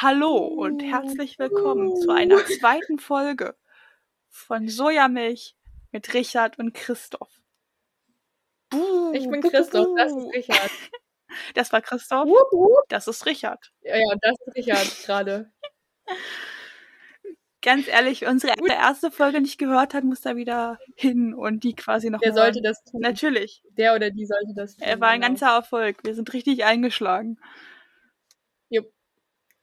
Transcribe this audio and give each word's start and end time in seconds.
Hallo 0.00 0.36
und 0.36 0.80
herzlich 0.80 1.40
willkommen 1.40 1.96
zu 1.96 2.10
einer 2.12 2.36
zweiten 2.60 3.00
Folge 3.00 3.56
von 4.28 4.68
Sojamilch 4.68 5.56
mit 5.90 6.14
Richard 6.14 6.56
und 6.60 6.72
Christoph. 6.72 7.40
Buh, 8.70 9.12
Ich 9.12 9.28
bin 9.28 9.40
buh, 9.40 9.48
buh, 9.48 9.50
Christoph, 9.50 9.88
das 9.96 10.12
ist 10.12 10.32
Richard. 10.32 10.70
Das 11.54 11.72
war 11.72 11.80
Christoph, 11.82 12.28
das 12.88 13.08
ist 13.08 13.26
Richard. 13.26 13.72
Ja, 13.82 13.96
ja, 13.96 14.14
das 14.22 14.36
ist 14.46 14.54
Richard 14.54 15.04
gerade. 15.04 15.50
Ganz 17.60 17.88
ehrlich, 17.88 18.20
wer 18.20 18.30
unsere 18.30 18.54
erste 18.68 19.10
Folge 19.10 19.40
nicht 19.40 19.58
gehört 19.58 19.94
hat, 19.94 20.04
muss 20.04 20.20
da 20.20 20.36
wieder 20.36 20.78
hin 20.94 21.34
und 21.34 21.64
die 21.64 21.74
quasi 21.74 22.08
noch 22.08 22.20
Der 22.20 22.30
mal 22.30 22.36
sollte 22.36 22.58
hören. 22.58 22.62
das 22.62 22.84
tun. 22.84 23.00
Natürlich, 23.00 23.64
Der 23.72 23.96
oder 23.96 24.10
die 24.10 24.26
sollte 24.26 24.54
das 24.54 24.76
tun. 24.76 24.86
er 24.86 25.00
war 25.00 25.08
ein 25.08 25.20
genau. 25.20 25.32
ganzer 25.32 25.48
Erfolg. 25.56 26.04
Wir 26.04 26.14
sind 26.14 26.32
richtig 26.32 26.64
eingeschlagen. 26.64 27.40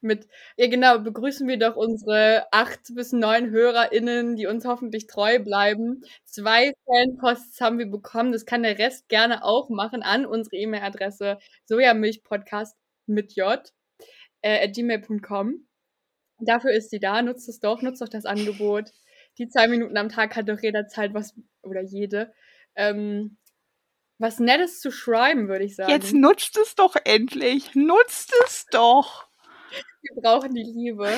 Mit, 0.06 0.28
ja 0.56 0.68
genau, 0.68 0.98
begrüßen 0.98 1.46
wir 1.48 1.58
doch 1.58 1.76
unsere 1.76 2.46
acht 2.52 2.80
bis 2.94 3.12
neun 3.12 3.50
HörerInnen, 3.50 4.36
die 4.36 4.46
uns 4.46 4.64
hoffentlich 4.64 5.06
treu 5.06 5.38
bleiben. 5.38 6.02
Zwei 6.24 6.72
Fanposts 6.86 7.60
haben 7.60 7.78
wir 7.78 7.86
bekommen, 7.86 8.32
das 8.32 8.46
kann 8.46 8.62
der 8.62 8.78
Rest 8.78 9.08
gerne 9.08 9.44
auch 9.44 9.68
machen 9.68 10.02
an 10.02 10.26
unsere 10.26 10.56
E-Mail-Adresse 10.56 11.38
sojamilchpodcast 11.66 12.76
mit 13.06 13.34
j 13.34 13.60
äh, 14.42 14.64
at 14.64 14.74
gmail.com. 14.74 15.66
Dafür 16.38 16.72
ist 16.72 16.90
sie 16.90 17.00
da, 17.00 17.22
nutzt 17.22 17.48
es 17.48 17.60
doch, 17.60 17.82
nutzt 17.82 18.02
doch 18.02 18.08
das 18.08 18.26
Angebot. 18.26 18.92
Die 19.38 19.48
zwei 19.48 19.68
Minuten 19.68 19.96
am 19.96 20.08
Tag 20.08 20.36
hat 20.36 20.48
doch 20.48 20.60
jederzeit 20.60 21.14
was, 21.14 21.34
oder 21.62 21.82
jede, 21.82 22.32
ähm, 22.74 23.38
was 24.18 24.38
Nettes 24.38 24.80
zu 24.80 24.90
schreiben, 24.90 25.48
würde 25.48 25.64
ich 25.64 25.76
sagen. 25.76 25.90
Jetzt 25.90 26.14
nutzt 26.14 26.56
es 26.56 26.74
doch 26.74 26.96
endlich. 27.04 27.74
Nutzt 27.74 28.32
es 28.44 28.66
doch. 28.70 29.28
Wir 30.14 30.22
brauchen 30.22 30.54
die 30.54 30.62
Liebe. 30.62 31.10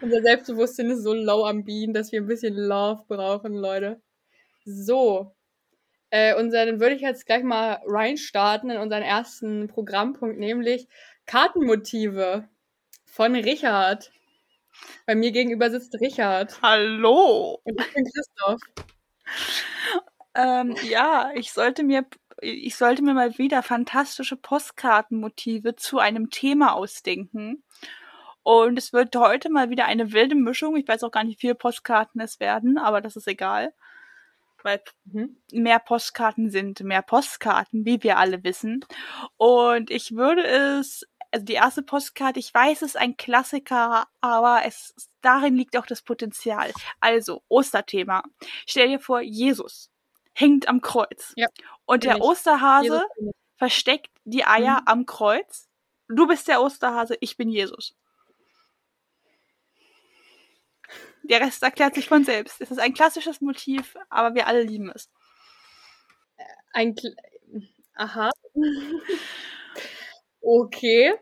Unser 0.00 0.22
Selbstbewusstsein 0.22 0.90
ist 0.90 1.02
so 1.02 1.14
low 1.14 1.44
am 1.44 1.64
Bienen, 1.64 1.92
dass 1.92 2.12
wir 2.12 2.20
ein 2.20 2.26
bisschen 2.26 2.54
Love 2.54 3.04
brauchen, 3.08 3.54
Leute. 3.54 4.00
So. 4.64 5.34
Äh, 6.10 6.34
unser, 6.36 6.64
dann 6.64 6.80
würde 6.80 6.94
ich 6.94 7.02
jetzt 7.02 7.26
gleich 7.26 7.42
mal 7.42 7.80
reinstarten 7.84 8.70
in 8.70 8.78
unseren 8.78 9.02
ersten 9.02 9.68
Programmpunkt, 9.68 10.38
nämlich 10.38 10.88
Kartenmotive 11.26 12.48
von 13.04 13.34
Richard. 13.34 14.10
Bei 15.06 15.14
mir 15.14 15.32
gegenüber 15.32 15.70
sitzt 15.70 16.00
Richard. 16.00 16.62
Hallo. 16.62 17.60
Und 17.64 17.80
ich 17.80 17.94
bin 17.94 18.04
Christoph. 18.04 18.60
Ähm, 20.34 20.76
ja, 20.88 21.32
ich 21.34 21.52
sollte 21.52 21.82
mir, 21.82 22.06
ich 22.40 22.76
sollte 22.76 23.02
mir 23.02 23.14
mal 23.14 23.38
wieder 23.38 23.62
fantastische 23.62 24.36
Postkartenmotive 24.36 25.76
zu 25.76 25.98
einem 25.98 26.30
Thema 26.30 26.74
ausdenken. 26.74 27.64
Und 28.42 28.78
es 28.78 28.92
wird 28.92 29.14
heute 29.16 29.50
mal 29.50 29.70
wieder 29.70 29.84
eine 29.86 30.12
wilde 30.12 30.34
Mischung. 30.34 30.76
Ich 30.76 30.88
weiß 30.88 31.02
auch 31.04 31.10
gar 31.10 31.24
nicht, 31.24 31.38
wie 31.38 31.48
viele 31.48 31.54
Postkarten 31.54 32.20
es 32.20 32.40
werden, 32.40 32.78
aber 32.78 33.00
das 33.00 33.16
ist 33.16 33.28
egal. 33.28 33.74
Weil 34.62 34.82
Mhm. 35.04 35.36
mehr 35.52 35.78
Postkarten 35.78 36.50
sind 36.50 36.80
mehr 36.80 37.02
Postkarten, 37.02 37.84
wie 37.84 38.02
wir 38.02 38.18
alle 38.18 38.42
wissen. 38.44 38.84
Und 39.36 39.90
ich 39.90 40.12
würde 40.16 40.44
es, 40.46 41.04
also 41.30 41.44
die 41.44 41.54
erste 41.54 41.82
Postkarte, 41.82 42.40
ich 42.40 42.52
weiß, 42.54 42.82
es 42.82 42.90
ist 42.90 42.96
ein 42.96 43.16
Klassiker, 43.16 44.06
aber 44.20 44.62
es, 44.64 44.94
darin 45.22 45.54
liegt 45.56 45.76
auch 45.76 45.86
das 45.86 46.02
Potenzial. 46.02 46.72
Also, 47.00 47.42
Osterthema. 47.48 48.22
Stell 48.66 48.88
dir 48.88 49.00
vor, 49.00 49.20
Jesus 49.20 49.90
hängt 50.38 50.68
am 50.68 50.80
Kreuz. 50.80 51.32
Ja, 51.36 51.48
Und 51.84 52.04
der. 52.04 52.20
Osterhase 52.20 52.84
Jesus 52.84 53.34
versteckt 53.56 54.10
die 54.24 54.44
Eier 54.44 54.80
Mhm. 54.82 54.86
am 54.86 55.06
Kreuz. 55.06 55.68
Du 56.08 56.26
bist 56.26 56.46
der 56.48 56.62
Osterhase, 56.62 57.16
ich 57.20 57.36
bin 57.36 57.48
Jesus. 57.48 57.96
Der 61.22 61.40
Rest 61.40 61.62
erklärt 61.62 61.94
sich 61.94 62.08
von 62.08 62.24
selbst. 62.24 62.60
Es 62.60 62.70
ist 62.70 62.78
ein 62.78 62.94
klassisches 62.94 63.40
Motiv, 63.40 63.96
aber 64.08 64.34
wir 64.34 64.46
alle 64.46 64.62
lieben 64.62 64.90
es. 64.94 65.10
Ein 66.72 66.94
Kle 66.94 67.14
Aha. 67.96 68.30
okay. 70.40 71.14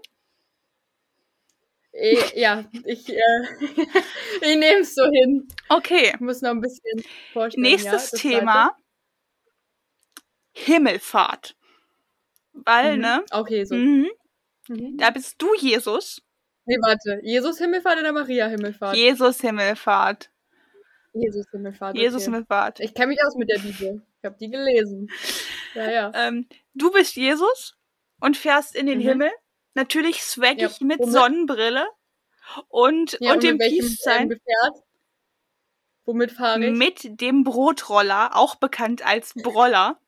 Eh, 1.93 2.19
Ja, 2.39 2.65
ich, 2.85 3.09
äh, 3.09 3.43
ich 4.43 4.57
nehme 4.57 4.81
es 4.81 4.95
so 4.95 5.05
hin. 5.11 5.49
Okay, 5.71 6.13
Ich 6.15 6.21
muss 6.21 6.43
noch 6.43 6.51
ein 6.51 6.61
bisschen 6.61 7.03
vorstellen. 7.33 7.63
nächstes 7.63 8.11
ja, 8.13 8.19
Thema. 8.19 8.77
Himmelfahrt. 10.59 11.55
Weil. 12.53 12.97
Mhm. 12.97 13.03
ne? 13.03 13.25
Okay, 13.31 13.65
so. 13.65 13.75
Mhm, 13.75 14.09
Mhm. 14.69 14.97
da 14.97 15.11
bist 15.11 15.35
du 15.41 15.55
Jesus. 15.55 16.23
Nee, 16.65 16.79
warte. 16.81 17.21
Jesus 17.23 17.59
Himmelfahrt 17.59 17.99
oder 18.01 18.13
Maria 18.13 18.47
Himmelfahrt? 18.49 18.97
Jesus 18.97 19.41
Himmelfahrt. 19.41 20.31
Jesus 21.13 21.47
Himmelfahrt. 21.51 21.95
Okay. 21.95 22.03
Jesus 22.03 22.25
Himmelfahrt. 22.25 22.81
Ich 22.81 22.93
kenne 22.95 23.09
mich 23.09 23.19
aus 23.25 23.37
mit 23.37 23.49
der 23.51 23.59
Bibel. 23.61 24.03
Ich 24.19 24.25
habe 24.25 24.37
die 24.41 24.51
gelesen. 24.51 25.09
Ja, 25.75 25.91
ja. 25.91 26.13
Ähm, 26.15 26.49
du 26.75 26.91
bist 26.91 27.15
Jesus 27.17 27.77
und 28.21 28.37
fährst 28.37 28.75
in 28.75 28.87
den 28.87 28.99
Mhm. 28.99 29.03
Himmel. 29.03 29.31
Natürlich 29.75 30.23
swaggig 30.23 30.81
Ja, 30.81 30.87
mit 30.87 30.99
womit? 31.01 31.13
Sonnenbrille 31.13 31.87
und, 32.69 33.19
ja 33.21 33.33
und 33.35 33.43
dem 33.43 33.59
welchem 33.59 33.81
Peace-Sign. 33.87 34.23
ähm, 34.23 34.29
Gefährt? 34.31 34.83
Womit 36.07 36.33
fahre 36.33 36.65
ich? 36.65 36.77
mit 36.77 37.21
dem 37.21 37.45
Brotroller, 37.45 38.35
auch 38.37 38.55
bekannt 38.57 39.05
als 39.07 39.35
Broller. 39.35 40.01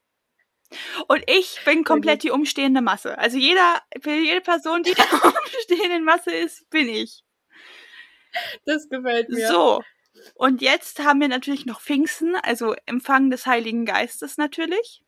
Und 1.06 1.22
ich 1.26 1.60
bin 1.64 1.84
komplett 1.84 2.22
die 2.22 2.30
umstehende 2.30 2.80
Masse. 2.80 3.16
Also 3.18 3.38
jeder, 3.38 3.80
für 4.00 4.12
jede 4.12 4.40
Person, 4.40 4.82
die 4.82 4.90
in 4.96 4.96
der 4.96 5.32
umstehenden 5.34 6.04
Masse 6.04 6.30
ist, 6.30 6.68
bin 6.70 6.88
ich. 6.88 7.22
Das 8.66 8.88
gefällt 8.88 9.28
mir. 9.30 9.48
So. 9.48 9.80
Und 10.34 10.62
jetzt 10.62 10.98
haben 11.00 11.20
wir 11.20 11.28
natürlich 11.28 11.66
noch 11.66 11.80
Pfingsten, 11.80 12.34
also 12.36 12.74
Empfang 12.86 13.30
des 13.30 13.46
Heiligen 13.46 13.84
Geistes 13.84 14.36
natürlich. 14.36 15.02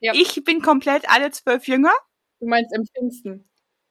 Ja. 0.00 0.12
Ich 0.14 0.42
bin 0.44 0.60
komplett 0.62 1.08
alle 1.08 1.30
zwölf 1.30 1.66
Jünger. 1.66 1.92
Du 2.40 2.46
meinst 2.46 2.74
im 2.74 2.84
Pfingsten. 2.84 3.48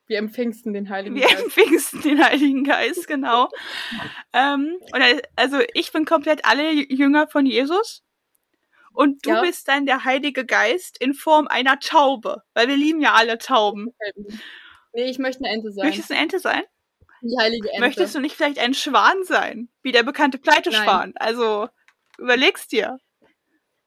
Wir 0.08 0.20
im 0.20 0.30
Pfingsten 0.30 0.74
den 0.74 0.90
Heiligen 0.90 1.16
Wir 1.16 1.28
Geist. 1.28 1.44
im 1.44 1.50
Pfingsten 1.50 2.02
den 2.02 2.24
Heiligen 2.24 2.64
Geist, 2.64 3.08
genau. 3.08 3.50
ähm, 4.34 4.78
und 4.94 5.02
also 5.36 5.60
ich 5.74 5.92
bin 5.92 6.06
komplett 6.06 6.46
alle 6.46 6.72
Jünger 6.72 7.28
von 7.28 7.46
Jesus. 7.48 8.05
Und 8.96 9.26
du 9.26 9.32
Ja. 9.32 9.42
bist 9.42 9.68
dann 9.68 9.86
der 9.86 10.06
Heilige 10.06 10.46
Geist 10.46 10.98
in 11.02 11.14
Form 11.14 11.48
einer 11.48 11.80
Taube. 11.80 12.42
Weil 12.54 12.68
wir 12.68 12.78
lieben 12.78 13.02
ja 13.02 13.14
alle 13.14 13.38
Tauben. 13.38 13.94
Nee, 14.94 15.10
ich 15.10 15.20
möchte 15.20 15.44
eine 15.44 15.54
Ente 15.54 15.72
sein. 15.72 15.86
Möchtest 15.86 16.10
du 16.10 16.14
eine 16.14 16.24
Ente 16.24 16.40
sein? 16.40 16.64
die 17.22 17.38
heilige 17.40 17.70
Ente. 17.70 17.82
Möchtest 17.82 18.16
du 18.16 18.20
nicht 18.20 18.36
vielleicht 18.36 18.60
ein 18.60 18.74
Schwan 18.74 19.24
sein? 19.24 19.70
Wie 19.82 19.92
der 19.92 20.04
bekannte 20.04 20.38
Pleiteschwan. 20.38 21.14
Also 21.16 21.68
überlegst 22.18 22.72
dir. 22.72 22.98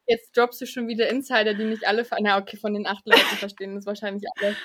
Jetzt 0.06 0.36
droppst 0.36 0.60
du 0.60 0.66
schon 0.66 0.88
wieder 0.88 1.08
Insider, 1.10 1.54
die 1.54 1.64
nicht 1.64 1.86
alle, 1.86 2.06
na 2.20 2.38
okay, 2.38 2.56
von 2.56 2.72
den 2.72 2.86
acht 2.86 3.06
Leuten 3.06 3.36
verstehen 3.36 3.74
das 3.74 3.84
wahrscheinlich 3.86 4.24
alle. 4.38 4.56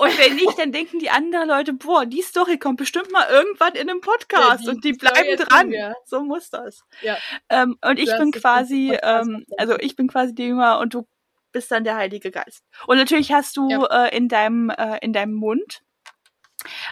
Und 0.00 0.16
wenn 0.16 0.36
nicht, 0.36 0.56
dann 0.58 0.70
denken 0.70 1.00
die 1.00 1.10
anderen 1.10 1.48
Leute, 1.48 1.72
boah, 1.72 2.06
die 2.06 2.22
Story 2.22 2.56
kommt 2.56 2.76
bestimmt 2.76 3.10
mal 3.10 3.28
irgendwann 3.28 3.74
in 3.74 3.90
einem 3.90 4.00
Podcast 4.00 4.32
Ja, 4.32 4.56
die- 4.56 4.68
und 4.68 4.84
die 4.84 4.92
bleiben 4.92 5.36
dran. 5.36 5.70
wir. 5.70 5.96
So 6.04 6.22
muss 6.22 6.50
das. 6.50 6.84
Ja. 7.02 7.16
Ähm, 7.48 7.76
und 7.84 7.98
ich 7.98 8.08
bin 8.16 8.30
quasi, 8.30 8.96
ähm, 9.02 9.44
also 9.56 9.76
ich 9.80 9.96
bin 9.96 10.06
quasi 10.06 10.34
die 10.36 10.44
Jünger 10.44 10.78
und 10.78 10.94
du 10.94 11.08
bist 11.50 11.70
dann 11.72 11.82
der 11.82 11.96
Heilige 11.96 12.30
Geist. 12.30 12.62
Und 12.86 12.98
natürlich 12.98 13.32
hast 13.32 13.56
du 13.56 13.68
äh, 13.90 14.16
in 14.16 14.28
deinem 14.28 14.70
äh, 14.70 14.98
in 15.02 15.12
deinem 15.12 15.34
Mund 15.34 15.82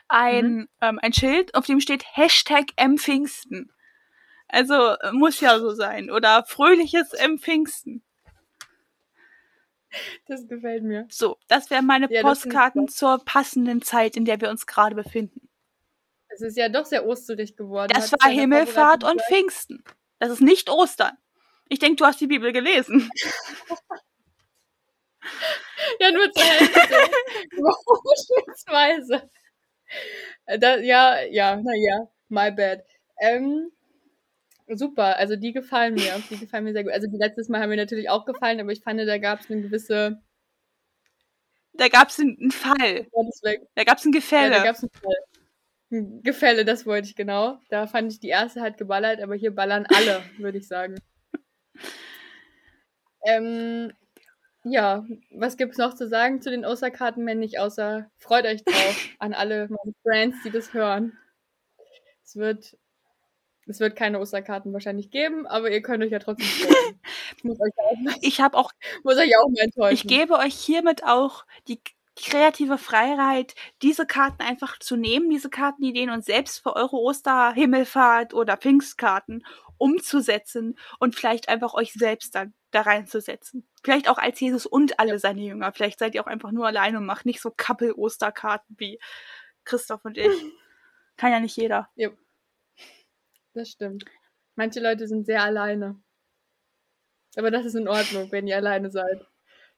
ein 0.08 0.46
Mhm. 0.56 0.68
ähm, 0.80 0.98
ein 1.02 1.12
Schild, 1.12 1.54
auf 1.54 1.66
dem 1.66 1.80
steht 1.80 2.04
Hashtag 2.16 2.66
Empfingsten. 2.76 3.70
Also 4.48 4.74
äh, 4.74 5.12
muss 5.12 5.40
ja 5.40 5.58
so 5.58 5.70
sein 5.70 6.10
oder 6.10 6.44
fröhliches 6.46 7.12
Empfingsten. 7.12 8.02
Das 10.26 10.46
gefällt 10.48 10.82
mir. 10.82 11.06
So, 11.10 11.38
das 11.48 11.70
wären 11.70 11.86
meine 11.86 12.12
Ja, 12.12 12.22
Postkarten 12.22 12.88
zur 12.88 13.24
passenden 13.24 13.82
Zeit, 13.82 14.16
in 14.16 14.24
der 14.24 14.40
wir 14.40 14.50
uns 14.50 14.66
gerade 14.66 14.94
befinden. 14.94 15.48
Es 16.28 16.40
ist 16.42 16.56
ja 16.56 16.68
doch 16.68 16.84
sehr 16.84 17.06
osterig 17.06 17.56
geworden. 17.56 17.92
Das 17.94 18.12
Hat's 18.12 18.24
war 18.24 18.30
Himmelfahrt 18.30 19.04
und 19.04 19.20
Vorbereitung 19.20 19.28
Pfingsten. 19.28 19.84
Das 20.18 20.30
ist 20.30 20.40
nicht 20.40 20.68
Ostern. 20.70 21.16
Ich 21.68 21.78
denke, 21.78 21.96
du 21.96 22.04
hast 22.04 22.20
die 22.20 22.26
Bibel 22.26 22.52
gelesen. 22.52 23.08
gesagt. 23.10 23.82
Ja, 26.00 26.10
nur 26.12 26.30
zur 26.32 26.44
Hälfte. 26.44 27.10
Ausschnittsweise. 27.86 29.30
Äh, 30.46 30.84
ja, 30.84 31.22
ja, 31.22 31.56
naja, 31.56 32.08
my 32.28 32.50
bad. 32.50 32.84
Ähm, 33.20 33.70
super, 34.74 35.16
also 35.16 35.36
die 35.36 35.52
gefallen 35.52 35.94
mir. 35.94 36.20
Die 36.30 36.38
gefallen 36.38 36.64
mir 36.64 36.72
sehr 36.72 36.84
gut. 36.84 36.92
Also 36.92 37.06
die 37.08 37.16
letztes 37.18 37.48
Mal 37.48 37.60
haben 37.60 37.70
mir 37.70 37.76
natürlich 37.76 38.08
auch 38.10 38.24
gefallen, 38.24 38.60
aber 38.60 38.72
ich 38.72 38.82
fand, 38.82 39.00
da 39.00 39.18
gab 39.18 39.40
es 39.40 39.50
eine 39.50 39.62
gewisse. 39.62 40.20
Da 41.74 41.88
gab 41.88 42.08
es 42.08 42.18
einen 42.20 42.50
Fall. 42.50 43.06
Da 43.74 43.84
gab 43.84 43.98
es 43.98 44.04
ein 44.04 44.12
Ja, 44.12 44.18
Gefälle. 44.18 44.50
da 44.50 44.64
gab 44.64 44.76
es 44.76 44.82
ein 44.82 44.90
Fall. 44.90 45.14
Ein 45.92 46.22
Gefälle, 46.22 46.64
das 46.64 46.86
wollte 46.86 47.08
ich 47.08 47.14
genau. 47.16 47.60
Da 47.68 47.86
fand 47.86 48.10
ich 48.12 48.18
die 48.20 48.28
erste 48.28 48.60
hat 48.62 48.76
geballert, 48.78 49.20
aber 49.20 49.34
hier 49.34 49.54
ballern 49.54 49.86
alle, 49.94 50.22
würde 50.38 50.58
ich 50.58 50.66
sagen. 50.66 50.96
Ähm, 53.24 53.92
Ja, 54.64 55.04
was 55.30 55.56
gibt's 55.56 55.78
noch 55.78 55.94
zu 55.94 56.08
sagen 56.08 56.42
zu 56.42 56.50
den 56.50 56.64
Osterkarten, 56.64 57.24
wenn 57.26 57.38
nicht 57.38 57.58
außer 57.60 58.10
freut 58.18 58.46
euch 58.46 58.64
drauf 58.64 59.08
an 59.20 59.32
alle 59.32 59.68
meine 59.68 59.94
Friends, 60.02 60.38
die 60.44 60.50
das 60.50 60.74
hören. 60.74 61.16
Es 62.24 62.34
wird, 62.36 62.76
es 63.66 63.80
wird 63.80 63.96
keine 63.96 64.20
Osterkarten 64.20 64.72
wahrscheinlich 64.72 65.10
geben, 65.10 65.46
aber 65.46 65.70
ihr 65.70 65.82
könnt 65.82 66.02
euch 66.02 66.12
ja 66.12 66.18
trotzdem 66.18 66.46
freuen. 66.46 67.00
ich 67.36 67.44
muss 67.44 67.58
euch 67.60 67.72
auch, 67.78 68.16
Ich 68.20 68.40
habe 68.40 68.56
auch, 68.56 68.70
muss 69.04 69.16
euch 69.16 69.36
auch 69.36 69.48
mal 69.48 69.64
enttäuschen. 69.64 69.94
ich 69.94 70.06
gebe 70.06 70.34
euch 70.38 70.54
hiermit 70.54 71.04
auch 71.04 71.44
die 71.68 71.80
kreative 72.16 72.78
Freiheit, 72.78 73.54
diese 73.82 74.06
Karten 74.06 74.42
einfach 74.42 74.78
zu 74.78 74.96
nehmen, 74.96 75.28
diese 75.28 75.50
Kartenideen 75.50 76.10
und 76.10 76.24
selbst 76.24 76.62
für 76.62 76.74
eure 76.74 76.96
Osterhimmelfahrt 76.96 78.32
oder 78.32 78.56
Pfingstkarten 78.56 79.44
umzusetzen 79.78 80.78
und 80.98 81.14
vielleicht 81.14 81.50
einfach 81.50 81.74
euch 81.74 81.92
selbst 81.92 82.34
dann 82.34 82.54
da 82.70 82.80
reinzusetzen. 82.82 83.68
Vielleicht 83.82 84.08
auch 84.08 84.18
als 84.18 84.40
Jesus 84.40 84.64
und 84.64 84.98
alle 84.98 85.18
seine 85.18 85.42
Jünger. 85.42 85.72
Vielleicht 85.72 85.98
seid 85.98 86.14
ihr 86.14 86.22
auch 86.22 86.26
einfach 86.26 86.52
nur 86.52 86.66
alleine 86.66 86.98
und 86.98 87.06
macht 87.06 87.26
nicht 87.26 87.42
so 87.42 87.50
Kappel-Osterkarten 87.50 88.76
wie 88.78 88.98
Christoph 89.64 90.04
und 90.04 90.16
ich. 90.16 90.32
Kann 91.18 91.32
ja 91.32 91.40
nicht 91.40 91.56
jeder. 91.56 91.88
Ja. 91.96 92.10
Das 93.56 93.70
stimmt. 93.70 94.04
Manche 94.54 94.78
Leute 94.80 95.08
sind 95.08 95.24
sehr 95.24 95.42
alleine. 95.42 95.98
Aber 97.36 97.50
das 97.50 97.64
ist 97.64 97.74
in 97.74 97.88
Ordnung, 97.88 98.30
wenn 98.30 98.46
ihr 98.46 98.56
alleine 98.56 98.90
seid. 98.90 99.26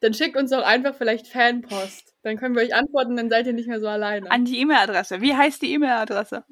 Dann 0.00 0.14
schickt 0.14 0.36
uns 0.36 0.50
doch 0.50 0.64
einfach 0.64 0.96
vielleicht 0.96 1.28
Fanpost. 1.28 2.16
Dann 2.22 2.38
können 2.38 2.56
wir 2.56 2.62
euch 2.62 2.74
antworten, 2.74 3.14
dann 3.14 3.30
seid 3.30 3.46
ihr 3.46 3.52
nicht 3.52 3.68
mehr 3.68 3.78
so 3.78 3.86
alleine. 3.86 4.28
An 4.32 4.44
die 4.44 4.58
E-Mail-Adresse. 4.58 5.20
Wie 5.20 5.32
heißt 5.32 5.62
die 5.62 5.72
E-Mail-Adresse? 5.74 6.44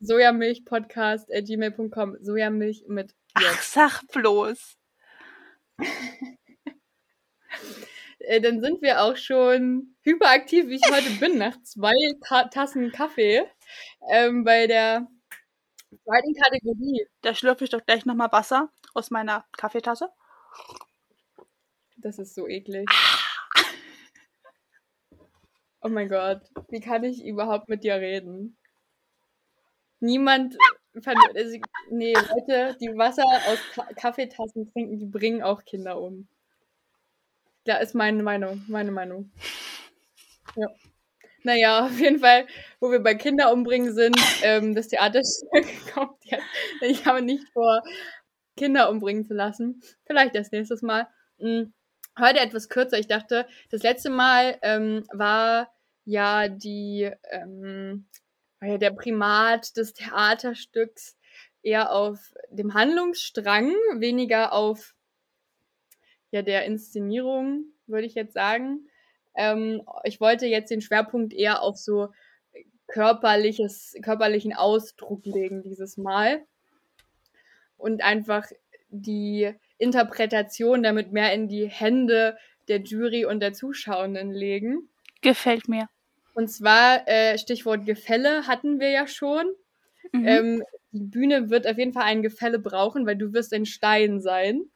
Sojamilchpodcast.gmail.com. 0.00 2.18
Sojamilch 2.20 2.84
mit 2.86 3.14
Ach, 3.32 3.40
J. 3.40 3.50
sag 3.62 4.02
bloß. 4.08 4.76
Äh, 8.18 8.40
Dann 8.40 8.60
sind 8.60 8.82
wir 8.82 9.02
auch 9.02 9.16
schon 9.16 9.94
hyperaktiv, 10.02 10.66
wie 10.66 10.76
ich 10.76 10.90
heute 10.90 11.10
bin, 11.20 11.38
nach 11.38 11.62
zwei 11.62 11.92
Ta 12.26 12.48
Tassen 12.48 12.90
Kaffee 12.90 13.44
ähm, 14.10 14.42
bei 14.42 14.66
der 14.66 15.06
zweiten 16.04 16.34
Kategorie. 16.34 17.06
Da 17.22 17.34
schlürfe 17.34 17.64
ich 17.64 17.70
doch 17.70 17.84
gleich 17.84 18.06
nochmal 18.06 18.32
Wasser 18.32 18.70
aus 18.94 19.10
meiner 19.10 19.44
Kaffeetasse. 19.56 20.10
Das 21.98 22.18
ist 22.18 22.34
so 22.34 22.48
eklig. 22.48 22.88
Oh 25.82 25.88
mein 25.88 26.08
Gott, 26.08 26.40
wie 26.68 26.80
kann 26.80 27.04
ich 27.04 27.24
überhaupt 27.24 27.68
mit 27.68 27.84
dir 27.84 27.94
reden? 27.94 28.56
Niemand 30.00 30.56
also, 31.04 31.58
nee, 31.90 32.14
Leute, 32.14 32.76
die 32.80 32.96
Wasser 32.96 33.24
aus 33.24 33.58
Ka 33.74 33.84
Kaffeetassen 33.94 34.66
trinken, 34.66 34.98
die 34.98 35.06
bringen 35.06 35.42
auch 35.42 35.64
Kinder 35.64 36.00
um. 36.00 36.26
Da 37.64 37.76
ist 37.78 37.94
meine 37.94 38.22
Meinung, 38.22 38.64
meine 38.68 38.92
Meinung. 38.92 39.30
Ja. 40.54 40.68
Naja, 41.42 41.84
auf 41.86 41.98
jeden 41.98 42.20
Fall, 42.20 42.46
wo 42.80 42.90
wir 42.90 43.00
bei 43.00 43.14
Kinder 43.14 43.52
umbringen 43.52 43.94
sind, 43.94 44.16
ähm, 44.42 44.74
das 44.74 44.88
Theaterstück 44.88 45.66
kommt 45.94 46.24
jetzt. 46.24 46.44
Ich 46.80 47.06
habe 47.06 47.22
nicht 47.22 47.44
vor, 47.52 47.82
Kinder 48.56 48.88
umbringen 48.90 49.26
zu 49.26 49.34
lassen. 49.34 49.82
Vielleicht 50.06 50.34
das 50.34 50.50
nächstes 50.50 50.80
Mal. 50.82 51.06
Hm, 51.38 51.74
Heute 52.18 52.40
etwas 52.40 52.70
kürzer. 52.70 52.98
Ich 52.98 53.08
dachte, 53.08 53.46
das 53.70 53.82
letzte 53.82 54.08
Mal 54.08 54.58
ähm, 54.62 55.04
war 55.12 55.70
ja 56.06 56.48
die 56.48 57.10
ähm, 57.30 58.06
der 58.62 58.90
Primat 58.92 59.76
des 59.76 59.92
Theaterstücks 59.92 61.18
eher 61.62 61.92
auf 61.92 62.32
dem 62.48 62.72
Handlungsstrang, 62.72 63.70
weniger 63.96 64.54
auf 64.54 64.94
ja 66.30 66.40
der 66.40 66.64
Inszenierung, 66.64 67.66
würde 67.86 68.06
ich 68.06 68.14
jetzt 68.14 68.32
sagen. 68.32 68.88
Ähm, 69.36 69.82
ich 70.04 70.20
wollte 70.20 70.46
jetzt 70.46 70.70
den 70.70 70.80
Schwerpunkt 70.80 71.32
eher 71.32 71.62
auf 71.62 71.76
so 71.76 72.08
körperliches, 72.86 73.94
körperlichen 74.02 74.54
Ausdruck 74.54 75.24
legen 75.24 75.62
dieses 75.62 75.96
Mal 75.96 76.44
und 77.76 78.02
einfach 78.02 78.46
die 78.88 79.52
Interpretation 79.78 80.82
damit 80.82 81.12
mehr 81.12 81.32
in 81.32 81.48
die 81.48 81.66
Hände 81.66 82.36
der 82.68 82.80
Jury 82.80 83.24
und 83.24 83.40
der 83.40 83.52
Zuschauenden 83.52 84.30
legen. 84.30 84.88
Gefällt 85.22 85.68
mir. 85.68 85.88
Und 86.34 86.48
zwar 86.48 87.08
äh, 87.08 87.38
Stichwort 87.38 87.86
Gefälle 87.86 88.46
hatten 88.46 88.80
wir 88.80 88.90
ja 88.90 89.06
schon. 89.06 89.46
Mhm. 90.12 90.26
Ähm, 90.26 90.62
die 90.92 91.04
Bühne 91.04 91.50
wird 91.50 91.66
auf 91.66 91.78
jeden 91.78 91.92
Fall 91.92 92.04
ein 92.04 92.22
Gefälle 92.22 92.58
brauchen, 92.58 93.06
weil 93.06 93.16
du 93.16 93.32
wirst 93.32 93.52
ein 93.52 93.66
Stein 93.66 94.20
sein. 94.20 94.70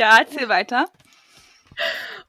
Ja, 0.00 0.18
erzähl 0.18 0.48
weiter. 0.48 0.86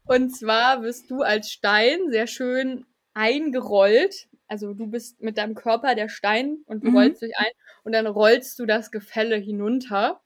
Und 0.06 0.36
zwar 0.36 0.82
wirst 0.84 1.10
du 1.10 1.22
als 1.22 1.52
Stein 1.52 2.00
sehr 2.10 2.28
schön 2.28 2.86
eingerollt. 3.14 4.28
Also 4.48 4.74
du 4.74 4.88
bist 4.88 5.22
mit 5.22 5.38
deinem 5.38 5.56
Körper 5.56 5.96
der 5.96 6.10
Stein 6.10 6.58
und 6.66 6.84
du 6.84 6.90
Mhm. 6.90 6.96
rollst 6.98 7.22
dich 7.22 7.34
ein 7.38 7.52
und 7.84 7.94
dann 7.94 8.08
rollst 8.08 8.60
du 8.60 8.66
das 8.66 8.92
Gefälle 8.92 9.38
hinunter. 9.38 10.22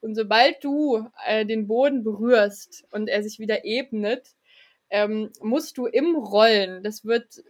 Und 0.00 0.14
sobald 0.14 0.64
du 0.64 1.06
äh, 1.26 1.44
den 1.44 1.66
Boden 1.66 2.02
berührst 2.02 2.84
und 2.90 3.08
er 3.08 3.22
sich 3.22 3.38
wieder 3.38 3.64
ebnet, 3.66 4.28
ähm, 4.88 5.30
musst 5.40 5.76
du 5.76 5.86
im 5.86 6.16
Rollen, 6.16 6.82
das 6.82 7.04
wird 7.04 7.44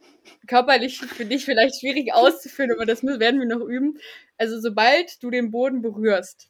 körperlich 0.48 0.98
für 0.98 1.24
dich 1.24 1.44
vielleicht 1.44 1.80
schwierig 1.80 2.12
auszuführen, 2.12 2.72
aber 2.72 2.84
das 2.86 3.02
werden 3.04 3.40
wir 3.40 3.46
noch 3.46 3.64
üben. 3.64 3.98
Also 4.36 4.60
sobald 4.60 5.22
du 5.22 5.30
den 5.30 5.50
Boden 5.52 5.80
berührst, 5.80 6.49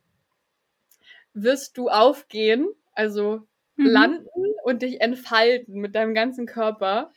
wirst 1.35 1.77
du 1.79 1.88
aufgehen, 1.88 2.69
also 2.93 3.47
Mhm. 3.81 3.87
landen 3.87 4.55
und 4.65 4.82
dich 4.82 5.00
entfalten 5.00 5.81
mit 5.81 5.94
deinem 5.94 6.15
ganzen 6.15 6.47
Körper. 6.47 7.12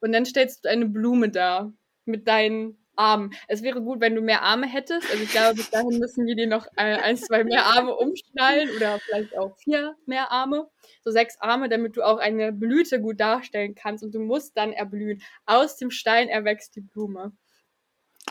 Und 0.00 0.12
dann 0.12 0.24
stellst 0.24 0.64
du 0.64 0.68
eine 0.68 0.86
Blume 0.86 1.28
da 1.30 1.72
mit 2.04 2.26
deinen 2.26 2.76
Armen. 2.96 3.32
Es 3.48 3.62
wäre 3.62 3.80
gut, 3.80 4.00
wenn 4.00 4.14
du 4.14 4.20
mehr 4.20 4.42
Arme 4.42 4.66
hättest. 4.66 5.08
Also 5.10 5.22
ich 5.22 5.30
glaube, 5.30 5.54
bis 5.54 5.70
dahin 5.70 5.98
müssen 5.98 6.26
wir 6.26 6.34
dir 6.34 6.48
noch 6.48 6.66
äh, 6.76 6.96
ein, 6.96 7.16
zwei 7.16 7.44
mehr 7.44 7.64
Arme 7.66 7.94
umschnallen 7.94 8.70
oder 8.76 8.98
vielleicht 8.98 9.38
auch 9.38 9.56
vier 9.58 9.96
mehr 10.04 10.30
Arme. 10.32 10.68
So 11.02 11.10
sechs 11.10 11.40
Arme, 11.40 11.68
damit 11.68 11.96
du 11.96 12.02
auch 12.02 12.18
eine 12.18 12.52
Blüte 12.52 13.00
gut 13.00 13.20
darstellen 13.20 13.74
kannst. 13.74 14.02
Und 14.02 14.14
du 14.14 14.20
musst 14.20 14.56
dann 14.56 14.72
erblühen. 14.72 15.22
Aus 15.46 15.76
dem 15.76 15.90
Stein 15.90 16.28
erwächst 16.28 16.76
die 16.76 16.80
Blume. 16.82 17.32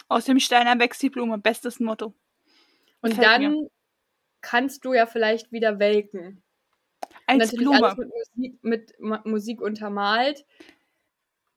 Aus 0.08 0.26
dem 0.26 0.40
Stein 0.40 0.68
erwächst 0.68 1.02
die 1.02 1.10
Blume. 1.10 1.38
Bestes 1.38 1.80
Motto. 1.80 2.14
Und 3.02 3.18
dann 3.22 3.42
mir. 3.42 3.70
Kannst 4.42 4.86
du 4.86 4.94
ja 4.94 5.06
vielleicht 5.06 5.52
wieder 5.52 5.80
welken. 5.80 6.44
Als 7.28 7.52
natürlich 7.52 7.68
Blume. 7.68 7.96
mit 7.98 8.10
Musik, 8.10 8.64
mit 8.64 9.26
Musik 9.26 9.62
untermalt. 9.62 10.46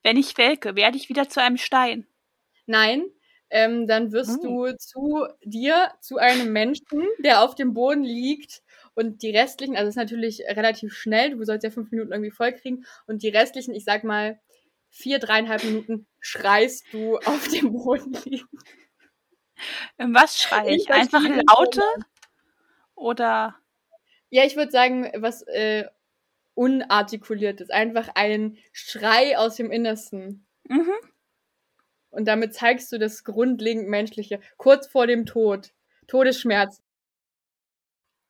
Wenn 0.03 0.17
ich 0.17 0.37
welke, 0.37 0.75
werde 0.75 0.97
ich 0.97 1.09
wieder 1.09 1.29
zu 1.29 1.41
einem 1.41 1.57
Stein. 1.57 2.07
Nein, 2.65 3.05
ähm, 3.49 3.87
dann 3.87 4.11
wirst 4.11 4.39
Oh. 4.41 4.65
du 4.67 4.77
zu 4.77 5.27
dir, 5.43 5.91
zu 6.01 6.17
einem 6.17 6.51
Menschen, 6.51 7.07
der 7.19 7.41
auf 7.41 7.55
dem 7.55 7.73
Boden 7.73 8.03
liegt 8.03 8.63
und 8.95 9.21
die 9.21 9.31
restlichen, 9.31 9.75
also 9.75 9.87
es 9.87 9.93
ist 9.93 9.97
natürlich 9.97 10.41
relativ 10.47 10.93
schnell, 10.93 11.31
du 11.31 11.43
sollst 11.43 11.63
ja 11.63 11.71
fünf 11.71 11.91
Minuten 11.91 12.11
irgendwie 12.11 12.31
voll 12.31 12.53
kriegen 12.53 12.85
und 13.07 13.23
die 13.23 13.29
restlichen, 13.29 13.73
ich 13.73 13.83
sag 13.85 14.03
mal, 14.03 14.39
vier, 14.89 15.19
dreieinhalb 15.19 15.63
Minuten 15.63 16.07
schreist 16.19 16.85
du 16.91 17.17
auf 17.17 17.47
dem 17.47 17.71
Boden 17.73 18.15
liegen. 18.25 18.47
Was 19.97 20.41
schreie 20.41 20.75
ich? 20.75 20.91
Einfach 20.91 21.21
laute? 21.23 21.81
Oder 22.95 23.55
Ja, 24.29 24.43
ich 24.43 24.55
würde 24.55 24.71
sagen, 24.71 25.11
was 25.15 25.41
äh, 25.43 25.85
unartikuliertes, 26.55 27.69
einfach 27.69 28.09
ein 28.15 28.57
Schrei 28.71 29.37
aus 29.37 29.55
dem 29.55 29.71
Innersten. 29.71 30.45
mhm. 30.67 30.93
Und 32.09 32.25
damit 32.25 32.53
zeigst 32.53 32.91
du 32.91 32.99
das 32.99 33.23
grundlegend 33.23 33.89
Menschliche, 33.89 34.39
kurz 34.57 34.85
vor 34.85 35.07
dem 35.07 35.25
Tod, 35.25 35.73
Todesschmerz. 36.07 36.83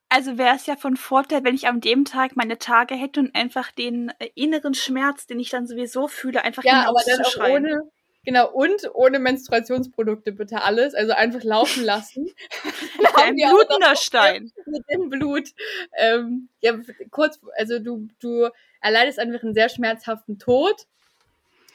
Also 0.08 0.38
wäre 0.38 0.56
es 0.56 0.68
ja 0.68 0.78
von 0.78 0.96
Vorteil, 0.96 1.44
wenn 1.44 1.56
ich 1.56 1.68
an 1.68 1.82
dem 1.82 2.06
Tag 2.06 2.36
meine 2.36 2.60
Tage 2.60 2.96
hätte 2.96 3.20
und 3.20 3.36
einfach 3.36 3.72
den 3.72 4.10
äh, 4.20 4.30
inneren 4.36 4.74
Schmerz, 4.74 5.26
den 5.26 5.40
ich 5.40 5.50
dann 5.50 5.68
sowieso 5.68 6.08
fühle, 6.08 6.44
einfach 6.44 6.64
Ja, 6.64 6.88
aber 6.88 7.02
dann 7.06 7.26
auch 7.26 7.50
ohne, 7.50 7.82
genau, 8.24 8.52
und 8.52 8.90
ohne 8.94 9.20
Menstruationsprodukte 9.20 10.32
bitte 10.32 10.62
alles, 10.62 10.94
also 10.94 11.14
einfach 11.14 11.44
laufen 11.44 11.84
lassen. 11.84 12.30
Ein 13.16 13.36
blutender 13.36 13.96
Stein. 13.96 14.52
mit 14.66 14.84
dem 14.90 15.10
Blut. 15.10 15.50
Ähm, 15.96 16.50
ja, 16.62 16.78
kurz, 17.12 17.40
also 17.58 17.80
du, 17.80 18.08
du 18.20 18.50
erleidest 18.82 19.20
einfach 19.20 19.44
einen 19.44 19.54
sehr 19.54 19.70
schmerzhaften 19.70 20.40
Tod. 20.40 20.88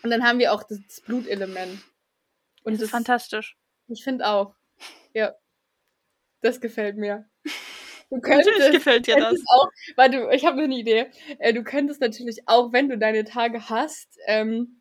Und 0.02 0.10
dann 0.10 0.24
haben 0.24 0.38
wir 0.38 0.52
auch 0.52 0.62
das, 0.62 0.78
das 0.86 1.00
Blutelement. 1.00 1.80
Und 2.62 2.74
Das 2.74 2.82
ist 2.82 2.82
das, 2.82 2.90
fantastisch. 2.90 3.56
ich 3.88 4.04
finde 4.04 4.26
auch. 4.28 4.54
Ja. 5.14 5.34
Das 6.40 6.60
gefällt 6.60 6.96
mir. 6.96 7.28
Du 8.10 8.16
Natürlich 8.16 8.44
könntest, 8.44 8.72
gefällt 8.72 9.06
dir 9.06 9.16
das. 9.16 9.40
auch, 9.48 9.68
warte, 9.96 10.28
ich 10.32 10.44
habe 10.44 10.62
eine 10.62 10.74
Idee. 10.76 11.10
Äh, 11.38 11.52
du 11.52 11.64
könntest 11.64 12.00
natürlich 12.00 12.42
auch, 12.46 12.72
wenn 12.72 12.88
du 12.88 12.96
deine 12.98 13.24
Tage 13.24 13.68
hast, 13.68 14.16
ähm, 14.26 14.77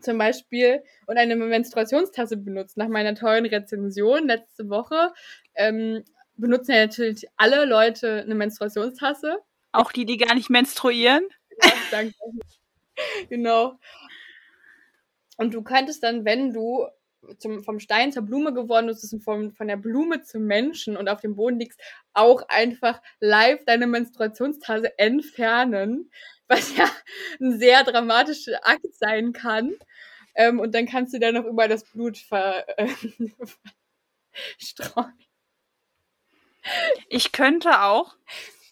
zum 0.00 0.18
Beispiel 0.18 0.82
und 1.06 1.16
eine 1.16 1.36
Menstruationstasse 1.36 2.36
benutzen. 2.36 2.80
Nach 2.80 2.88
meiner 2.88 3.14
tollen 3.14 3.46
Rezension 3.46 4.26
letzte 4.26 4.68
Woche 4.68 5.12
ähm, 5.54 6.04
benutzen 6.36 6.72
ja 6.72 6.86
natürlich 6.86 7.26
alle 7.36 7.64
Leute 7.64 8.22
eine 8.22 8.34
Menstruationstasse. 8.34 9.38
Auch 9.72 9.92
die, 9.92 10.04
die 10.04 10.16
gar 10.16 10.34
nicht 10.34 10.50
menstruieren. 10.50 11.26
Ja, 11.62 11.72
danke. 11.90 12.14
genau. 13.28 13.78
Und 15.36 15.54
du 15.54 15.62
könntest 15.62 16.02
dann, 16.02 16.24
wenn 16.24 16.52
du 16.52 16.86
zum, 17.38 17.62
vom 17.64 17.80
Stein 17.80 18.12
zur 18.12 18.22
Blume 18.22 18.52
geworden 18.52 18.86
bist 18.86 19.12
und 19.12 19.22
vom, 19.22 19.52
von 19.52 19.68
der 19.68 19.76
Blume 19.76 20.22
zum 20.22 20.44
Menschen 20.44 20.96
und 20.96 21.08
auf 21.08 21.20
dem 21.20 21.36
Boden 21.36 21.58
liegst, 21.58 21.80
auch 22.12 22.42
einfach 22.48 23.00
live 23.20 23.64
deine 23.66 23.86
Menstruationstasse 23.86 24.98
entfernen, 24.98 26.10
was 26.48 26.76
ja 26.76 26.88
ein 27.40 27.58
sehr 27.58 27.84
dramatischer 27.84 28.60
Akt 28.62 28.94
sein 28.94 29.32
kann. 29.32 29.74
Ähm, 30.36 30.60
und 30.60 30.74
dann 30.74 30.86
kannst 30.86 31.14
du 31.14 31.18
dann 31.18 31.34
noch 31.34 31.44
über 31.44 31.66
das 31.66 31.84
Blut 31.84 32.18
ver, 32.18 32.64
äh. 32.78 32.88
Ich 37.08 37.32
könnte 37.32 37.82
auch, 37.82 38.16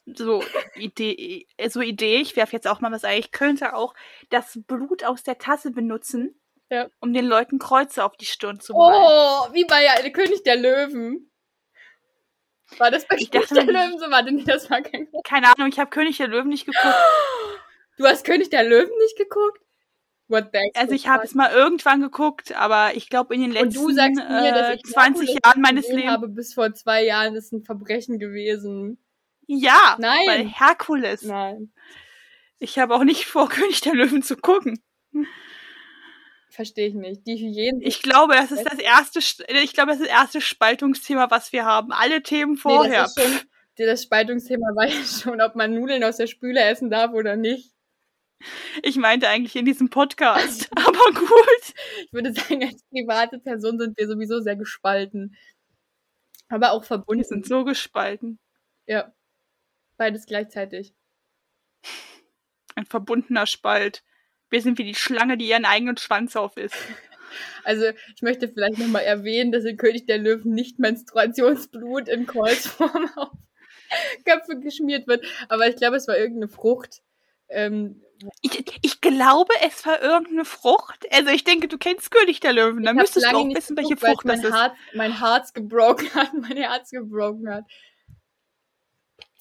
so 0.05 0.43
Idee, 0.75 1.47
so 1.69 1.81
Idee, 1.81 2.17
ich 2.19 2.37
werfe 2.37 2.53
jetzt 2.53 2.67
auch 2.67 2.81
mal 2.81 2.93
was 2.93 3.05
ein, 3.05 3.19
ich 3.19 3.31
könnte 3.31 3.75
auch 3.75 3.95
das 4.31 4.59
Blut 4.67 5.05
aus 5.05 5.23
der 5.23 5.39
Tasse 5.39 5.71
benutzen, 5.71 6.39
Ja. 6.71 6.89
um 7.01 7.15
den 7.15 7.25
Leuten 7.27 7.59
Kreuze 7.59 8.05
auf 8.05 8.17
die 8.17 8.27
Stirn 8.27 8.61
zu 8.61 8.75
malen. 8.75 9.03
Oh, 9.03 9.55
wie 9.55 9.65
bei 9.65 9.85
ja, 9.85 9.95
König 10.11 10.43
der 10.43 10.57
Löwen. 10.57 11.31
War 12.79 12.91
das 12.91 13.07
bei 13.07 13.17
Ich 13.17 13.31
König 13.31 13.49
dachte, 13.49 13.65
der 13.65 13.73
Löwen 13.73 13.99
so? 13.99 14.11
Warte, 14.11 14.33
nee, 14.33 14.45
das 14.45 14.69
war 14.69 14.83
kein 14.83 15.09
Keine 15.25 15.47
Ahnung, 15.55 15.69
ich 15.69 15.79
habe 15.79 15.91
König 15.91 16.19
der 16.19 16.29
Löwen 16.29 16.49
nicht 16.49 16.67
geguckt. 16.67 16.85
Du 17.97 18.05
hast 18.07 18.25
König 18.27 18.51
der 18.51 18.65
Löwen 18.65 18.91
nicht 18.99 19.17
geguckt? 19.17 19.64
Also 20.75 20.95
ich 20.95 21.07
habe 21.07 21.23
es 21.25 21.35
mal 21.35 21.53
irgendwann 21.53 22.01
geguckt, 22.01 22.57
aber 22.57 22.97
ich 22.97 23.09
glaube 23.11 23.35
in 23.35 23.43
den 23.43 23.53
letzten 23.53 23.79
Und 23.79 23.89
du 23.89 23.95
sagst 23.95 24.17
mir, 24.17 24.53
dass 24.53 24.69
äh, 24.71 24.75
ich 24.77 24.83
20 24.85 25.21
Herkules 25.29 25.39
Jahren 25.45 25.61
meines 25.61 25.89
Lebens. 25.89 26.11
habe 26.11 26.29
bis 26.29 26.55
vor 26.55 26.73
zwei 26.75 27.05
Jahren 27.05 27.35
ist 27.37 27.53
ein 27.53 27.63
Verbrechen 27.63 28.19
gewesen. 28.19 28.99
Ja, 29.47 29.97
Nein. 29.99 30.21
weil 30.27 30.47
Herkules. 30.49 31.23
Nein, 31.23 31.73
Ich 32.59 32.79
habe 32.79 32.95
auch 32.95 33.05
nicht 33.05 33.27
vor, 33.27 33.49
König 33.51 33.83
der 33.83 33.93
Löwen 33.95 34.23
zu 34.23 34.37
gucken. 34.37 34.83
verstehe 36.51 36.89
ich 36.89 36.95
nicht. 36.95 37.27
Die 37.27 37.37
Hyänen. 37.37 37.83
Ich 37.83 38.01
glaube, 38.03 38.35
das 38.35 38.51
ist 38.53 38.65
das 38.65 38.79
erste, 38.79 39.21
St- 39.21 39.45
ich 39.63 39.75
glaube, 39.75 39.91
das 39.93 40.01
ist 40.01 40.09
das 40.09 40.17
erste 40.17 40.41
Spaltungsthema, 40.41 41.31
was 41.31 41.53
wir 41.53 41.65
haben. 41.67 41.93
Alle 41.93 42.23
Themen 42.23 42.57
vorher. 42.57 42.89
Nee, 42.89 42.97
das, 42.97 43.15
schon, 43.15 43.41
das 43.87 44.03
Spaltungsthema 44.05 44.67
war 44.75 44.87
ja 44.87 45.05
schon, 45.05 45.41
ob 45.43 45.55
man 45.55 45.75
Nudeln 45.75 46.03
aus 46.05 46.17
der 46.17 46.29
Spüle 46.29 46.63
essen 46.63 46.91
darf 46.91 47.13
oder 47.13 47.37
nicht. 47.37 47.74
Ich 48.83 48.97
meinte 48.97 49.29
eigentlich 49.29 49.57
in 49.57 49.65
diesem 49.65 49.91
Podcast. 49.91 50.69
Aber 50.77 51.13
gut. 51.19 51.75
Ich 52.05 52.13
würde 52.13 52.33
sagen, 52.33 52.65
als 52.65 52.83
private 52.91 53.39
Person 53.39 53.79
sind 53.79 53.97
wir 53.97 54.07
sowieso 54.07 54.41
sehr 54.41 54.57
gespalten. 54.57 55.37
Aber 56.49 56.73
auch 56.73 56.83
Wir 56.83 56.87
verbunden. 56.89 57.25
sind 57.25 57.47
so 57.47 57.65
gespalten. 57.65 58.39
Ja. 58.87 59.13
Beides 59.97 60.27
gleichzeitig. 60.27 60.95
Ein 62.75 62.87
verbundener 62.87 63.47
Spalt. 63.47 64.03
Wir 64.51 64.61
sind 64.61 64.79
wie 64.79 64.85
die 64.85 64.95
Schlange, 64.95 65.37
die 65.37 65.49
ihren 65.49 65.65
eigenen 65.65 65.97
Schwanz 65.97 66.37
auf 66.37 66.57
ist. 66.57 66.75
Also, 67.65 67.87
ich 68.15 68.23
möchte 68.23 68.47
vielleicht 68.49 68.79
nochmal 68.79 69.03
erwähnen, 69.03 69.51
dass 69.51 69.65
in 69.65 69.77
König 69.77 70.07
der 70.07 70.19
Löwen 70.19 70.53
nicht 70.53 70.79
Menstruationsblut 70.79 72.07
in 72.09 72.27
Kreuzform 72.27 73.11
auf 73.17 73.33
Köpfe 74.25 74.61
geschmiert 74.61 75.09
wird. 75.09 75.27
Aber 75.49 75.67
ich 75.67 75.75
glaube, 75.75 75.97
es 75.97 76.07
war 76.07 76.17
irgendeine 76.17 76.47
Frucht. 76.47 77.03
Ähm, 77.55 78.01
Ich, 78.43 78.65
ich 78.83 79.01
glaube, 79.01 79.53
es 79.63 79.85
war 79.87 80.01
irgendeine 80.03 80.45
Frucht. 80.45 81.07
Also 81.13 81.31
ich 81.31 81.45
denke, 81.45 81.69
du 81.69 81.79
kennst 81.79 82.11
König 82.11 82.41
der 82.41 82.53
Löwen. 82.53 82.87
hab 82.87 82.95
müsstest 82.97 83.27
du 83.27 83.37
auch 83.37 83.55
wissen, 83.55 83.77
welche 83.77 83.97
geguckt, 83.97 84.23
Frucht 84.23 84.29
das 84.29 84.43
mein 84.43 84.47
ist. 84.53 84.55
Herz, 84.55 84.73
mein 84.95 85.19
Herz 85.19 85.53
gebrochen 85.53 86.15
hat, 86.15 86.33
mein 86.35 86.57
Herz 86.57 86.91
gebrochen 86.91 87.49
hat. 87.51 87.65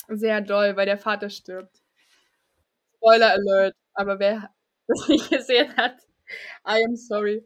Sehr 0.07 0.41
doll, 0.41 0.75
weil 0.75 0.85
der 0.85 0.97
Vater 0.97 1.29
stirbt. 1.29 1.81
Spoiler 2.97 3.31
Alert. 3.31 3.75
Aber 3.93 4.19
wer 4.19 4.49
das 4.87 5.07
nicht 5.07 5.29
gesehen 5.29 5.75
hat, 5.77 5.97
I 6.67 6.83
am 6.85 6.95
sorry. 6.95 7.43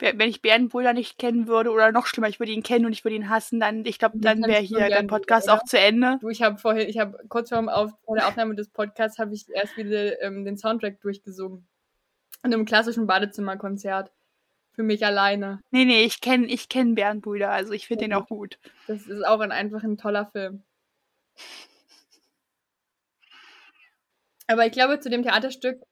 Wenn 0.00 0.28
ich 0.28 0.42
Bärenbrüder 0.42 0.92
nicht 0.92 1.18
kennen 1.18 1.46
würde 1.46 1.70
oder 1.70 1.92
noch 1.92 2.06
schlimmer, 2.06 2.28
ich 2.28 2.40
würde 2.40 2.52
ihn 2.52 2.62
kennen 2.62 2.86
und 2.86 2.92
ich 2.92 3.04
würde 3.04 3.16
ihn 3.16 3.28
hassen, 3.28 3.60
dann, 3.60 3.84
ich 3.84 3.98
glaube, 3.98 4.18
dann 4.18 4.42
wäre 4.42 4.62
hier 4.62 4.88
der 4.88 5.02
Podcast 5.02 5.48
oder? 5.48 5.56
auch 5.56 5.64
zu 5.64 5.78
Ende. 5.78 6.18
Du, 6.20 6.28
ich 6.28 6.42
habe 6.42 6.58
vorhin, 6.58 6.88
ich 6.88 6.98
habe 6.98 7.18
kurz 7.28 7.50
vor, 7.50 7.58
Auf, 7.74 7.92
vor 8.04 8.16
der 8.16 8.28
Aufnahme 8.28 8.54
des 8.54 8.70
Podcasts 8.70 9.18
habe 9.18 9.34
ich 9.34 9.48
erst 9.50 9.76
wieder 9.76 10.20
ähm, 10.22 10.44
den 10.44 10.56
Soundtrack 10.56 11.00
durchgesungen. 11.00 11.66
In 12.42 12.54
einem 12.54 12.64
klassischen 12.64 13.06
Badezimmerkonzert. 13.06 14.10
Für 14.72 14.82
mich 14.82 15.04
alleine. 15.04 15.60
Nee, 15.70 15.84
nee, 15.84 16.04
ich 16.04 16.20
kenne 16.20 16.46
ich 16.46 16.68
kenn 16.68 16.94
Bärenbrüder, 16.94 17.50
also 17.50 17.72
ich 17.72 17.86
finde 17.88 18.04
den 18.04 18.14
auch 18.14 18.28
gut. 18.28 18.58
Das 18.86 19.06
ist 19.06 19.26
auch 19.26 19.40
ein 19.40 19.52
einfach 19.52 19.82
ein 19.82 19.98
toller 19.98 20.26
Film. 20.26 20.62
Aber 24.46 24.66
ich 24.66 24.72
glaube, 24.72 24.98
zu 25.00 25.10
dem 25.10 25.22
Theaterstück, 25.22 25.82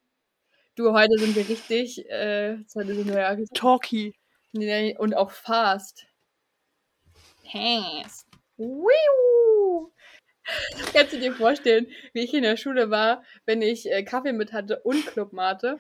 du, 0.79 0.93
heute 0.93 1.19
sind 1.19 1.35
wir 1.35 1.49
richtig, 1.49 2.09
äh, 2.09 2.59
heute 2.75 2.95
sind 2.95 3.09
wir 3.09 3.21
ja 3.21 3.37
Talkie. 3.53 4.15
Und 4.53 5.15
auch 5.17 5.31
fast. 5.31 6.07
Fast. 7.51 8.27
Wiu. 8.57 9.93
Kannst 10.93 11.13
du 11.13 11.21
dir 11.21 11.35
vorstellen, 11.35 11.87
wie 12.13 12.21
ich 12.21 12.33
in 12.33 12.43
der 12.43 12.57
Schule 12.57 12.91
war, 12.91 13.23
wenn 13.45 13.61
ich 13.61 13.91
äh, 13.91 14.03
Kaffee 14.03 14.33
mit 14.33 14.53
hatte 14.53 14.81
und 14.81 15.05
Clubmate 15.07 15.79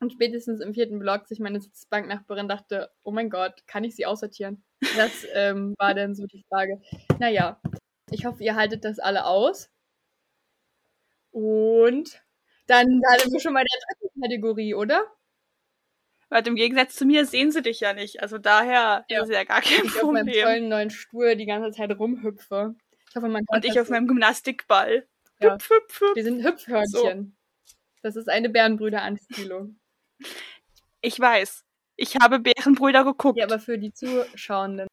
und 0.00 0.12
spätestens 0.12 0.60
im 0.60 0.74
vierten 0.74 0.98
Block 0.98 1.26
sich 1.26 1.40
meine 1.40 1.60
Sitzbanknachbarin 1.60 2.48
dachte, 2.48 2.90
oh 3.02 3.10
mein 3.10 3.30
Gott, 3.30 3.66
kann 3.66 3.84
ich 3.84 3.96
sie 3.96 4.06
aussortieren? 4.06 4.62
Das 4.96 5.26
ähm, 5.32 5.74
war 5.78 5.94
dann 5.94 6.14
so 6.14 6.26
die 6.26 6.44
Frage. 6.48 6.80
Naja, 7.18 7.60
ich 8.10 8.26
hoffe, 8.26 8.44
ihr 8.44 8.56
haltet 8.56 8.84
das 8.84 8.98
alle 8.98 9.24
aus. 9.24 9.70
Und 11.30 12.22
dann 12.68 13.00
sind 13.20 13.32
wir 13.32 13.40
schon 13.40 13.52
mal 13.52 13.60
in 13.60 13.66
der 13.66 13.96
dritten 14.08 14.20
Kategorie, 14.22 14.74
oder? 14.74 15.04
Weil 16.28 16.46
im 16.46 16.56
Gegensatz 16.56 16.94
zu 16.94 17.06
mir 17.06 17.24
sehen 17.24 17.50
sie 17.50 17.62
dich 17.62 17.80
ja 17.80 17.94
nicht. 17.94 18.20
Also 18.22 18.38
daher 18.38 19.04
Ja. 19.08 19.22
ist 19.22 19.30
ja 19.32 19.44
gar 19.44 19.62
kein 19.62 19.84
ich 19.86 19.96
auf 19.96 20.10
meinem 20.12 20.26
Problem. 20.26 20.44
tollen 20.44 20.68
neuen 20.68 20.90
Stuhl 20.90 21.36
die 21.36 21.46
ganze 21.46 21.70
Zeit 21.76 21.90
rumhüpfe. 21.98 22.74
Ich 23.08 23.16
hoffe, 23.16 23.28
man 23.28 23.42
Und 23.48 23.64
ich 23.64 23.80
auf 23.80 23.88
meinem 23.88 24.06
Gymnastikball. 24.06 25.08
Ja. 25.40 25.54
Hüpf, 25.54 25.70
hüpf, 25.70 26.00
hüpf. 26.00 26.14
Wir 26.14 26.24
sind 26.24 26.44
Hüpfhörnchen. 26.44 27.36
Das 28.02 28.16
ist 28.16 28.28
eine 28.28 28.50
Bärenbrüder-Anspielung. 28.50 29.78
Ich 31.00 31.18
weiß. 31.18 31.64
Ich 31.96 32.16
habe 32.16 32.40
Bärenbrüder 32.40 33.04
geguckt. 33.04 33.38
Ja, 33.38 33.46
aber 33.46 33.58
für 33.58 33.78
die 33.78 33.92
Zuschauenden. 33.92 34.86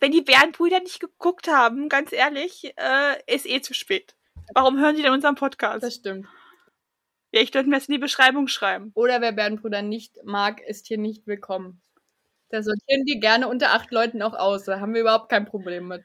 Wenn 0.00 0.12
die 0.12 0.22
Bärenbrüder 0.22 0.80
nicht 0.80 1.00
geguckt 1.00 1.48
haben, 1.48 1.88
ganz 1.88 2.12
ehrlich, 2.12 2.72
äh, 2.76 3.34
ist 3.34 3.46
eh 3.46 3.60
zu 3.60 3.74
spät. 3.74 4.16
Warum 4.54 4.78
hören 4.78 4.96
die 4.96 5.02
denn 5.02 5.12
unseren 5.12 5.34
Podcast? 5.34 5.82
Das 5.82 5.94
stimmt. 5.94 6.26
Vielleicht 7.30 7.52
sollten 7.52 7.70
wir 7.70 7.78
es 7.78 7.88
in 7.88 7.92
die 7.92 7.98
Beschreibung 7.98 8.48
schreiben. 8.48 8.92
Oder 8.94 9.20
wer 9.20 9.32
Bärenbrüder 9.32 9.82
nicht 9.82 10.16
mag, 10.24 10.60
ist 10.62 10.86
hier 10.86 10.98
nicht 10.98 11.26
willkommen. 11.26 11.82
Da 12.48 12.62
sortieren 12.62 13.04
wir 13.04 13.18
gerne 13.18 13.48
unter 13.48 13.72
acht 13.72 13.90
Leuten 13.90 14.22
auch 14.22 14.34
aus. 14.34 14.64
Da 14.64 14.80
haben 14.80 14.94
wir 14.94 15.00
überhaupt 15.00 15.28
kein 15.28 15.46
Problem 15.46 15.88
mit. 15.88 16.04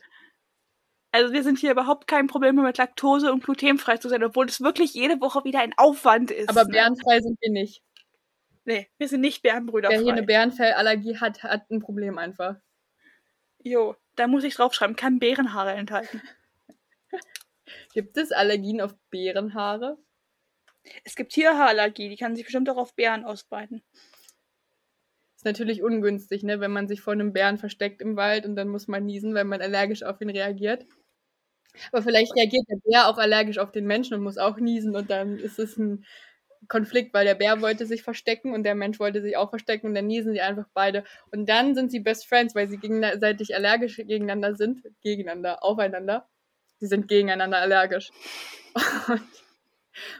Also 1.11 1.33
wir 1.33 1.43
sind 1.43 1.59
hier 1.59 1.71
überhaupt 1.71 2.07
kein 2.07 2.27
Problem 2.27 2.55
mit 2.55 2.77
Laktose 2.77 3.31
und 3.31 3.43
glutenfrei 3.43 3.97
zu 3.97 4.09
sein, 4.09 4.23
obwohl 4.23 4.45
es 4.47 4.61
wirklich 4.61 4.93
jede 4.93 5.19
Woche 5.19 5.43
wieder 5.43 5.59
ein 5.59 5.73
Aufwand 5.77 6.31
ist. 6.31 6.49
Aber 6.49 6.63
ne? 6.63 6.69
bärenfrei 6.71 7.19
sind 7.19 7.37
wir 7.41 7.51
nicht. 7.51 7.83
Nee, 8.63 8.89
wir 8.97 9.07
sind 9.07 9.21
nicht 9.21 9.41
Bärenbrüder 9.41 9.89
Wer 9.89 9.99
hier 9.99 10.13
eine. 10.13 10.23
Bärenfellallergie 10.23 11.17
hat, 11.17 11.43
hat 11.43 11.69
ein 11.69 11.81
Problem 11.81 12.17
einfach. 12.17 12.55
Jo, 13.63 13.95
da 14.15 14.27
muss 14.27 14.43
ich 14.43 14.55
draufschreiben, 14.55 14.95
kann 14.95 15.19
Bärenhaare 15.19 15.73
enthalten. 15.73 16.21
Gibt 17.93 18.17
es 18.17 18.31
Allergien 18.31 18.81
auf 18.81 18.95
Bärenhaare? 19.09 19.97
Es 21.03 21.15
gibt 21.15 21.31
Tierhaarallergie, 21.33 22.09
die 22.09 22.15
kann 22.17 22.35
sich 22.35 22.45
bestimmt 22.45 22.69
auch 22.69 22.77
auf 22.77 22.95
Bären 22.95 23.23
ausbreiten. 23.23 23.83
Ist 25.35 25.45
natürlich 25.45 25.81
ungünstig, 25.83 26.43
ne, 26.43 26.59
wenn 26.59 26.71
man 26.71 26.87
sich 26.87 27.01
vor 27.01 27.13
einem 27.13 27.33
Bären 27.33 27.57
versteckt 27.57 28.01
im 28.01 28.15
Wald 28.15 28.45
und 28.45 28.55
dann 28.55 28.67
muss 28.67 28.87
man 28.87 29.05
niesen, 29.05 29.33
weil 29.33 29.43
man 29.45 29.61
allergisch 29.61 30.03
auf 30.03 30.21
ihn 30.21 30.29
reagiert. 30.29 30.85
Aber 31.91 32.01
vielleicht 32.01 32.35
reagiert 32.35 32.65
der 32.69 32.77
Bär 32.83 33.07
auch 33.07 33.17
allergisch 33.17 33.57
auf 33.57 33.71
den 33.71 33.85
Menschen 33.85 34.13
und 34.15 34.23
muss 34.23 34.37
auch 34.37 34.57
niesen 34.57 34.95
und 34.95 35.09
dann 35.09 35.37
ist 35.37 35.59
es 35.59 35.77
ein 35.77 36.05
Konflikt, 36.67 37.13
weil 37.13 37.25
der 37.25 37.35
Bär 37.35 37.61
wollte 37.61 37.85
sich 37.85 38.03
verstecken 38.03 38.53
und 38.53 38.63
der 38.63 38.75
Mensch 38.75 38.99
wollte 38.99 39.21
sich 39.21 39.35
auch 39.37 39.49
verstecken 39.49 39.87
und 39.87 39.95
dann 39.95 40.07
niesen 40.07 40.33
sie 40.33 40.41
einfach 40.41 40.67
beide. 40.73 41.03
Und 41.31 41.49
dann 41.49 41.73
sind 41.75 41.91
sie 41.91 41.99
Best 41.99 42.27
Friends, 42.27 42.53
weil 42.55 42.69
sie 42.69 42.77
gegenseitig 42.77 43.55
allergisch 43.55 43.97
gegeneinander 43.97 44.55
sind. 44.55 44.83
Gegeneinander, 45.01 45.63
aufeinander. 45.63 46.29
Sie 46.81 46.87
sind 46.87 47.07
gegeneinander 47.07 47.59
allergisch. 47.59 48.11
Und 49.07 49.21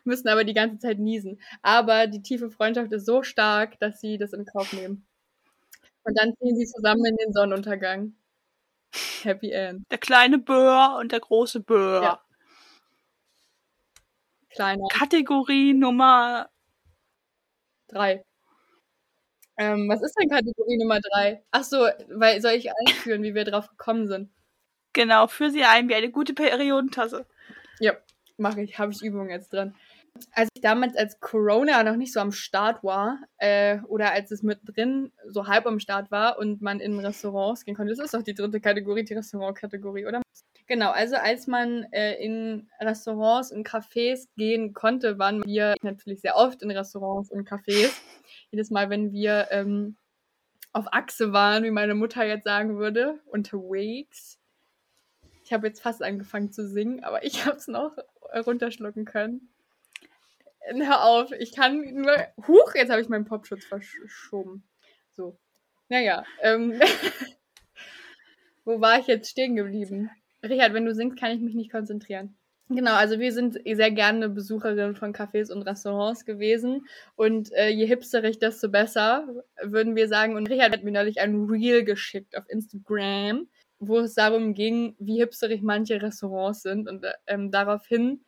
müssen 0.05 0.27
aber 0.29 0.43
die 0.43 0.53
ganze 0.53 0.77
Zeit 0.77 0.99
niesen. 0.99 1.41
Aber 1.61 2.07
die 2.07 2.21
tiefe 2.21 2.49
Freundschaft 2.49 2.91
ist 2.93 3.05
so 3.05 3.23
stark, 3.23 3.79
dass 3.79 3.99
sie 3.99 4.17
das 4.17 4.31
in 4.33 4.45
Kauf 4.45 4.71
nehmen. 4.73 5.07
Und 6.03 6.17
dann 6.17 6.33
ziehen 6.37 6.55
sie 6.55 6.65
zusammen 6.65 7.05
in 7.05 7.17
den 7.17 7.33
Sonnenuntergang. 7.33 8.15
Happy 9.23 9.51
End. 9.51 9.85
Der 9.91 9.97
kleine 9.97 10.37
Böhr 10.37 10.97
und 10.99 11.11
der 11.11 11.19
große 11.19 11.61
Böhr. 11.61 12.03
Ja. 12.03 12.21
Kleiner. 14.49 14.83
Kategorie 14.91 15.73
Nummer 15.73 16.49
Drei. 17.91 18.23
Ähm, 19.57 19.89
was 19.89 20.01
ist 20.01 20.15
denn 20.17 20.29
Kategorie 20.29 20.77
Nummer 20.77 20.99
drei? 21.01 21.43
Ach 21.51 21.63
so, 21.63 21.87
weil 22.09 22.41
soll 22.41 22.53
ich 22.53 22.69
einführen, 22.71 23.21
wie 23.21 23.35
wir 23.35 23.43
drauf 23.43 23.67
gekommen 23.67 24.07
sind? 24.07 24.31
Genau, 24.93 25.27
führ 25.27 25.51
sie 25.51 25.63
ein 25.63 25.89
wie 25.89 25.95
eine 25.95 26.11
gute 26.11 26.33
Periodentasse. 26.33 27.25
Ja, 27.79 27.93
mache 28.37 28.61
ich. 28.61 28.77
Habe 28.77 28.91
ich 28.91 29.01
Übungen 29.01 29.29
jetzt 29.29 29.53
dran. 29.53 29.75
Als 30.33 30.49
ich 30.53 30.61
damals 30.61 30.97
als 30.97 31.21
Corona 31.21 31.83
noch 31.83 31.95
nicht 31.95 32.11
so 32.11 32.19
am 32.19 32.33
Start 32.33 32.83
war, 32.83 33.19
äh, 33.37 33.79
oder 33.87 34.11
als 34.11 34.29
es 34.31 34.43
mit 34.43 34.59
drin 34.65 35.13
so 35.29 35.47
halb 35.47 35.65
am 35.65 35.79
Start 35.79 36.11
war 36.11 36.37
und 36.37 36.61
man 36.61 36.81
in 36.81 36.99
Restaurants 36.99 37.63
gehen 37.63 37.75
konnte, 37.75 37.95
das 37.95 38.03
ist 38.03 38.13
doch 38.13 38.21
die 38.21 38.33
dritte 38.33 38.59
Kategorie, 38.59 39.05
die 39.05 39.13
Restaurant-Kategorie, 39.13 40.05
oder? 40.05 40.21
Genau, 40.67 40.91
also 40.91 41.15
als 41.15 41.47
man 41.47 41.83
äh, 41.91 42.13
in 42.23 42.69
Restaurants 42.79 43.51
und 43.51 43.67
Cafés 43.67 44.27
gehen 44.35 44.73
konnte, 44.73 45.17
waren 45.17 45.43
wir 45.45 45.75
natürlich 45.81 46.21
sehr 46.21 46.35
oft 46.35 46.61
in 46.61 46.71
Restaurants 46.71 47.31
und 47.31 47.47
Cafés. 47.47 47.91
Jedes 48.51 48.69
Mal, 48.69 48.89
wenn 48.89 49.11
wir 49.13 49.47
ähm, 49.51 49.95
auf 50.73 50.85
Achse 50.91 51.33
waren, 51.33 51.63
wie 51.63 51.71
meine 51.71 51.95
Mutter 51.95 52.25
jetzt 52.25 52.45
sagen 52.45 52.77
würde, 52.77 53.19
unterwegs. 53.25 54.40
Ich 55.51 55.53
habe 55.53 55.67
jetzt 55.67 55.81
fast 55.81 56.01
angefangen 56.01 56.49
zu 56.53 56.65
singen, 56.65 57.03
aber 57.03 57.25
ich 57.25 57.45
habe 57.45 57.57
es 57.57 57.67
noch 57.67 57.91
runterschlucken 58.33 59.03
können. 59.03 59.49
Hör 60.61 61.03
auf, 61.03 61.33
ich 61.33 61.53
kann 61.53 61.81
nur. 61.93 62.15
Huch, 62.47 62.73
jetzt 62.73 62.89
habe 62.89 63.01
ich 63.01 63.09
meinen 63.09 63.25
Popschutz 63.25 63.65
verschoben. 63.65 64.63
So. 65.11 65.37
Naja, 65.89 66.23
ähm. 66.41 66.79
Wo 68.63 68.79
war 68.79 68.97
ich 68.99 69.07
jetzt 69.07 69.29
stehen 69.29 69.57
geblieben? 69.57 70.09
Richard, 70.41 70.73
wenn 70.73 70.85
du 70.85 70.95
singst, 70.95 71.19
kann 71.19 71.31
ich 71.31 71.41
mich 71.41 71.53
nicht 71.53 71.69
konzentrieren. 71.69 72.37
Genau, 72.69 72.93
also 72.93 73.19
wir 73.19 73.33
sind 73.33 73.59
sehr 73.65 73.91
gerne 73.91 74.29
Besucherinnen 74.29 74.95
von 74.95 75.13
Cafés 75.13 75.51
und 75.51 75.63
Restaurants 75.63 76.23
gewesen. 76.23 76.87
Und 77.15 77.51
äh, 77.51 77.67
je 77.67 77.87
hipsterig, 77.87 78.39
desto 78.39 78.69
besser, 78.69 79.27
würden 79.61 79.97
wir 79.97 80.07
sagen. 80.07 80.37
Und 80.37 80.49
Richard 80.49 80.71
hat 80.71 80.85
mir 80.85 80.93
neulich 80.93 81.19
ein 81.19 81.43
Reel 81.49 81.83
geschickt 81.83 82.37
auf 82.37 82.45
Instagram, 82.47 83.49
wo 83.81 83.99
es 83.99 84.13
darum 84.13 84.53
ging, 84.53 84.95
wie 84.99 85.19
hipsterig 85.19 85.63
manche 85.63 86.01
Restaurants 86.01 86.61
sind. 86.61 86.87
Und 86.87 87.05
ähm, 87.27 87.51
daraufhin 87.51 88.23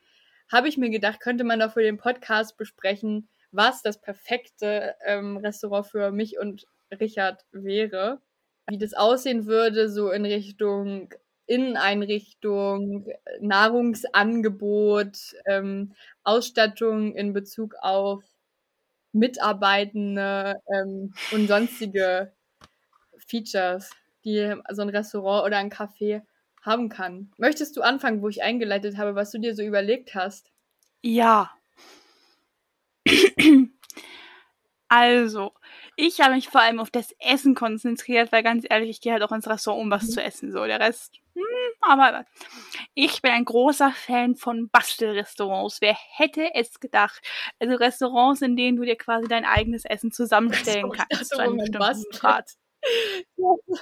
habe 0.52 0.68
ich 0.68 0.78
mir 0.78 0.90
gedacht, 0.90 1.20
könnte 1.20 1.44
man 1.44 1.60
doch 1.60 1.74
für 1.74 1.84
den 1.84 1.98
Podcast 1.98 2.58
besprechen, 2.58 3.30
was 3.52 3.84
das 3.84 4.02
perfekte 4.02 4.96
ähm, 5.06 5.38
Restaurant 5.38 5.86
für 5.86 6.12
mich 6.12 6.40
und 6.40 6.66
Richard 7.00 7.46
wäre. 7.52 8.20
Wie 8.68 8.80
das 8.80 8.94
aussehen 8.94 9.46
würde, 9.46 9.90
so 9.90 10.10
in 10.10 10.26
Richtung 10.26 11.14
Inneneinrichtung, 11.46 13.08
Nahrungsangebot, 13.42 15.18
ähm, 15.46 15.94
Ausstattung 16.24 17.14
in 17.16 17.34
Bezug 17.34 17.76
auf 17.82 18.24
Mitarbeitende 19.12 20.56
ähm, 20.74 21.14
und 21.32 21.48
sonstige 21.48 22.34
Features, 23.28 23.92
die 24.26 24.56
so 24.72 24.82
ein 24.82 24.90
Restaurant 24.90 25.46
oder 25.46 25.58
ein 25.58 25.72
Café 25.72 26.22
haben 26.62 26.90
kann. 26.90 27.32
Möchtest 27.38 27.76
du 27.76 27.82
anfangen, 27.82 28.22
wo 28.22 28.30
ich 28.30 28.42
eingeleitet 28.42 28.98
habe, 28.98 29.16
was 29.16 29.32
du 29.32 29.40
dir 29.40 29.56
so 29.56 29.64
überlegt 29.64 30.16
hast? 30.16 30.52
Ja. 31.02 31.52
also, 34.88 35.52
ich 35.98 36.22
habe 36.22 36.36
mich 36.36 36.48
vor 36.48 36.62
allem 36.62 36.80
auf 36.80 36.90
das 36.90 37.14
Essen 37.20 37.54
konzentriert, 37.54 38.32
weil 38.32 38.44
ganz 38.44 38.66
ehrlich, 38.70 38.90
ich 38.90 39.02
gehe 39.02 39.12
halt 39.12 39.24
auch 39.24 39.34
ins 39.34 39.48
Restaurant, 39.48 39.84
um 39.84 39.92
was 39.92 40.04
mhm. 40.04 40.10
zu 40.10 40.24
essen. 40.24 40.52
So, 40.54 40.66
der 40.66 40.80
Rest, 40.80 41.20
hm, 41.36 41.44
aber 41.82 42.26
ich 42.94 43.22
bin 43.22 43.32
ein 43.32 43.46
großer 43.46 43.92
Fan 43.92 44.36
von 44.36 44.70
Bastelrestaurants. 44.70 45.82
Wer 45.82 45.98
hätte 46.12 46.54
es 46.54 46.80
gedacht? 46.80 47.22
Also 47.60 47.76
Restaurants, 47.76 48.42
in 48.42 48.56
denen 48.56 48.78
du 48.78 48.84
dir 48.84 48.96
quasi 48.96 49.28
dein 49.28 49.46
eigenes 49.46 49.84
Essen 49.84 50.12
zusammenstellen 50.12 50.92
kannst. 50.92 51.30
Zu 51.30 51.40
einem 51.40 51.58
bestimmten 51.58 52.04
Grad. 52.12 52.54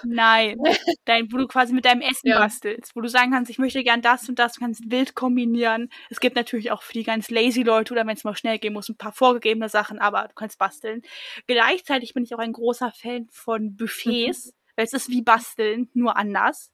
Nein, 0.03 0.57
dein, 1.05 1.31
wo 1.31 1.37
du 1.37 1.47
quasi 1.47 1.73
mit 1.73 1.85
deinem 1.85 2.01
Essen 2.01 2.27
ja. 2.29 2.39
bastelst, 2.39 2.95
wo 2.95 3.01
du 3.01 3.09
sagen 3.09 3.31
kannst, 3.31 3.49
ich 3.49 3.57
möchte 3.57 3.83
gern 3.83 4.01
das 4.01 4.27
und 4.29 4.39
das, 4.39 4.53
du 4.53 4.61
kannst 4.61 4.89
wild 4.89 5.15
kombinieren. 5.15 5.89
Es 6.09 6.19
gibt 6.19 6.35
natürlich 6.35 6.71
auch 6.71 6.81
für 6.81 6.93
die 6.93 7.03
ganz 7.03 7.29
lazy 7.29 7.63
Leute 7.63 7.93
oder 7.93 8.05
wenn 8.05 8.15
es 8.15 8.23
mal 8.23 8.35
schnell 8.35 8.59
gehen 8.59 8.73
muss, 8.73 8.89
ein 8.89 8.97
paar 8.97 9.13
vorgegebene 9.13 9.69
Sachen, 9.69 9.99
aber 9.99 10.27
du 10.27 10.33
kannst 10.35 10.57
basteln. 10.57 11.01
Gleichzeitig 11.47 12.13
bin 12.13 12.23
ich 12.23 12.33
auch 12.35 12.39
ein 12.39 12.53
großer 12.53 12.91
Fan 12.91 13.27
von 13.31 13.75
Buffets, 13.75 14.47
mhm. 14.47 14.51
weil 14.75 14.85
es 14.85 14.93
ist 14.93 15.09
wie 15.09 15.21
basteln, 15.21 15.89
nur 15.93 16.17
anders. 16.17 16.71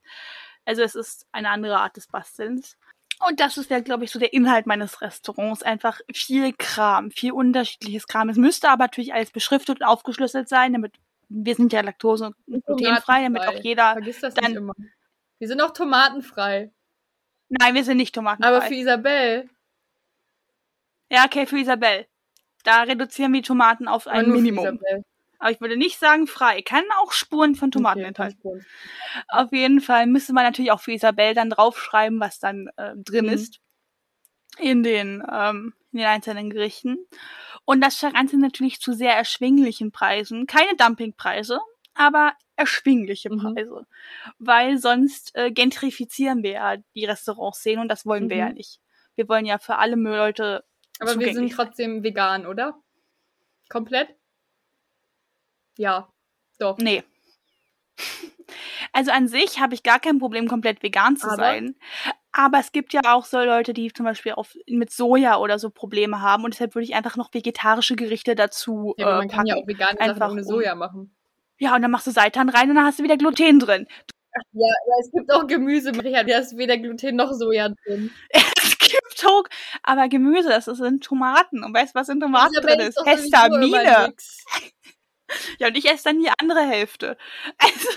Also 0.66 0.82
es 0.82 0.96
ist 0.96 1.28
eine 1.32 1.50
andere 1.50 1.80
Art 1.80 1.96
des 1.96 2.08
Bastelns. 2.08 2.78
Und 3.26 3.40
das 3.40 3.58
ist 3.58 3.72
ja, 3.72 3.80
glaube 3.80 4.04
ich, 4.04 4.12
so 4.12 4.20
der 4.20 4.34
Inhalt 4.34 4.68
meines 4.68 5.02
Restaurants. 5.02 5.63
Einfach 5.63 6.00
viel 6.13 6.54
Kram, 6.54 7.10
viel 7.10 7.32
unterschiedliches 7.32 8.08
Kram. 8.08 8.30
Es 8.30 8.38
müsste 8.38 8.70
aber 8.70 8.84
natürlich 8.84 9.13
alles 9.13 9.32
beschriftet 9.32 9.80
und 9.80 9.88
aufgeschlüsselt 9.88 10.48
sein, 10.50 10.74
damit 10.74 10.94
wir 11.30 11.56
sind 11.56 11.74
ja 11.74 11.82
laktose- 11.82 12.28
und 12.28 12.66
glutenfrei, 12.66 13.24
damit 13.24 13.42
auch 13.42 13.60
jeder. 13.62 13.94
Vergiss 13.94 14.20
das 14.22 14.34
dann, 14.34 14.46
nicht 14.46 14.58
immer. 14.58 14.74
Wir 15.40 15.48
sind 15.48 15.62
auch 15.62 15.72
tomatenfrei. 15.72 16.72
Nein, 17.50 17.76
wir 17.76 17.84
sind 17.84 17.98
nicht 17.98 18.16
tomatenfrei. 18.16 18.56
Aber 18.56 18.66
für 18.66 18.74
Isabel. 18.74 19.50
Ja, 21.10 21.26
okay, 21.26 21.46
für 21.46 21.60
Isabel. 21.60 22.08
Da 22.63 22.84
reduzieren 22.84 23.34
wir 23.34 23.44
Tomaten 23.44 23.88
auf 23.88 24.08
ein 24.08 24.30
Minimum. 24.30 24.80
Aber 25.40 25.52
ich 25.52 25.62
würde 25.62 25.78
nicht 25.78 26.00
sagen 26.00 26.28
frei. 26.28 26.62
Kann 26.63 26.84
auch 27.00 27.12
Spuren 27.12 27.56
von 27.56 27.72
Tomaten 27.72 28.00
okay, 28.00 28.08
enthalten. 28.08 28.66
Auf 29.28 29.52
jeden 29.52 29.82
Fall 29.82 30.08
müsste 30.08 30.34
man 30.34 30.44
natürlich 30.44 30.72
auch 30.72 30.82
für 30.82 30.94
Isabel 30.94 31.34
dann 31.34 31.52
draufschreiben, 31.52 32.20
was 32.20 32.40
dann 32.40 32.70
äh, 32.78 32.94
drin 32.96 33.28
mhm. 33.28 33.34
ist 33.34 33.60
in 34.58 34.84
den, 34.84 35.24
ähm, 35.32 35.74
in 35.92 36.00
den 36.00 36.08
einzelnen 36.08 36.50
Gerichten. 36.50 36.98
Und 37.68 37.82
das 37.82 38.00
Ganze 38.00 38.38
natürlich 38.38 38.80
zu 38.80 38.94
sehr 38.94 39.14
erschwinglichen 39.14 39.92
Preisen. 39.92 40.48
Keine 40.48 40.78
Dumpingpreise, 40.78 41.60
aber 41.96 42.32
erschwingliche 42.56 43.30
mhm. 43.30 43.40
Preise. 43.40 43.82
Mhm. 43.82 43.86
Weil 44.40 44.78
sonst 44.78 45.36
äh, 45.36 45.52
gentrifizieren 45.52 46.44
wir 46.44 46.52
ja 46.52 46.78
die 46.96 47.04
Restaurants 47.04 47.62
sehen 47.62 47.80
und 47.80 47.90
das 47.90 48.06
wollen 48.06 48.26
mhm. 48.26 48.30
wir 48.30 48.38
ja 48.38 48.48
mhm. 48.48 48.54
nicht. 48.54 48.80
Wir 49.16 49.28
wollen 49.28 49.46
ja 49.46 49.58
für 49.58 49.76
alle 49.80 49.98
Leute. 49.98 50.64
Aber 51.00 51.20
wir 51.20 51.34
sind 51.34 51.52
trotzdem 51.52 52.04
vegan, 52.04 52.46
oder? 52.46 52.82
Komplett? 53.68 54.16
Ja, 55.78 56.08
doch. 56.60 56.78
Nee. 56.78 57.04
Also 58.94 59.12
an 59.12 59.28
sich 59.28 59.60
habe 59.60 59.74
ich 59.74 59.84
gar 59.84 60.00
kein 60.00 60.18
Problem, 60.18 60.48
komplett 60.48 60.82
vegan 60.82 61.18
zu 61.18 61.28
aber? 61.28 61.36
sein. 61.36 61.76
Aber 62.38 62.60
es 62.60 62.71
gibt 62.71 62.93
ja 62.93 63.02
auch 63.06 63.26
so 63.26 63.39
Leute, 63.39 63.73
die 63.73 63.91
zum 63.91 64.06
Beispiel 64.06 64.34
auf, 64.34 64.56
mit 64.67 64.91
Soja 64.91 65.38
oder 65.38 65.58
so 65.58 65.71
Probleme 65.71 66.21
haben 66.21 66.43
und 66.43 66.54
deshalb 66.54 66.76
würde 66.76 66.84
ich 66.84 66.93
einfach 66.93 67.15
noch 67.15 67.34
vegetarische 67.34 67.95
Gerichte 67.95 68.36
dazu 68.36 68.93
ja, 68.97 69.08
aber 69.08 69.17
man 69.17 69.28
äh, 69.28 69.34
kann 69.34 69.47
ja 69.47 69.56
auch 69.56 69.65
vegane 69.65 70.00
einfach 70.00 70.17
Sachen 70.17 70.34
ohne 70.34 70.43
Soja 70.43 70.76
machen. 70.76 71.15
Ja, 71.58 71.76
und 71.76 71.82
dann 71.82 71.89
machst 71.89 72.06
du 72.06 72.12
Seitan 72.12 72.50
rein 72.50 72.69
und 72.69 72.76
dann 72.76 72.86
hast 72.86 73.00
du 73.00 73.04
wieder 73.04 73.17
Gluten 73.17 73.58
drin. 73.58 73.88
Ja, 74.52 74.67
aber 74.67 75.02
es 75.02 75.12
gibt 75.12 75.34
auch 75.34 75.47
Gemüse, 75.47 75.93
Maria, 75.93 76.23
da 76.23 76.38
ist 76.38 76.56
weder 76.56 76.78
Gluten 76.78 77.15
noch 77.15 77.34
Soja 77.34 77.69
drin. 77.69 78.12
es 78.30 78.78
gibt 78.78 79.26
auch, 79.26 79.45
aber 79.82 80.08
Gemüse, 80.08 80.50
das 80.50 80.65
sind 80.65 81.04
Tomaten. 81.04 81.63
Und 81.63 81.73
weißt 81.73 81.95
du, 81.95 82.00
was 82.00 82.10
in 82.10 82.19
Tomaten 82.19 82.54
drin 82.54 82.82
ist? 82.82 83.02
Histamine. 83.04 84.13
ja, 85.58 85.67
und 85.69 85.76
ich 85.76 85.89
esse 85.89 86.04
dann 86.04 86.19
die 86.19 86.30
andere 86.39 86.62
Hälfte. 86.62 87.17
Also. 87.58 87.89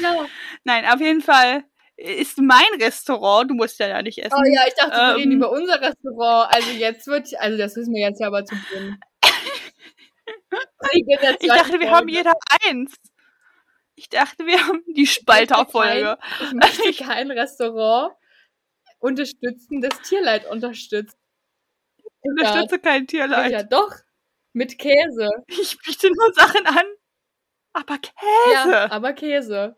Ja. 0.00 0.26
Nein, 0.62 0.84
auf 0.86 1.00
jeden 1.00 1.22
Fall 1.22 1.64
ist 1.96 2.38
mein 2.38 2.80
Restaurant. 2.80 3.50
Du 3.50 3.54
musst 3.54 3.78
ja 3.78 3.88
ja 3.88 4.02
nicht 4.02 4.18
essen. 4.18 4.36
Oh 4.36 4.44
ja, 4.44 4.62
ich 4.66 4.74
dachte, 4.74 4.92
ähm, 4.94 5.08
wir 5.08 5.16
reden 5.16 5.32
ähm. 5.32 5.38
über 5.38 5.50
unser 5.50 5.80
Restaurant. 5.80 6.54
Also 6.54 6.70
jetzt 6.70 7.06
wird, 7.06 7.28
also 7.38 7.58
das 7.58 7.76
wissen 7.76 7.94
wir 7.94 8.02
jetzt 8.02 8.20
ja 8.20 8.26
aber 8.28 8.44
zu 8.44 8.54
Beginn. 8.54 8.98
ich, 10.92 11.48
dachte, 11.48 11.80
wir 11.80 11.90
haben 11.90 12.08
jeder 12.08 12.34
eins. 12.64 12.94
Ich 13.94 14.08
dachte, 14.10 14.44
wir 14.46 14.66
haben 14.66 14.84
die 14.94 15.06
Spalterfolge. 15.06 16.18
Ich 16.42 16.52
möchte 16.52 17.04
kein 17.04 17.30
Restaurant 17.30 18.14
unterstützen, 18.98 19.80
das 19.80 20.00
Tierleid 20.02 20.46
unterstützt. 20.50 21.16
Ich 21.96 22.04
unterstütze 22.22 22.78
kein 22.78 23.06
Tierleid. 23.06 23.52
Ja, 23.52 23.62
doch. 23.62 23.94
Mit 24.52 24.78
Käse. 24.78 25.28
Ich 25.48 25.78
biete 25.78 26.08
nur 26.08 26.32
Sachen 26.34 26.66
an. 26.66 26.84
Aber 27.72 27.98
Käse. 27.98 28.70
Ja, 28.70 28.90
aber 28.90 29.12
Käse. 29.12 29.76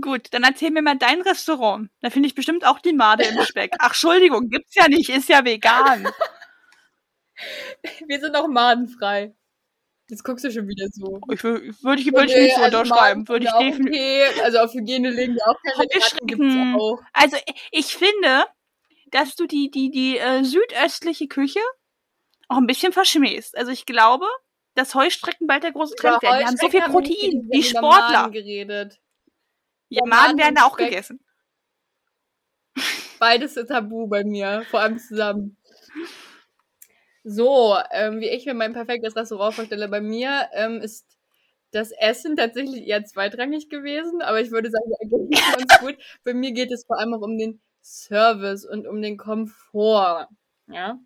Gut, 0.00 0.28
dann 0.32 0.42
erzähl 0.42 0.70
mir 0.70 0.82
mal 0.82 0.98
dein 0.98 1.22
Restaurant. 1.22 1.88
Da 2.00 2.10
finde 2.10 2.28
ich 2.28 2.34
bestimmt 2.34 2.66
auch 2.66 2.80
die 2.80 2.92
Made 2.92 3.24
im 3.24 3.42
Speck. 3.44 3.72
Ach, 3.78 3.88
Entschuldigung, 3.88 4.48
gibt's 4.48 4.74
ja 4.74 4.88
nicht, 4.88 5.08
ist 5.08 5.28
ja 5.28 5.44
vegan. 5.44 6.06
Wir 8.06 8.20
sind 8.20 8.36
auch 8.36 8.48
madenfrei. 8.48 9.34
Jetzt 10.10 10.24
guckst 10.24 10.44
du 10.44 10.50
schon 10.50 10.66
wieder 10.66 10.88
so. 10.90 11.20
Ich 11.32 11.42
würde 11.44 11.64
ich, 11.66 11.84
würd 11.84 12.00
ich, 12.00 12.12
würd 12.12 12.30
ich 12.30 12.36
nicht 12.36 12.56
so 12.56 12.62
also 12.62 12.78
unterschreiben. 12.78 13.28
Würde 13.28 13.46
ich 13.46 13.52
definitiv. 13.52 14.00
Okay. 14.00 14.40
Also 14.42 14.58
auf 14.58 14.74
Hygiene 14.74 15.10
legen 15.10 15.36
wir 15.36 15.48
auch 15.48 15.56
keine 15.62 16.76
auch. 16.76 16.98
Also 17.12 17.36
ich 17.70 17.94
finde, 17.94 18.44
dass 19.12 19.36
du 19.36 19.46
die, 19.46 19.70
die, 19.70 19.90
die 19.90 20.18
äh, 20.18 20.42
südöstliche 20.42 21.28
Küche 21.28 21.60
auch 22.48 22.56
ein 22.56 22.66
bisschen 22.66 22.92
verschmähst. 22.92 23.56
Also 23.56 23.70
ich 23.70 23.86
glaube, 23.86 24.26
dass 24.74 24.94
Heustrecken 24.94 25.46
bald 25.46 25.62
der 25.62 25.72
große 25.72 25.94
Trend 25.94 26.22
werden. 26.22 26.40
Die 26.40 26.46
haben 26.46 26.56
so 26.56 26.68
viel 26.68 26.82
Protein, 26.82 27.48
wie 27.50 27.62
Sportler. 27.62 28.30
Geredet. 28.30 29.00
Ja, 29.90 30.06
Maden 30.06 30.38
werden 30.38 30.54
da 30.54 30.64
auch 30.64 30.76
gegessen. 30.76 31.20
Beides 33.18 33.56
ist 33.56 33.68
tabu 33.68 34.06
bei 34.06 34.24
mir, 34.24 34.62
vor 34.70 34.80
allem 34.80 34.98
zusammen. 34.98 35.56
So, 37.22 37.76
ähm, 37.90 38.20
wie 38.20 38.28
ich 38.28 38.46
mir 38.46 38.54
mein 38.54 38.72
perfektes 38.72 39.14
Restaurant 39.14 39.54
vorstelle, 39.54 39.88
bei 39.88 40.00
mir 40.00 40.48
ähm, 40.54 40.80
ist 40.80 41.06
das 41.70 41.90
Essen 41.92 42.36
tatsächlich 42.36 42.86
eher 42.86 43.04
zweitrangig 43.04 43.68
gewesen, 43.68 44.22
aber 44.22 44.40
ich 44.40 44.50
würde 44.50 44.70
sagen, 44.70 44.90
Ergebnisse 45.00 45.42
ganz 45.58 45.80
gut. 45.80 45.96
Bei 46.24 46.32
mir 46.32 46.52
geht 46.52 46.72
es 46.72 46.86
vor 46.86 46.98
allem 46.98 47.12
auch 47.12 47.20
um 47.20 47.36
den 47.36 47.60
Service 47.82 48.64
und 48.64 48.86
um 48.86 49.02
den 49.02 49.18
Komfort. 49.18 50.28
Ja, 50.66 50.98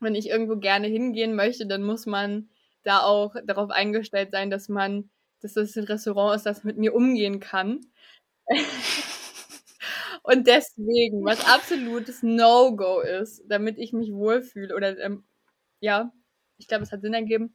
wenn 0.00 0.14
ich 0.14 0.28
irgendwo 0.28 0.56
gerne 0.56 0.88
hingehen 0.88 1.34
möchte, 1.34 1.66
dann 1.66 1.82
muss 1.82 2.06
man 2.06 2.50
da 2.82 3.00
auch 3.00 3.34
darauf 3.44 3.70
eingestellt 3.70 4.30
sein, 4.32 4.50
dass 4.50 4.68
man, 4.68 5.10
dass 5.40 5.54
das 5.54 5.76
ein 5.76 5.84
Restaurant 5.84 6.36
ist, 6.36 6.46
das 6.46 6.64
mit 6.64 6.76
mir 6.76 6.94
umgehen 6.94 7.40
kann. 7.40 7.80
und 10.22 10.46
deswegen, 10.46 11.24
was 11.24 11.44
absolutes 11.46 12.22
No-Go 12.22 13.00
ist, 13.00 13.44
damit 13.48 13.78
ich 13.78 13.92
mich 13.92 14.12
wohlfühle 14.12 14.74
oder 14.74 14.98
ähm, 14.98 15.24
ja, 15.80 16.12
ich 16.58 16.68
glaube, 16.68 16.84
es 16.84 16.92
hat 16.92 17.02
Sinn 17.02 17.14
ergeben, 17.14 17.54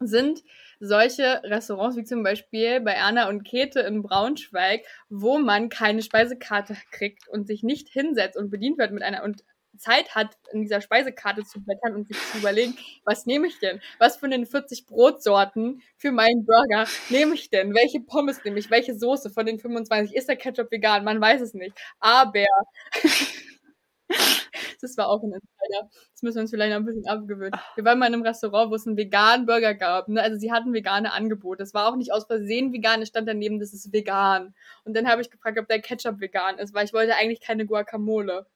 sind 0.00 0.42
solche 0.80 1.42
Restaurants 1.44 1.96
wie 1.96 2.04
zum 2.04 2.22
Beispiel 2.22 2.80
bei 2.80 2.92
Erna 2.92 3.28
und 3.28 3.44
Käthe 3.44 3.80
in 3.80 4.02
Braunschweig, 4.02 4.82
wo 5.10 5.38
man 5.38 5.68
keine 5.68 6.02
Speisekarte 6.02 6.74
kriegt 6.90 7.28
und 7.28 7.46
sich 7.46 7.62
nicht 7.62 7.88
hinsetzt 7.88 8.36
und 8.36 8.50
bedient 8.50 8.78
wird 8.78 8.92
mit 8.92 9.02
einer 9.02 9.22
und 9.22 9.44
Zeit 9.80 10.14
hat, 10.14 10.36
in 10.52 10.62
dieser 10.62 10.80
Speisekarte 10.80 11.42
zu 11.44 11.62
blättern 11.62 11.94
und 11.94 12.08
sich 12.08 12.18
zu 12.30 12.38
überlegen, 12.38 12.76
was 13.04 13.26
nehme 13.26 13.46
ich 13.48 13.58
denn? 13.58 13.80
Was 13.98 14.16
von 14.16 14.30
den 14.30 14.46
40 14.46 14.86
Brotsorten 14.86 15.82
für 15.96 16.12
meinen 16.12 16.44
Burger 16.44 16.86
nehme 17.08 17.34
ich 17.34 17.50
denn? 17.50 17.74
Welche 17.74 18.00
Pommes 18.00 18.44
nehme 18.44 18.58
ich? 18.58 18.70
Welche 18.70 18.94
Soße 18.98 19.30
von 19.30 19.46
den 19.46 19.58
25? 19.58 20.14
Ist 20.14 20.28
der 20.28 20.36
Ketchup 20.36 20.70
vegan? 20.70 21.04
Man 21.04 21.20
weiß 21.20 21.40
es 21.40 21.54
nicht. 21.54 21.76
Aber 21.98 22.44
das 24.80 24.96
war 24.96 25.08
auch 25.08 25.22
ein 25.22 25.32
Insider. 25.32 25.90
Das 26.12 26.22
müssen 26.22 26.36
wir 26.36 26.42
uns 26.42 26.50
vielleicht 26.50 26.72
noch 26.72 26.78
ein 26.80 26.84
bisschen 26.84 27.06
abgewöhnen. 27.06 27.58
Wir 27.74 27.84
waren 27.84 27.98
mal 27.98 28.06
in 28.06 28.14
einem 28.14 28.22
Restaurant, 28.22 28.70
wo 28.70 28.74
es 28.74 28.86
einen 28.86 28.96
veganen 28.96 29.46
Burger 29.46 29.74
gab. 29.74 30.08
Ne? 30.08 30.22
Also 30.22 30.38
sie 30.38 30.52
hatten 30.52 30.72
vegane 30.72 31.12
Angebote. 31.12 31.58
Das 31.58 31.74
war 31.74 31.88
auch 31.88 31.96
nicht 31.96 32.12
aus 32.12 32.26
Versehen 32.26 32.72
vegan, 32.72 33.02
es 33.02 33.08
stand 33.08 33.28
daneben, 33.28 33.60
das 33.60 33.72
ist 33.72 33.92
vegan. 33.92 34.54
Und 34.84 34.96
dann 34.96 35.08
habe 35.08 35.22
ich 35.22 35.30
gefragt, 35.30 35.58
ob 35.58 35.68
der 35.68 35.80
Ketchup 35.80 36.20
vegan 36.20 36.58
ist, 36.58 36.74
weil 36.74 36.84
ich 36.84 36.92
wollte 36.92 37.16
eigentlich 37.16 37.40
keine 37.40 37.66
Guacamole. 37.66 38.46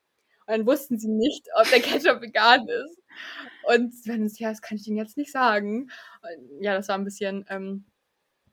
Und 0.47 0.59
dann 0.59 0.67
wussten 0.67 0.99
sie 0.99 1.09
nicht, 1.09 1.47
ob 1.57 1.69
der 1.71 1.81
Ketchup 1.81 2.21
vegan 2.21 2.69
ist. 2.69 2.99
Und 3.65 3.95
wenn 4.07 4.25
es, 4.25 4.39
ja, 4.39 4.51
das 4.51 4.61
kann 4.61 4.77
ich 4.77 4.87
Ihnen 4.87 4.99
jetzt 4.99 5.17
nicht 5.17 5.33
sagen. 5.33 5.91
Und 6.23 6.63
ja, 6.63 6.75
das 6.75 6.89
war 6.89 6.97
ein 6.97 7.05
bisschen 7.05 7.47
ähm, 7.49 7.85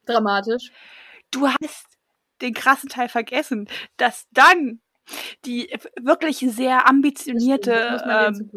dramatisch. 0.06 0.72
Du 1.32 1.48
hast 1.48 1.98
den 2.42 2.54
krassen 2.54 2.90
Teil 2.90 3.10
vergessen, 3.10 3.68
dass 3.98 4.28
dann 4.32 4.82
die 5.46 5.70
wirklich 6.00 6.38
sehr 6.40 6.88
ambitionierte 6.88 8.02
ähm, 8.10 8.50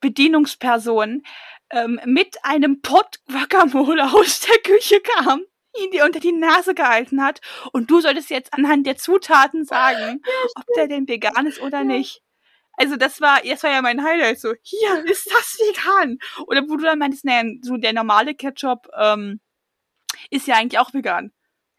Bedienungsperson 0.00 1.22
ähm, 1.70 2.00
mit 2.04 2.36
einem 2.42 2.82
Pot 2.82 3.20
Guacamole 3.26 4.04
aus 4.12 4.40
der 4.40 4.58
Küche 4.58 5.00
kam, 5.00 5.42
ihn 5.80 5.90
dir 5.90 6.04
unter 6.04 6.20
die 6.20 6.32
Nase 6.32 6.74
gehalten 6.74 7.22
hat 7.22 7.40
und 7.72 7.90
du 7.90 8.00
solltest 8.00 8.30
jetzt 8.30 8.52
anhand 8.52 8.86
der 8.86 8.96
Zutaten 8.96 9.64
sagen, 9.64 10.20
ob 10.56 10.64
der 10.76 10.88
denn 10.88 11.08
vegan 11.08 11.46
ist 11.46 11.60
oder 11.60 11.84
nicht. 11.84 12.21
Also 12.76 12.96
das 12.96 13.20
war, 13.20 13.40
das 13.42 13.62
war 13.62 13.70
ja 13.70 13.82
mein 13.82 14.02
Highlight, 14.02 14.40
so, 14.40 14.54
hier, 14.62 15.04
ist 15.04 15.26
das 15.26 15.58
vegan? 15.58 16.18
Oder 16.46 16.62
wo 16.62 16.76
du 16.76 16.84
dann 16.84 16.98
meintest, 16.98 17.24
naja, 17.24 17.48
so 17.62 17.76
der 17.76 17.92
normale 17.92 18.34
Ketchup 18.34 18.88
ähm, 18.98 19.40
ist 20.30 20.46
ja 20.46 20.56
eigentlich 20.56 20.78
auch 20.78 20.92
vegan 20.94 21.32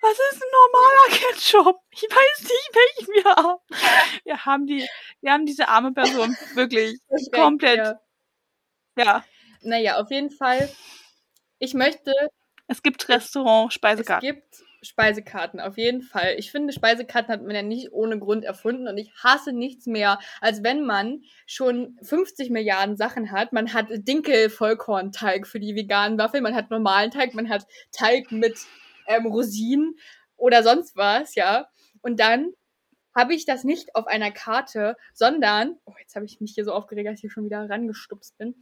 was 0.04 0.20
ist 0.34 0.44
ein 0.44 0.50
normaler 0.52 1.18
Ketchup? 1.18 1.82
Ich 1.92 2.04
weiß 2.04 2.42
nicht, 2.42 2.70
welchen 2.74 3.14
wir 3.14 3.36
haben. 3.36 3.60
Wir 4.26 4.46
haben 4.46 4.68
die, 4.68 4.88
wir 5.22 5.32
haben 5.32 5.46
diese 5.46 5.70
arme 5.70 5.94
Person 5.94 6.36
wirklich 6.56 7.00
komplett. 7.32 7.78
Ja. 7.78 8.00
ja. 8.98 9.26
Naja, 9.62 10.02
auf 10.02 10.12
jeden 10.12 10.30
Fall. 10.30 10.70
Ich 11.60 11.74
möchte. 11.74 12.12
Es 12.68 12.84
gibt 12.84 13.08
Restaurant, 13.08 13.72
Speisekarten. 13.72 14.28
Es 14.28 14.36
gibt 14.36 14.63
Speisekarten, 14.84 15.60
auf 15.60 15.78
jeden 15.78 16.02
Fall. 16.02 16.36
Ich 16.38 16.52
finde, 16.52 16.74
Speisekarten 16.74 17.34
hat 17.34 17.42
man 17.42 17.56
ja 17.56 17.64
nicht 17.64 17.92
ohne 17.92 18.20
Grund 18.20 18.44
erfunden 18.44 18.88
und 18.88 18.98
ich 18.98 19.12
hasse 19.16 19.54
nichts 19.54 19.86
mehr, 19.86 20.20
als 20.42 20.64
wenn 20.64 20.86
man 20.86 21.24
schon 21.46 21.98
50 22.04 22.50
Milliarden 22.50 22.98
Sachen 22.98 23.32
hat. 23.32 23.54
Man 23.54 23.74
hat 23.74 23.88
Dinkel-Vollkornteig 23.90 25.48
für 25.48 25.60
die 25.60 25.76
veganen 25.76 26.18
Waffeln, 26.18 26.44
man 26.44 26.56
hat 26.56 26.70
normalen 26.70 27.12
Teig, 27.12 27.34
man 27.34 27.50
hat 27.50 27.66
Teig 27.92 28.32
mit 28.32 28.60
ähm, 29.08 29.26
Rosinen 29.26 29.96
oder 30.36 30.64
sonst 30.64 30.96
was, 30.96 31.36
ja. 31.36 31.68
Und 32.02 32.20
dann 32.20 32.52
habe 33.16 33.34
ich 33.34 33.46
das 33.46 33.64
nicht 33.64 33.96
auf 33.96 34.08
einer 34.08 34.32
Karte, 34.32 34.98
sondern, 35.14 35.78
oh, 35.86 35.94
jetzt 36.00 36.16
habe 36.16 36.26
ich 36.26 36.42
mich 36.42 36.54
hier 36.56 36.66
so 36.66 36.74
aufgeregt, 36.74 37.08
dass 37.08 37.16
ich 37.16 37.22
hier 37.22 37.32
schon 37.32 37.46
wieder 37.46 37.70
rangestupst 37.70 38.38
bin, 38.38 38.56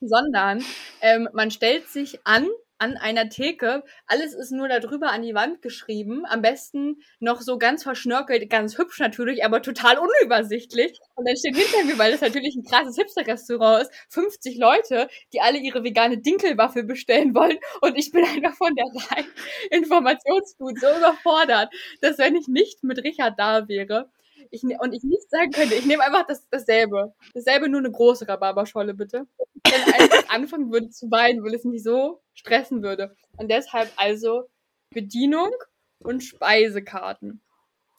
sondern 0.00 0.62
ähm, 1.00 1.28
man 1.32 1.50
stellt 1.50 1.88
sich 1.88 2.18
an 2.24 2.48
an 2.78 2.96
einer 2.96 3.28
Theke. 3.28 3.82
Alles 4.06 4.34
ist 4.34 4.50
nur 4.50 4.68
darüber 4.68 5.10
an 5.10 5.22
die 5.22 5.34
Wand 5.34 5.62
geschrieben. 5.62 6.24
Am 6.26 6.42
besten 6.42 7.02
noch 7.20 7.40
so 7.40 7.58
ganz 7.58 7.82
verschnörkelt, 7.82 8.50
ganz 8.50 8.78
hübsch 8.78 8.98
natürlich, 8.98 9.44
aber 9.44 9.62
total 9.62 9.98
unübersichtlich. 9.98 10.98
Und 11.14 11.26
dann 11.28 11.36
steht 11.36 11.56
hinter 11.56 11.84
mir, 11.84 11.98
weil 11.98 12.12
das 12.12 12.20
natürlich 12.20 12.54
ein 12.56 12.64
krasses 12.64 12.96
Hipster-Restaurant 12.96 13.82
ist, 13.82 13.92
50 14.10 14.58
Leute, 14.58 15.08
die 15.32 15.40
alle 15.40 15.58
ihre 15.58 15.84
vegane 15.84 16.18
Dinkelwaffel 16.18 16.84
bestellen 16.84 17.34
wollen. 17.34 17.58
Und 17.80 17.96
ich 17.96 18.10
bin 18.10 18.24
einfach 18.24 18.54
von 18.56 18.74
der 18.74 18.86
reinen 19.10 19.32
Informationsflut 19.70 20.78
so 20.80 20.86
überfordert, 20.96 21.72
dass 22.00 22.18
wenn 22.18 22.36
ich 22.36 22.48
nicht 22.48 22.82
mit 22.84 22.98
Richard 23.04 23.38
da 23.38 23.68
wäre, 23.68 24.10
ich, 24.54 24.62
ne-, 24.62 24.78
und 24.80 24.92
ich 24.92 25.02
nicht 25.02 25.28
sagen 25.30 25.50
könnte, 25.50 25.74
ich 25.74 25.86
nehme 25.86 26.04
einfach 26.04 26.26
das, 26.26 26.48
dasselbe. 26.48 27.14
Dasselbe, 27.34 27.68
nur 27.68 27.80
eine 27.80 27.90
große 27.90 28.28
Rhabarberscholle, 28.28 28.94
bitte. 28.94 29.26
Wenn 29.64 29.94
einfach 29.94 30.28
anfangen 30.30 30.72
würde 30.72 30.90
zu 30.90 31.10
weinen, 31.10 31.42
weil 31.42 31.54
es 31.54 31.64
mich 31.64 31.82
so 31.82 32.22
stressen 32.34 32.82
würde. 32.82 33.14
Und 33.36 33.50
deshalb 33.50 33.90
also 33.96 34.48
Bedienung 34.90 35.50
und 35.98 36.22
Speisekarten. 36.22 37.40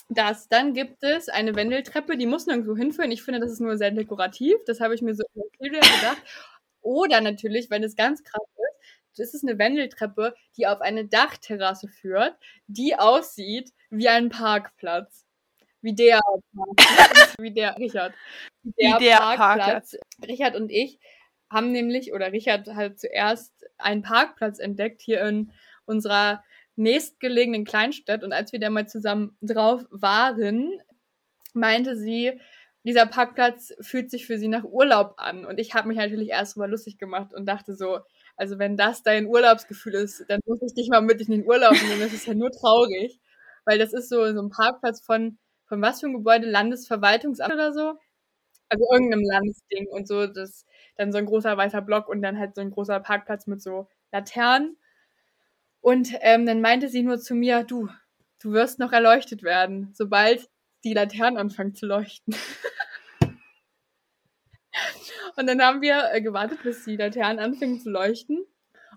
Das, 0.09 0.47
dann 0.47 0.73
gibt 0.73 1.03
es 1.03 1.29
eine 1.29 1.55
Wendeltreppe, 1.55 2.15
die 2.17 2.27
muss 2.27 2.45
nirgendwo 2.45 2.75
hinführen. 2.75 3.11
Ich 3.11 3.23
finde, 3.23 3.39
das 3.39 3.51
ist 3.51 3.59
nur 3.59 3.77
sehr 3.77 3.91
dekorativ. 3.91 4.55
Das 4.67 4.79
habe 4.79 4.93
ich 4.95 5.01
mir 5.01 5.15
so 5.15 5.23
gedacht. 5.59 6.21
Oder 6.81 7.21
natürlich, 7.21 7.71
wenn 7.71 7.83
es 7.83 7.95
ganz 7.95 8.23
krass 8.23 8.47
ist, 8.55 8.65
das 9.17 9.33
ist 9.33 9.43
eine 9.43 9.57
Wendeltreppe, 9.57 10.35
die 10.57 10.67
auf 10.67 10.81
eine 10.81 11.07
Dachterrasse 11.07 11.87
führt, 11.87 12.35
die 12.67 12.95
aussieht 12.95 13.71
wie 13.89 14.09
ein 14.09 14.29
Parkplatz. 14.29 15.24
Wie 15.85 15.93
der, 15.93 16.19
wie 17.39 17.53
der 17.53 17.77
Richard. 17.77 18.15
Wie 18.63 18.71
der, 18.71 18.99
wie 18.99 19.03
der 19.03 19.17
Parkplatz. 19.17 19.37
Parkplatz. 19.37 19.97
Richard 20.27 20.55
und 20.55 20.71
ich 20.71 20.99
haben 21.51 21.71
nämlich, 21.71 22.11
oder 22.11 22.31
Richard 22.31 22.67
hat 22.73 22.97
zuerst 22.99 23.53
einen 23.77 24.01
Parkplatz 24.01 24.57
entdeckt 24.57 25.03
hier 25.03 25.21
in 25.21 25.51
unserer 25.85 26.43
nächstgelegenen 26.75 27.65
Kleinstadt. 27.65 28.23
Und 28.23 28.33
als 28.33 28.51
wir 28.51 28.59
da 28.59 28.71
mal 28.71 28.87
zusammen 28.87 29.37
drauf 29.41 29.85
waren, 29.91 30.71
meinte 31.53 31.95
sie, 31.95 32.41
dieser 32.83 33.05
Parkplatz 33.05 33.71
fühlt 33.79 34.09
sich 34.09 34.25
für 34.25 34.39
sie 34.39 34.47
nach 34.47 34.63
Urlaub 34.63 35.13
an. 35.17 35.45
Und 35.45 35.59
ich 35.59 35.75
habe 35.75 35.87
mich 35.87 35.97
natürlich 35.97 36.29
erst 36.29 36.57
mal 36.57 36.69
lustig 36.69 36.97
gemacht 36.97 37.31
und 37.31 37.45
dachte 37.45 37.75
so, 37.75 37.99
also 38.37 38.57
wenn 38.57 38.75
das 38.75 39.03
dein 39.03 39.27
Urlaubsgefühl 39.27 39.93
ist, 39.93 40.25
dann 40.29 40.39
muss 40.47 40.63
ich 40.63 40.73
dich 40.73 40.89
mal 40.89 41.01
mit 41.01 41.21
in 41.21 41.31
den 41.31 41.45
Urlaub 41.45 41.73
nehmen. 41.73 41.99
Das 41.99 42.11
ist 42.11 42.25
ja 42.25 42.33
nur 42.33 42.49
traurig. 42.49 43.19
Weil 43.65 43.77
das 43.77 43.93
ist 43.93 44.09
so, 44.09 44.33
so 44.33 44.41
ein 44.41 44.49
Parkplatz 44.49 45.03
von 45.03 45.37
von 45.65 45.81
was 45.81 45.99
für 45.99 46.07
einem 46.07 46.15
Gebäude? 46.15 46.49
Landesverwaltungsamt 46.49 47.53
oder 47.53 47.73
so? 47.73 47.93
Also 48.69 48.85
irgendeinem 48.91 49.23
Landesding 49.23 49.87
und 49.87 50.07
so, 50.07 50.27
das 50.27 50.65
dann 50.97 51.11
so 51.11 51.17
ein 51.17 51.25
großer 51.25 51.55
weißer 51.55 51.81
Block 51.81 52.07
und 52.07 52.21
dann 52.21 52.39
halt 52.39 52.55
so 52.55 52.61
ein 52.61 52.71
großer 52.71 52.99
Parkplatz 52.99 53.47
mit 53.47 53.61
so 53.61 53.87
Laternen. 54.11 54.77
Und 55.81 56.13
ähm, 56.21 56.45
dann 56.45 56.61
meinte 56.61 56.89
sie 56.89 57.03
nur 57.03 57.19
zu 57.19 57.35
mir, 57.35 57.63
du, 57.63 57.89
du 58.39 58.53
wirst 58.53 58.79
noch 58.79 58.91
erleuchtet 58.91 59.43
werden, 59.43 59.91
sobald 59.93 60.49
die 60.83 60.93
Laternen 60.93 61.37
anfangen 61.37 61.75
zu 61.75 61.85
leuchten. 61.85 62.35
und 65.35 65.47
dann 65.47 65.61
haben 65.61 65.81
wir 65.81 66.11
äh, 66.11 66.21
gewartet, 66.21 66.63
bis 66.63 66.85
die 66.85 66.95
Laternen 66.95 67.39
anfingen 67.39 67.79
zu 67.79 67.91
leuchten. 67.91 68.45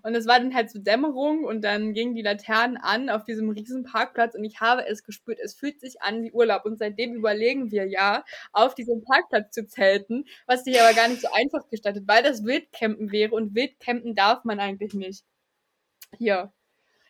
Und 0.03 0.15
es 0.15 0.27
war 0.27 0.39
dann 0.39 0.53
halt 0.53 0.71
so 0.71 0.79
Dämmerung 0.79 1.43
und 1.43 1.63
dann 1.63 1.93
gingen 1.93 2.15
die 2.15 2.21
Laternen 2.21 2.77
an 2.77 3.09
auf 3.09 3.23
diesem 3.23 3.49
riesen 3.49 3.83
Parkplatz 3.83 4.35
und 4.35 4.43
ich 4.43 4.59
habe 4.59 4.85
es 4.87 5.03
gespürt, 5.03 5.39
es 5.41 5.53
fühlt 5.53 5.79
sich 5.79 6.01
an 6.01 6.23
wie 6.23 6.31
Urlaub. 6.31 6.65
Und 6.65 6.77
seitdem 6.77 7.13
überlegen 7.13 7.71
wir 7.71 7.87
ja, 7.87 8.23
auf 8.51 8.75
diesem 8.75 9.03
Parkplatz 9.03 9.53
zu 9.53 9.67
zelten, 9.67 10.25
was 10.47 10.63
sich 10.63 10.79
aber 10.81 10.93
gar 10.93 11.07
nicht 11.07 11.21
so 11.21 11.27
einfach 11.33 11.67
gestattet, 11.69 12.03
weil 12.07 12.23
das 12.23 12.43
Wildcampen 12.43 13.11
wäre 13.11 13.35
und 13.35 13.55
Wildcampen 13.55 14.15
darf 14.15 14.43
man 14.43 14.59
eigentlich 14.59 14.93
nicht. 14.93 15.23
Hier. 16.17 16.51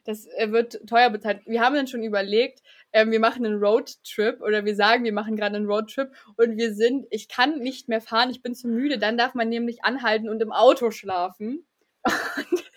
Das 0.05 0.25
äh, 0.37 0.51
wird 0.51 0.87
teuer 0.87 1.09
bezahlt. 1.09 1.41
Wir 1.45 1.61
haben 1.61 1.75
dann 1.75 1.87
schon 1.87 2.03
überlegt, 2.03 2.63
ähm, 2.93 3.11
wir 3.11 3.19
machen 3.19 3.45
einen 3.45 3.59
Roadtrip 3.59 4.41
oder 4.41 4.65
wir 4.65 4.75
sagen, 4.75 5.03
wir 5.03 5.13
machen 5.13 5.35
gerade 5.35 5.55
einen 5.57 5.67
Roadtrip 5.67 6.11
und 6.35 6.57
wir 6.57 6.73
sind, 6.73 7.05
ich 7.11 7.27
kann 7.27 7.59
nicht 7.59 7.89
mehr 7.89 8.01
fahren, 8.01 8.31
ich 8.31 8.41
bin 8.41 8.55
zu 8.55 8.67
müde, 8.67 8.97
dann 8.97 9.17
darf 9.17 9.35
man 9.35 9.49
nämlich 9.49 9.83
anhalten 9.83 10.29
und 10.29 10.41
im 10.41 10.51
Auto 10.51 10.91
schlafen. 10.91 11.65
Und 12.51 12.68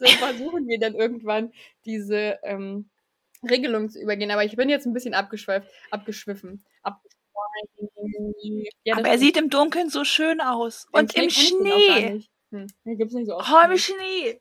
so 0.00 0.06
versuchen 0.06 0.66
wir 0.66 0.78
dann 0.80 0.94
irgendwann 0.94 1.52
diese 1.84 2.38
ähm, 2.42 2.88
Regelung 3.48 3.88
zu 3.90 4.00
übergehen. 4.00 4.30
Aber 4.30 4.44
ich 4.44 4.56
bin 4.56 4.68
jetzt 4.68 4.86
ein 4.86 4.92
bisschen 4.92 5.14
abgeschweift, 5.14 5.68
abgeschwiffen, 5.90 6.64
ab, 6.82 7.00
Ja, 8.84 8.96
Aber 8.96 9.08
er 9.08 9.18
sieht 9.18 9.36
im 9.36 9.50
Dunkeln 9.50 9.90
so 9.90 10.04
schön 10.04 10.40
aus. 10.40 10.86
Und 10.92 11.14
im 11.14 11.30
Schnee. 11.30 12.22
Hm, 12.50 12.66
gibt's 12.84 13.14
nicht 13.14 13.28
so 13.28 13.36
oft. 13.36 13.50
Oh, 13.52 13.70
im 13.70 13.78
Schnee. 13.78 14.40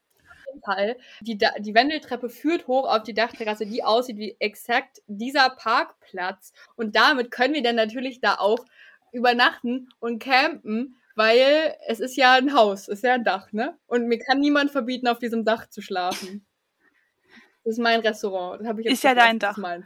Fall. 0.65 0.97
Die, 1.21 1.37
Da- 1.37 1.53
die 1.59 1.75
Wendeltreppe 1.75 2.29
führt 2.29 2.67
hoch 2.67 2.87
auf 2.87 3.03
die 3.03 3.13
Dachterrasse, 3.13 3.67
die 3.67 3.83
aussieht 3.83 4.17
wie 4.17 4.35
exakt 4.39 5.01
dieser 5.07 5.49
Parkplatz. 5.51 6.53
Und 6.75 6.95
damit 6.95 7.29
können 7.31 7.53
wir 7.53 7.61
dann 7.61 7.75
natürlich 7.75 8.19
da 8.19 8.35
auch 8.39 8.65
übernachten 9.11 9.89
und 9.99 10.19
campen, 10.19 10.97
weil 11.19 11.75
es 11.85 11.99
ist 11.99 12.15
ja 12.15 12.35
ein 12.35 12.53
Haus, 12.53 12.87
ist 12.87 13.03
ja 13.03 13.13
ein 13.13 13.25
Dach, 13.25 13.51
ne? 13.51 13.77
Und 13.87 14.07
mir 14.07 14.19
kann 14.19 14.39
niemand 14.39 14.71
verbieten, 14.71 15.05
auf 15.05 15.19
diesem 15.19 15.43
Dach 15.43 15.69
zu 15.69 15.81
schlafen. 15.81 16.47
Das 17.65 17.73
ist 17.73 17.79
mein 17.79 17.99
Restaurant. 17.99 18.61
Das 18.61 18.67
habe 18.69 18.79
ich 18.79 18.85
jetzt 18.85 18.93
Ist 18.93 19.03
ja 19.03 19.15
dein 19.15 19.37
Dach. 19.37 19.57
meins. 19.57 19.85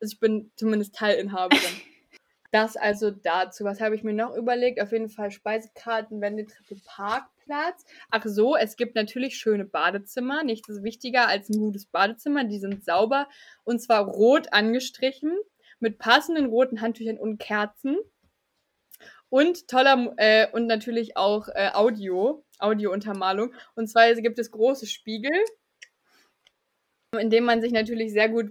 Also 0.00 0.14
ich 0.14 0.18
bin 0.18 0.50
zumindest 0.56 0.96
Teilinhaberin. 0.96 1.60
Das 2.52 2.76
also 2.76 3.12
dazu. 3.12 3.62
Was 3.62 3.80
habe 3.80 3.94
ich 3.94 4.02
mir 4.02 4.12
noch 4.12 4.34
überlegt? 4.34 4.82
Auf 4.82 4.90
jeden 4.90 5.08
Fall 5.08 5.30
Speisekarten, 5.30 6.20
Wendeltreppe, 6.20 6.80
Parkplatz. 6.84 7.84
Ach 8.10 8.24
so, 8.26 8.56
es 8.56 8.74
gibt 8.74 8.96
natürlich 8.96 9.36
schöne 9.36 9.64
Badezimmer. 9.64 10.42
Nichts 10.42 10.68
ist 10.68 10.82
wichtiger 10.82 11.28
als 11.28 11.48
ein 11.48 11.60
gutes 11.60 11.86
Badezimmer. 11.86 12.42
Die 12.42 12.58
sind 12.58 12.84
sauber 12.84 13.28
und 13.62 13.80
zwar 13.80 14.04
rot 14.04 14.52
angestrichen 14.52 15.38
mit 15.78 15.98
passenden 15.98 16.46
roten 16.46 16.80
Handtüchern 16.80 17.18
und 17.18 17.38
Kerzen. 17.38 17.98
Und 19.30 19.68
toller 19.68 20.12
äh, 20.16 20.48
und 20.52 20.66
natürlich 20.66 21.16
auch 21.16 21.48
äh, 21.48 21.70
Audio, 21.72 22.44
Audiountermalung. 22.58 23.54
Und 23.74 23.88
zwar 23.88 24.12
gibt 24.14 24.38
es 24.38 24.50
große 24.50 24.86
Spiegel, 24.86 25.32
in 27.18 27.30
dem 27.30 27.44
man 27.44 27.60
sich 27.60 27.72
natürlich 27.72 28.12
sehr 28.12 28.28
gut 28.28 28.50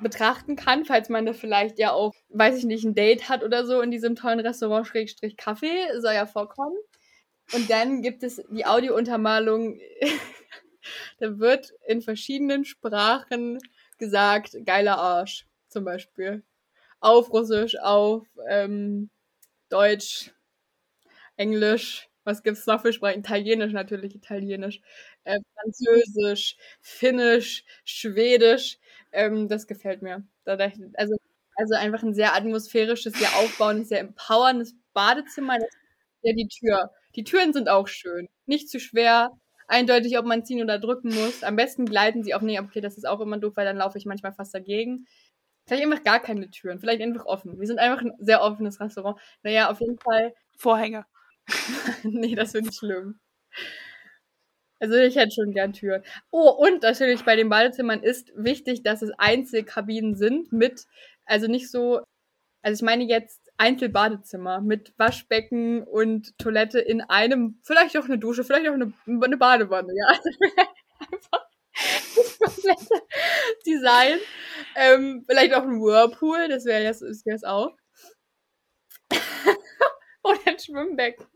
betrachten 0.00 0.56
kann, 0.56 0.84
falls 0.84 1.08
man 1.08 1.24
da 1.24 1.32
vielleicht 1.32 1.78
ja 1.78 1.92
auch, 1.92 2.12
weiß 2.28 2.58
ich 2.58 2.64
nicht, 2.64 2.84
ein 2.84 2.94
Date 2.94 3.28
hat 3.28 3.42
oder 3.42 3.64
so 3.64 3.80
in 3.80 3.90
diesem 3.90 4.14
tollen 4.14 4.40
Restaurant 4.40 4.86
Schrägstrich 4.86 5.36
Kaffee, 5.36 6.00
soll 6.00 6.14
ja 6.14 6.26
vorkommen. 6.26 6.76
Und 7.52 7.70
dann 7.70 8.02
gibt 8.02 8.22
es 8.22 8.42
die 8.50 8.66
Audiountermalung, 8.66 9.78
da 11.18 11.38
wird 11.38 11.72
in 11.86 12.02
verschiedenen 12.02 12.64
Sprachen 12.64 13.58
gesagt, 13.98 14.56
geiler 14.64 14.98
Arsch, 14.98 15.46
zum 15.68 15.84
Beispiel. 15.84 16.42
Auf 17.00 17.32
Russisch, 17.32 17.78
auf 17.78 18.26
ähm, 18.48 19.10
Deutsch, 19.68 20.32
Englisch, 21.36 22.08
was 22.24 22.42
gibt's 22.42 22.66
noch 22.66 22.82
für 22.82 22.92
Sprachen? 22.92 23.20
Italienisch 23.20 23.72
natürlich, 23.72 24.14
Italienisch, 24.14 24.80
äh, 25.24 25.38
Französisch, 25.54 26.56
Finnisch, 26.80 27.64
Schwedisch. 27.84 28.78
Ähm, 29.12 29.48
das 29.48 29.66
gefällt 29.66 30.02
mir. 30.02 30.26
Also, 30.44 31.16
also 31.56 31.74
einfach 31.74 32.02
ein 32.02 32.14
sehr 32.14 32.34
atmosphärisches, 32.34 33.14
sehr 33.14 33.28
aufbauendes, 33.36 33.88
sehr 33.88 34.00
empowerndes 34.00 34.74
Badezimmer. 34.92 35.58
Das, 35.58 35.68
ja, 36.22 36.32
die 36.34 36.48
Tür. 36.48 36.90
Die 37.16 37.24
Türen 37.24 37.52
sind 37.52 37.68
auch 37.68 37.88
schön. 37.88 38.28
Nicht 38.46 38.68
zu 38.70 38.80
schwer. 38.80 39.30
Eindeutig, 39.68 40.18
ob 40.18 40.26
man 40.26 40.44
ziehen 40.44 40.62
oder 40.62 40.78
drücken 40.78 41.08
muss. 41.14 41.42
Am 41.42 41.56
besten 41.56 41.86
gleiten 41.86 42.22
sie 42.24 42.34
auf. 42.34 42.42
Nee, 42.42 42.60
okay, 42.60 42.80
das 42.80 42.96
ist 42.96 43.06
auch 43.06 43.20
immer 43.20 43.38
doof, 43.38 43.54
weil 43.56 43.64
dann 43.66 43.76
laufe 43.78 43.98
ich 43.98 44.06
manchmal 44.06 44.32
fast 44.32 44.54
dagegen. 44.54 45.06
Vielleicht 45.66 45.84
einfach 45.84 46.04
gar 46.04 46.20
keine 46.20 46.50
Türen. 46.50 46.78
Vielleicht 46.78 47.02
einfach 47.02 47.26
offen. 47.26 47.58
Wir 47.58 47.66
sind 47.66 47.78
einfach 47.78 48.02
ein 48.02 48.12
sehr 48.18 48.42
offenes 48.42 48.80
Restaurant. 48.80 49.18
Naja, 49.42 49.70
auf 49.70 49.80
jeden 49.80 49.98
Fall 49.98 50.34
Vorhänge. 50.56 51.06
nee, 52.02 52.34
das 52.34 52.52
finde 52.52 52.70
ich 52.70 52.76
schlimm. 52.76 53.18
Also 54.78 54.94
ich 54.96 55.16
hätte 55.16 55.32
schon 55.34 55.52
gern 55.52 55.72
Türen. 55.72 56.02
Oh, 56.30 56.50
und 56.50 56.82
natürlich 56.82 57.24
bei 57.24 57.34
den 57.36 57.48
Badezimmern 57.48 58.02
ist 58.02 58.30
wichtig, 58.36 58.82
dass 58.82 59.02
es 59.02 59.10
Einzelkabinen 59.18 60.16
sind 60.16 60.52
mit, 60.52 60.86
also 61.24 61.46
nicht 61.46 61.70
so, 61.70 62.02
also 62.62 62.74
ich 62.82 62.86
meine 62.86 63.04
jetzt 63.04 63.40
Einzelbadezimmer 63.56 64.60
mit 64.60 64.92
Waschbecken 64.98 65.82
und 65.82 66.36
Toilette 66.38 66.78
in 66.78 67.00
einem, 67.00 67.58
vielleicht 67.62 67.96
auch 67.96 68.04
eine 68.04 68.18
Dusche, 68.18 68.44
vielleicht 68.44 68.68
auch 68.68 68.74
eine, 68.74 68.92
eine 69.06 69.36
Badewanne, 69.38 69.94
ja. 69.96 70.06
Also 70.08 70.30
einfach 71.12 71.45
komplette 72.38 73.02
Design. 73.66 74.18
Ähm, 74.76 75.24
vielleicht 75.28 75.54
auch 75.54 75.62
ein 75.62 75.80
Whirlpool, 75.80 76.48
das 76.48 76.64
wäre 76.64 76.82
jetzt 76.82 77.02
ist 77.02 77.26
jetzt 77.26 77.46
auch. 77.46 77.76
Oder 80.22 80.40
ein 80.46 80.58
Schwimmbecken. 80.58 81.26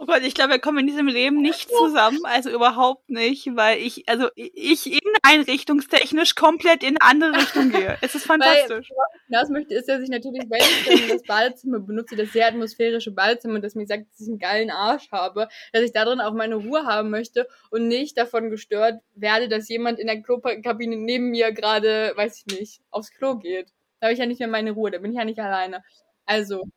Oh 0.00 0.06
Gott, 0.06 0.22
ich 0.22 0.34
glaube, 0.34 0.52
wir 0.52 0.58
kommen 0.60 0.78
in 0.78 0.86
diesem 0.86 1.08
Leben 1.08 1.42
nicht 1.42 1.68
zusammen, 1.68 2.20
also 2.22 2.50
überhaupt 2.50 3.10
nicht, 3.10 3.56
weil 3.56 3.78
ich, 3.78 4.08
also 4.08 4.28
ich 4.36 4.86
inneneinrichtungstechnisch 4.86 6.36
komplett 6.36 6.84
in 6.84 6.96
eine 7.00 7.10
andere 7.10 7.40
Richtung 7.40 7.70
gehe. 7.72 7.98
Es 8.00 8.14
ist 8.14 8.24
fantastisch. 8.24 8.90
hinaus 9.26 9.48
möchte, 9.48 9.74
ist, 9.74 9.88
dass 9.88 10.00
ich 10.00 10.08
natürlich, 10.08 10.44
wenn 10.48 10.94
ich 10.94 11.08
das 11.08 11.24
Badezimmer 11.24 11.80
benutze, 11.80 12.14
das 12.14 12.30
sehr 12.30 12.46
atmosphärische 12.46 13.10
Badezimmer, 13.10 13.58
das 13.58 13.74
mir 13.74 13.88
sagt, 13.88 14.04
dass 14.12 14.20
ich 14.20 14.28
einen 14.28 14.38
geilen 14.38 14.70
Arsch 14.70 15.10
habe, 15.10 15.48
dass 15.72 15.82
ich 15.82 15.92
da 15.92 16.04
drin 16.04 16.20
auch 16.20 16.32
meine 16.32 16.54
Ruhe 16.54 16.86
haben 16.86 17.10
möchte 17.10 17.48
und 17.70 17.88
nicht 17.88 18.16
davon 18.16 18.50
gestört 18.50 19.00
werde, 19.16 19.48
dass 19.48 19.68
jemand 19.68 19.98
in 19.98 20.06
der 20.06 20.22
Klokabine 20.22 20.94
neben 20.94 21.30
mir 21.30 21.50
gerade, 21.50 22.12
weiß 22.14 22.38
ich 22.38 22.56
nicht, 22.56 22.80
aufs 22.90 23.10
Klo 23.10 23.34
geht. 23.34 23.72
Da 23.98 24.06
habe 24.06 24.12
ich 24.12 24.20
ja 24.20 24.26
nicht 24.26 24.38
mehr 24.38 24.46
meine 24.46 24.70
Ruhe, 24.70 24.92
da 24.92 24.98
bin 24.98 25.10
ich 25.10 25.18
ja 25.18 25.24
nicht 25.24 25.40
alleine. 25.40 25.82
Also, 26.24 26.68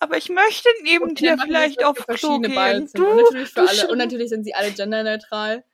Aber 0.00 0.16
ich 0.16 0.28
möchte 0.28 0.68
neben 0.82 1.14
dir 1.14 1.36
vielleicht 1.38 1.84
auf 1.84 1.96
Klo 1.96 2.04
verschiedene 2.04 2.48
gehen. 2.48 2.54
Badezimmer. 2.54 3.04
Du, 3.04 3.10
und 3.10 3.16
natürlich 3.24 3.50
für 3.50 3.68
alle. 3.68 3.88
Und 3.90 3.98
natürlich 3.98 4.28
sind 4.28 4.44
sie 4.44 4.54
alle 4.54 4.70
genderneutral. 4.70 5.64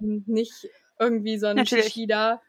Ähm, 0.00 0.24
nicht 0.26 0.68
irgendwie 0.98 1.38
so 1.38 1.46
ein 1.46 1.56
Natürlich. 1.56 1.86
Shishi 1.86 2.06
da. 2.06 2.40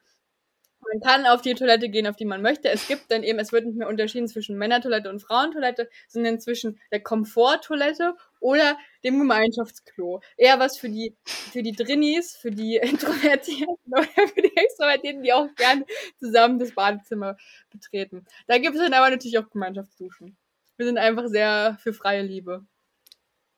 Man 0.80 1.02
kann 1.02 1.26
auf 1.26 1.42
die 1.42 1.54
Toilette 1.54 1.90
gehen, 1.90 2.08
auf 2.08 2.16
die 2.16 2.26
man 2.26 2.42
möchte. 2.42 2.70
Es 2.70 2.88
gibt 2.88 3.12
dann 3.12 3.24
eben, 3.24 3.40
es 3.40 3.52
wird 3.52 3.66
nicht 3.66 3.78
mehr 3.78 3.90
unterschieden 3.90 4.28
zwischen 4.28 4.58
Männertoilette 4.58 5.10
und 5.10 5.20
Frauentoilette, 5.20 5.90
sondern 6.08 6.40
zwischen 6.40 6.80
der 6.92 7.02
Komforttoilette 7.02 8.16
oder 8.40 8.78
dem 9.04 9.20
Gemeinschaftsklo. 9.20 10.22
Eher 10.38 10.60
was 10.60 10.78
für 10.78 10.90
die, 10.90 11.16
für 11.26 11.62
die 11.62 11.74
Drinnies, 11.74 12.38
für 12.38 12.52
die 12.52 12.76
Introvertierten 12.82 13.76
oder 13.88 14.28
für 14.28 14.42
die 14.42 14.56
Extrovertierten, 14.56 15.24
die 15.24 15.34
auch 15.34 15.54
gerne 15.56 15.86
zusammen 16.20 16.60
das 16.60 16.74
Badezimmer 16.74 17.36
betreten. 17.70 18.26
Da 18.46 18.58
gibt 18.58 18.76
es 18.76 18.82
dann 18.82 18.94
aber 18.94 19.10
natürlich 19.10 19.40
auch 19.40 19.50
Gemeinschaftsduschen. 19.50 20.38
Wir 20.78 20.86
sind 20.86 20.98
einfach 20.98 21.28
sehr 21.28 21.78
für 21.82 21.94
freie 21.94 22.22
Liebe. 22.22 22.66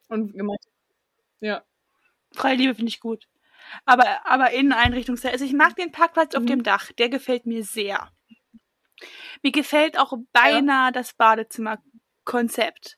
Und 0.07 0.33
Gemeinschaft. 0.33 0.73
Ja. 1.41 1.63
Freie 2.33 2.55
Liebe 2.55 2.75
finde 2.75 2.89
ich 2.89 2.99
gut. 2.99 3.27
Aber, 3.85 4.25
aber 4.25 4.51
Inneneinrichtungsteil. 4.51 5.31
Also 5.31 5.45
ich 5.45 5.53
mag 5.53 5.75
den 5.75 5.91
Parkplatz 5.91 6.35
auf 6.35 6.43
Mhm. 6.43 6.47
dem 6.47 6.63
Dach. 6.63 6.91
Der 6.93 7.09
gefällt 7.09 7.45
mir 7.45 7.63
sehr. 7.63 8.11
Mir 9.43 9.51
gefällt 9.51 9.97
auch 9.97 10.13
beinahe 10.33 10.91
das 10.91 11.13
Badezimmerkonzept. 11.13 12.97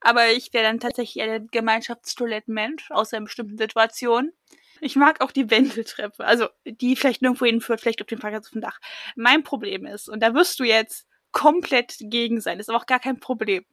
Aber 0.00 0.32
ich 0.32 0.52
wäre 0.52 0.64
dann 0.64 0.80
tatsächlich 0.80 1.18
eher 1.22 1.38
der 1.38 1.40
Gemeinschaftstoilettenmensch, 1.40 2.90
außer 2.90 3.16
in 3.18 3.24
bestimmten 3.24 3.56
Situationen. 3.56 4.32
Ich 4.80 4.96
mag 4.96 5.20
auch 5.20 5.30
die 5.30 5.48
Wendeltreppe. 5.50 6.24
Also, 6.24 6.48
die 6.66 6.96
vielleicht 6.96 7.22
nirgendwo 7.22 7.46
hinführt, 7.46 7.80
vielleicht 7.80 8.00
auf 8.02 8.08
dem 8.08 8.18
Parkplatz 8.18 8.46
auf 8.46 8.52
dem 8.52 8.60
Dach. 8.62 8.80
Mein 9.14 9.44
Problem 9.44 9.86
ist, 9.86 10.08
und 10.08 10.20
da 10.20 10.34
wirst 10.34 10.58
du 10.58 10.64
jetzt 10.64 11.06
komplett 11.32 11.96
gegen 12.00 12.40
sein, 12.40 12.60
ist 12.60 12.68
aber 12.68 12.78
auch 12.78 12.86
gar 12.86 13.00
kein 13.00 13.20
Problem. 13.20 13.64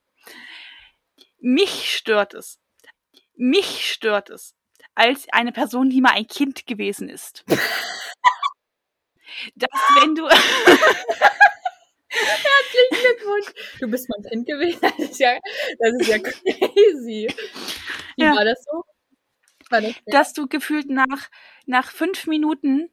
Mich 1.42 1.96
stört 1.96 2.34
es. 2.34 2.60
Mich 3.36 3.92
stört 3.92 4.30
es, 4.30 4.56
als 4.96 5.28
eine 5.32 5.52
Person, 5.52 5.90
die 5.90 6.02
mal 6.02 6.12
ein 6.14 6.28
Kind 6.28 6.66
gewesen 6.68 7.10
ist. 7.10 7.46
Dass 9.56 9.70
wenn 10.02 10.16
du, 10.16 10.28
Herzlichen 12.10 13.04
Glückwunsch. 13.04 13.48
Du 13.80 13.88
bist 13.90 14.10
mein 14.10 14.24
Kind 14.32 14.48
gewesen. 14.48 14.80
Das 14.82 15.00
ist 15.00 15.20
ja, 15.20 15.38
das 15.80 15.94
ist 16.00 16.08
ja 16.08 16.20
crazy. 16.20 17.28
Wie 18.18 18.24
Ja. 18.24 18.36
war 18.36 18.46
das 18.46 18.64
so? 18.64 18.84
War 19.70 19.82
das 19.82 19.94
dass 20.08 20.34
du 20.34 20.48
gefühlt 20.48 20.90
nach, 20.90 21.30
nach 21.66 21.92
fünf 21.92 22.28
Minuten 22.28 22.90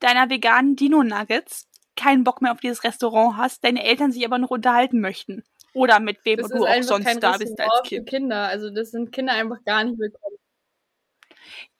deiner 0.00 0.30
veganen 0.30 0.76
Dino-Nuggets 0.76 1.68
keinen 2.00 2.24
Bock 2.24 2.42
mehr 2.42 2.52
auf 2.52 2.60
dieses 2.60 2.84
Restaurant 2.84 3.36
hast, 3.36 3.64
deine 3.64 3.84
Eltern 3.84 4.12
sich 4.12 4.24
aber 4.24 4.38
noch 4.38 4.50
unterhalten 4.50 5.00
möchten. 5.00 5.44
Oder 5.72 6.00
mit 6.00 6.24
wem 6.24 6.38
das 6.38 6.48
du 6.48 6.64
auch 6.64 6.82
sonst 6.82 7.22
da 7.22 7.36
bist 7.36 7.60
als 7.60 7.82
Kind. 7.84 8.08
Kinder. 8.08 8.48
Also 8.48 8.70
das 8.70 8.90
sind 8.90 9.12
Kinder 9.12 9.34
einfach 9.34 9.62
gar 9.64 9.84
nicht 9.84 9.98
willkommen. 9.98 10.36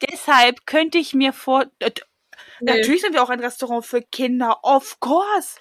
Deshalb 0.09 0.65
könnte 0.65 0.97
ich 0.97 1.13
mir 1.13 1.33
vor. 1.33 1.65
Äh, 1.79 1.91
Nee. 2.59 2.77
Natürlich 2.77 3.01
sind 3.01 3.13
wir 3.13 3.23
auch 3.23 3.29
ein 3.29 3.39
Restaurant 3.39 3.85
für 3.85 4.01
Kinder, 4.01 4.59
of 4.63 4.99
course. 4.99 5.57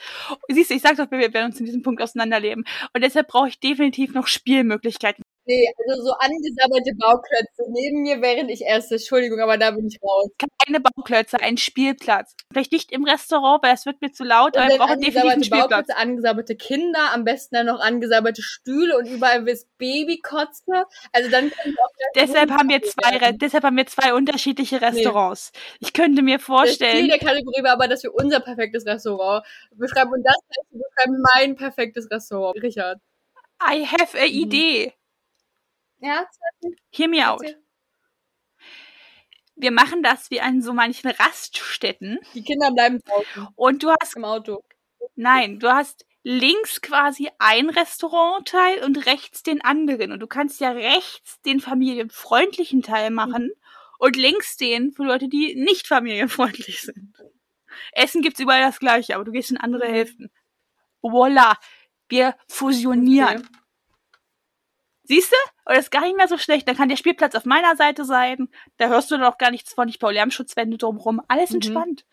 Siehst 0.48 0.70
du, 0.70 0.74
ich 0.74 0.82
sag 0.82 0.96
doch, 0.96 1.10
wir 1.10 1.32
werden 1.32 1.46
uns 1.46 1.58
in 1.58 1.66
diesem 1.66 1.82
Punkt 1.82 2.02
auseinanderleben. 2.02 2.64
Und 2.94 3.02
deshalb 3.02 3.28
brauche 3.28 3.48
ich 3.48 3.58
definitiv 3.58 4.12
noch 4.12 4.26
Spielmöglichkeiten. 4.26 5.22
Nee, 5.46 5.66
also 5.88 6.02
so 6.04 6.12
angesammelte 6.12 6.92
Bauklötze 6.98 7.64
neben 7.70 8.02
mir, 8.02 8.20
während 8.22 8.50
ich 8.50 8.66
esse. 8.66 8.94
Entschuldigung, 8.94 9.40
aber 9.40 9.56
da 9.58 9.70
bin 9.72 9.86
ich 9.86 9.98
raus. 10.02 10.28
Keine 10.64 10.80
Bauklötze, 10.80 11.40
ein 11.40 11.56
Spielplatz. 11.56 12.34
Vielleicht 12.52 12.72
nicht 12.72 12.92
im 12.92 13.04
Restaurant, 13.04 13.62
weil 13.62 13.74
es 13.74 13.86
wird 13.86 14.00
mir 14.00 14.12
zu 14.12 14.22
laut, 14.24 14.54
Und 14.56 14.62
aber 14.62 14.70
wir 14.72 14.78
brauchen 14.78 15.00
definitiv 15.00 15.16
einen 15.16 15.30
angesammelte 15.32 15.44
Spielplatz. 15.46 15.86
Bauklötze, 15.86 15.96
angesammelte 15.96 16.56
Kinder, 16.56 17.12
am 17.12 17.24
besten 17.24 17.54
dann 17.56 17.66
noch 17.66 17.80
angesammelte 17.80 18.42
Stühle 18.42 18.96
und 18.98 19.06
überall 19.06 19.48
ist 19.48 19.66
Babykotze. 19.78 20.84
Also 21.12 21.30
dann 21.30 21.50
Deshalb 22.14 22.50
haben 22.50 22.68
wir 22.68 22.82
zwei, 22.82 23.16
Re 23.16 23.34
deshalb 23.34 23.64
haben 23.64 23.76
wir 23.76 23.86
zwei 23.86 24.14
unterschiedliche 24.14 24.80
Restaurants. 24.80 25.52
Ich 25.80 25.92
könnte 25.92 26.22
mir 26.22 26.36
Das 26.36 26.44
Ziel 26.46 26.54
vorstellen, 26.54 27.08
der 27.08 27.18
Kategorie 27.18 27.62
war 27.62 27.72
aber, 27.72 27.88
dass 27.88 28.02
wir 28.02 28.14
unser 28.14 28.40
perfektes 28.40 28.86
Restaurant 28.86 29.44
beschreiben. 29.74 30.12
Und 30.12 30.22
das 30.22 30.34
heißt, 30.34 30.68
wir 30.70 30.82
beschreiben 30.82 31.24
mein 31.34 31.56
perfektes 31.56 32.10
Restaurant. 32.10 32.62
Richard. 32.62 32.98
I 33.62 33.84
have 33.84 34.16
a 34.18 34.26
Mhm. 34.26 34.32
Idee. 34.32 34.92
Ja, 36.00 36.24
Hear 36.92 37.08
me 37.08 37.28
out. 37.28 37.44
Wir 39.56 39.70
machen 39.70 40.02
das 40.02 40.30
wie 40.30 40.40
an 40.40 40.62
so 40.62 40.72
manchen 40.72 41.10
Raststätten 41.10 42.18
die 42.34 42.42
Kinder 42.42 42.70
bleiben 42.72 43.00
draußen 43.04 43.48
und 43.56 43.82
du 43.82 43.90
hast, 44.00 44.16
im 44.16 44.24
Auto. 44.24 44.62
nein, 45.16 45.58
du 45.58 45.70
hast 45.70 46.06
links 46.22 46.80
quasi 46.80 47.30
ein 47.38 47.68
Restaurantteil 47.70 48.82
und 48.84 49.06
rechts 49.06 49.42
den 49.42 49.62
anderen. 49.62 50.12
Und 50.12 50.20
du 50.20 50.26
kannst 50.26 50.60
ja 50.60 50.70
rechts 50.70 51.40
den 51.42 51.60
familienfreundlichen 51.60 52.82
Teil 52.82 53.10
machen 53.10 53.50
und 53.98 54.16
links 54.16 54.56
den 54.56 54.92
für 54.92 55.04
Leute, 55.04 55.28
die 55.28 55.54
nicht 55.56 55.86
familienfreundlich 55.86 56.80
sind. 56.82 57.14
Essen 57.92 58.22
gibt's 58.22 58.40
überall 58.40 58.62
das 58.62 58.78
gleiche, 58.80 59.14
aber 59.14 59.24
du 59.24 59.32
gehst 59.32 59.50
in 59.50 59.56
andere 59.58 59.88
Mhm. 59.88 59.92
Hälften. 59.92 60.30
Voila. 61.02 61.58
Wir 62.08 62.36
fusionieren. 62.48 63.38
Okay. 63.40 63.59
Siehst 65.10 65.32
du? 65.32 65.36
Und 65.64 65.74
das 65.76 65.86
ist 65.86 65.90
gar 65.90 66.02
nicht 66.02 66.16
mehr 66.16 66.28
so 66.28 66.38
schlecht. 66.38 66.68
Dann 66.68 66.76
kann 66.76 66.88
der 66.88 66.94
Spielplatz 66.96 67.34
auf 67.34 67.44
meiner 67.44 67.74
Seite 67.74 68.04
sein. 68.04 68.48
Da 68.76 68.86
hörst 68.86 69.10
du 69.10 69.16
dann 69.16 69.24
auch 69.24 69.38
gar 69.38 69.50
nichts 69.50 69.72
von. 69.74 69.88
Ich 69.88 69.98
baue 69.98 70.12
Lärmschutzwände 70.12 70.78
drumherum. 70.78 71.20
Alles 71.26 71.50
Mhm. 71.50 71.56
entspannt. 71.56 72.06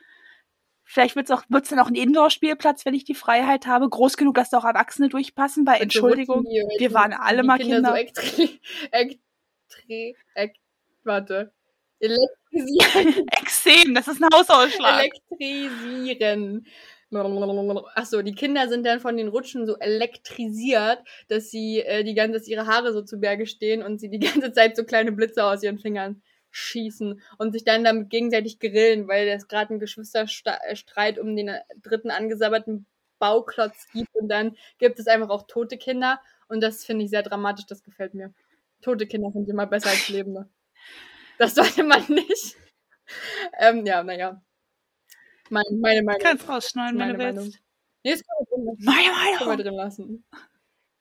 Vielleicht 0.84 1.16
wird's 1.16 1.30
auch, 1.30 1.44
wird's 1.48 1.70
dann 1.70 1.78
auch 1.80 1.90
ein 1.90 1.96
Indoor-Spielplatz, 1.96 2.86
wenn 2.86 2.96
ich 2.96 3.04
die 3.04 3.14
Freiheit 3.14 3.68
habe. 3.68 3.88
Groß 3.88 4.18
genug, 4.18 4.34
dass 4.34 4.50
da 4.50 4.58
auch 4.58 4.66
Erwachsene 4.66 5.10
durchpassen. 5.10 5.68
Weil, 5.68 5.80
Entschuldigung, 5.82 6.44
die- 6.44 6.66
wir 6.80 6.92
waren 6.96 7.14
alle 7.14 7.44
mal 7.44 7.60
Kinder. 7.60 7.94
Kinder. 7.94 8.22
So 8.24 8.48
ex, 10.34 10.58
warte. 11.04 11.54
Elektrisieren. 12.00 13.28
Exem, 13.42 13.94
das 13.94 14.08
ist 14.08 14.24
ein 14.24 14.30
Hausausschlag. 14.34 15.02
elektrisieren. 15.02 16.66
Achso, 17.96 18.22
die 18.22 18.36
Kinder 18.36 18.68
sind 18.68 18.86
dann 18.86 19.00
von 19.00 19.16
den 19.16 19.30
Rutschen 19.30 19.66
so 19.66 19.78
elektrisiert, 19.78 21.00
dass 21.30 21.50
sie 21.50 21.80
äh, 21.82 22.04
die 22.04 22.14
ganze 22.14 22.40
dass 22.40 22.48
ihre 22.48 22.68
Haare 22.68 22.94
so 22.94 23.02
zu 23.02 23.18
Berge 23.20 23.46
stehen 23.46 23.82
und 23.82 24.00
sie 24.00 24.10
die 24.10 24.20
ganze 24.42 24.52
Zeit 24.52 24.76
so 24.76 24.84
kleine 24.84 25.12
Blitze 25.12 25.44
aus 25.46 25.64
ihren 25.64 25.80
Fingern 25.80 26.22
schießen 26.52 27.22
und 27.38 27.52
sich 27.52 27.64
dann 27.64 27.84
damit 27.84 28.10
gegenseitig 28.10 28.60
grillen, 28.60 29.08
weil 29.08 29.28
es 29.30 29.48
gerade 29.48 29.72
einen 29.72 29.80
Geschwisterstreit 29.80 31.20
um 31.20 31.36
den 31.36 31.52
dritten 31.82 32.12
angesabberten 32.12 32.86
Bauklotz 33.20 33.88
gibt 33.94 34.14
und 34.16 34.30
dann 34.30 34.56
gibt 34.78 35.00
es 35.00 35.08
einfach 35.08 35.30
auch 35.30 35.48
tote 35.48 35.78
Kinder 35.78 36.20
und 36.48 36.62
das 36.62 36.86
finde 36.86 37.06
ich 37.06 37.12
sehr 37.12 37.24
dramatisch, 37.24 37.66
das 37.68 37.84
gefällt 37.84 38.14
mir. 38.14 38.34
Tote 38.82 39.08
Kinder 39.08 39.32
sind 39.32 39.50
immer 39.50 39.66
besser 39.66 39.90
als 39.90 40.10
lebende. 40.10 40.50
Das 41.38 41.56
sollte 41.56 41.84
man 41.84 42.04
nicht. 42.10 42.58
Ähm, 43.60 43.86
ja, 43.86 44.04
naja. 44.04 44.42
Mein, 45.50 45.64
meine 45.80 46.00
Du 46.00 46.06
Meinung. 46.06 46.22
kannst 46.22 46.48
rausschneiden, 46.50 47.00
wenn 47.00 47.08
Meine 47.08 47.18
du 47.18 47.24
Meinung. 47.24 47.46
willst. 47.46 47.60
Nee, 48.04 48.12
das 48.12 48.24
kann 48.24 48.36
man 48.40 48.46
drin 48.48 48.66
lassen. 48.66 48.86
Meine 48.86 49.12
Meinung. 49.48 49.64
drin 49.64 49.74
lassen. 49.76 50.26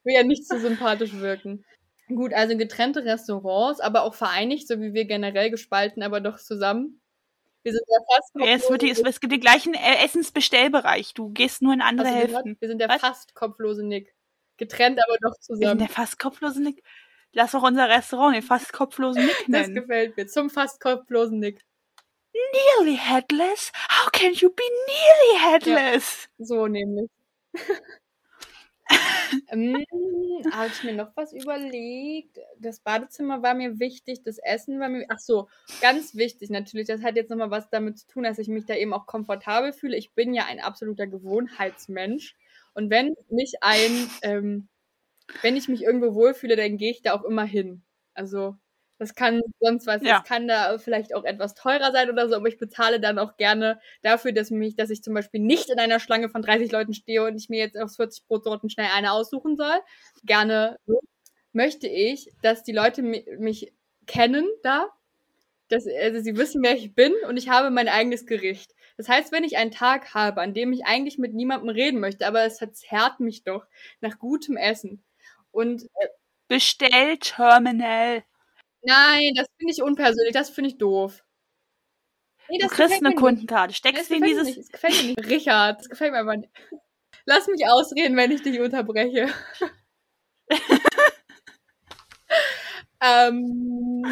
Will 0.04 0.14
ja 0.14 0.22
nicht 0.22 0.46
zu 0.46 0.61
sympathisch 0.61 1.14
wirken. 1.14 1.64
Gut, 2.09 2.32
also 2.32 2.56
getrennte 2.56 3.04
Restaurants, 3.04 3.80
aber 3.80 4.02
auch 4.04 4.14
vereinigt, 4.14 4.68
so 4.68 4.80
wie 4.80 4.94
wir 4.94 5.06
generell 5.06 5.50
gespalten, 5.50 6.02
aber 6.04 6.20
doch 6.20 6.38
zusammen. 6.38 7.00
Wir 7.64 7.72
sind 7.72 7.82
ja 7.88 7.98
fast 8.14 8.30
Ja, 8.37 8.54
es, 8.54 8.70
wird, 8.70 8.82
die- 8.82 8.90
es, 8.90 9.20
gibt 9.20 9.32
den 9.32 9.40
gleichen 9.40 9.74
äh, 9.74 10.04
Essensbestellbereich. 10.04 11.14
Du 11.14 11.30
gehst 11.30 11.62
nur 11.62 11.74
in 11.74 11.80
andere 11.82 12.06
gehört? 12.09 12.28
Hälften. 12.30 12.56
Wir 12.61 12.68
sind 12.68 12.78
der 12.78 12.88
Was? 12.88 13.00
fast 13.00 13.35
kopflose 13.35 13.85
Nick. 13.85 14.14
Getrennt, 14.56 15.00
aber 15.04 15.16
doch 15.20 15.32
Wir 15.37 15.42
sind 15.42 15.56
zusammen. 15.59 15.78
der 15.80 15.88
fast 15.88 16.18
kopflose 16.20 16.62
Nick. 16.62 16.85
Lass 17.32 17.54
auch 17.56 17.64
unser 17.64 17.88
Restaurant 17.88 18.37
den 18.37 18.42
fast 18.42 18.72
kopflosen 18.72 19.24
Nick 19.26 19.37
Das 19.48 19.66
nennen. 19.66 19.74
gefällt 19.74 20.16
mir. 20.16 20.26
Zum 20.28 20.48
fast 20.48 20.80
kopflosen 20.80 21.40
Nick. 21.40 21.61
Nearly 22.53 22.96
headless? 22.96 23.72
How 23.88 24.11
can 24.11 24.35
you 24.35 24.51
be 24.51 24.64
nearly 24.88 25.38
headless? 25.38 26.29
So 26.38 26.66
nämlich. 26.66 27.11
ähm, 29.49 29.85
habe 30.53 30.68
ich 30.68 30.85
mir 30.85 30.94
noch 30.94 31.11
was 31.16 31.33
überlegt? 31.33 32.38
Das 32.59 32.81
Badezimmer 32.81 33.42
war 33.42 33.55
mir 33.55 33.79
wichtig, 33.81 34.22
das 34.22 34.38
Essen 34.38 34.79
war 34.81 34.88
mir. 34.88 35.07
Ach 35.09 35.18
so, 35.18 35.49
ganz 35.81 36.14
wichtig 36.14 36.51
natürlich. 36.51 36.87
Das 36.87 37.03
hat 37.03 37.16
jetzt 37.16 37.31
nochmal 37.31 37.51
was 37.51 37.70
damit 37.70 37.99
zu 37.99 38.07
tun, 38.07 38.25
dass 38.25 38.38
ich 38.38 38.49
mich 38.49 38.66
da 38.66 38.75
eben 38.75 38.92
auch 38.92 39.07
komfortabel 39.07 39.72
fühle. 39.72 39.96
Ich 39.96 40.12
bin 40.12 40.35
ja 40.35 40.46
ein 40.46 40.61
absoluter 40.61 41.07
Gewohnheitsmensch. 41.07 42.37
Und 42.75 42.90
wenn 42.90 43.14
mich 43.31 43.55
ein, 43.62 44.11
ähm, 44.22 44.68
wenn 45.42 45.57
ich 45.57 45.68
mich 45.68 45.83
irgendwo 45.83 46.14
wohlfühle, 46.14 46.57
dann 46.57 46.77
gehe 46.77 46.90
ich 46.90 47.03
da 47.03 47.14
auch 47.14 47.25
immer 47.25 47.44
hin. 47.44 47.83
Also, 48.14 48.57
das 48.98 49.14
kann 49.14 49.42
sonst 49.61 49.87
was, 49.87 50.02
Ja. 50.02 50.18
das 50.18 50.28
kann 50.28 50.48
da 50.48 50.78
vielleicht 50.78 51.14
auch 51.14 51.24
etwas 51.24 51.54
teurer 51.54 51.92
sein 51.92 52.11
oder 52.11 52.28
so, 52.28 52.37
aber 52.37 52.48
ich 52.48 52.59
bezahle 52.59 53.00
dann 53.00 53.18
auch 53.18 53.37
gerne 53.37 53.80
dafür, 54.02 54.32
dass 54.32 54.50
mich, 54.50 54.76
dass 54.76 54.90
ich 54.90 55.02
zum 55.02 55.14
Beispiel 55.14 55.40
nicht 55.40 55.70
in 55.70 55.78
einer 55.78 56.00
Schlange 56.00 56.28
von 56.30 56.42
30 56.42 56.72
Leuten 56.72 56.94
stehe 56.94 57.24
und 57.24 57.37
ich 57.37 57.48
mir 57.48 57.59
jetzt 57.59 57.76
aus 57.78 57.96
40 57.96 58.26
Brotsorten 58.26 58.70
schnell 58.70 58.88
eine 58.94 59.12
aussuchen 59.12 59.56
soll. 59.56 59.80
Gerne 60.24 60.78
möchte 61.52 61.88
ich, 61.88 62.30
dass 62.42 62.62
die 62.64 62.72
Leute 62.72 63.02
mi 63.02 63.24
mich 63.38 63.72
kennen 64.06 64.46
da, 64.62 64.88
dass 65.68 65.85
also 65.87 66.20
sie 66.20 66.37
wissen, 66.37 66.62
wer 66.62 66.74
ich 66.76 66.94
bin 66.94 67.12
und 67.28 67.37
ich 67.37 67.48
habe 67.48 67.70
mein 67.70 67.88
eigenes 67.88 68.26
Gericht. 68.26 68.74
Das 68.96 69.09
heißt, 69.09 69.32
wenn 69.32 69.44
ich 69.44 69.56
einen 69.59 69.72
Tag 69.72 70.14
habe, 70.14 70.40
an 70.40 70.54
dem 70.54 70.72
ich 70.72 70.87
eigentlich 70.87 71.18
mit 71.18 71.35
niemandem 71.35 71.68
reden 71.70 72.00
möchte, 72.00 72.26
aber 72.26 72.44
es 72.44 72.59
verzerrt 72.59 73.20
mich 73.20 73.44
doch 73.44 73.66
nach 74.00 74.18
gutem 74.18 74.56
Essen. 74.56 75.04
Und 75.50 75.82
äh, 75.85 76.09
Bestellterminal. 76.48 78.24
Nein, 78.87 79.33
das 79.37 79.46
finde 79.59 79.72
ich 79.72 79.83
unpersönlich, 79.83 80.33
das 80.33 80.51
finde 80.51 80.70
ich 80.70 80.79
doof. 80.79 81.22
Nee, 82.49 82.59
Du 82.59 82.66
das 82.66 82.77
kriegst 82.77 83.05
eine. 83.05 83.14
Kundenkarte. 83.14 83.75
Steckst 83.75 84.07
sie 84.09 84.16
in 84.16 84.22
dieses. 84.22 84.46
nicht. 84.46 84.59
Das 84.59 84.68
gefällt 84.68 84.94
mir 85.03 85.09
nicht. 85.09 85.27
Richard, 85.29 85.81
das 85.81 85.88
gefällt 85.88 86.12
mir 86.12 86.18
einfach 86.18 86.37
nicht. 86.37 86.51
Lass 87.25 87.49
mich 87.49 87.66
ausreden, 87.66 88.16
wenn 88.16 88.31
ich 88.31 88.42
dich 88.42 88.61
unterbreche. 88.61 89.29
ähm, 93.03 94.03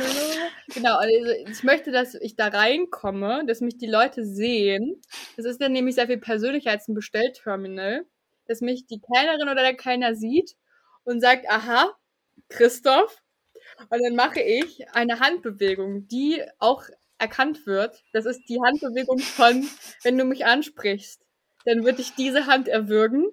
genau, 0.75 0.97
also 0.97 1.31
ich 1.49 1.63
möchte, 1.63 1.91
dass 1.93 2.15
ich 2.15 2.37
da 2.37 2.49
reinkomme, 2.49 3.45
dass 3.47 3.61
mich 3.61 3.79
die 3.79 3.87
Leute 3.87 4.25
sehen. 4.25 5.01
Das 5.37 5.47
ist 5.47 5.61
dann 5.61 5.73
nämlich 5.73 5.95
sehr 5.95 6.07
viel 6.07 6.19
persönlicher 6.19 6.71
als 6.71 6.89
ein 6.89 6.95
Bestellterminal. 6.95 8.05
Dass 8.47 8.61
mich 8.61 8.87
die 8.87 9.01
Kellnerin 9.01 9.49
oder 9.49 9.63
der 9.63 9.75
Kellner 9.75 10.15
sieht 10.15 10.55
und 11.05 11.21
sagt, 11.21 11.49
aha, 11.49 11.95
Christoph. 12.49 13.23
Und 13.91 14.03
dann 14.03 14.15
mache 14.15 14.41
ich 14.41 14.89
eine 14.91 15.21
Handbewegung, 15.21 16.07
die 16.09 16.43
auch 16.59 16.85
erkannt 17.19 17.67
wird. 17.67 18.03
Das 18.13 18.27
ist 18.27 18.43
die 18.49 18.61
Handbewegung 18.61 19.19
von, 19.19 19.69
wenn 20.03 20.19
du 20.19 20.25
mich 20.25 20.47
ansprichst, 20.47 21.23
dann 21.65 21.85
wird 21.85 21.99
dich 21.99 22.15
diese 22.15 22.47
Hand 22.47 22.69
erwürgen. 22.69 23.27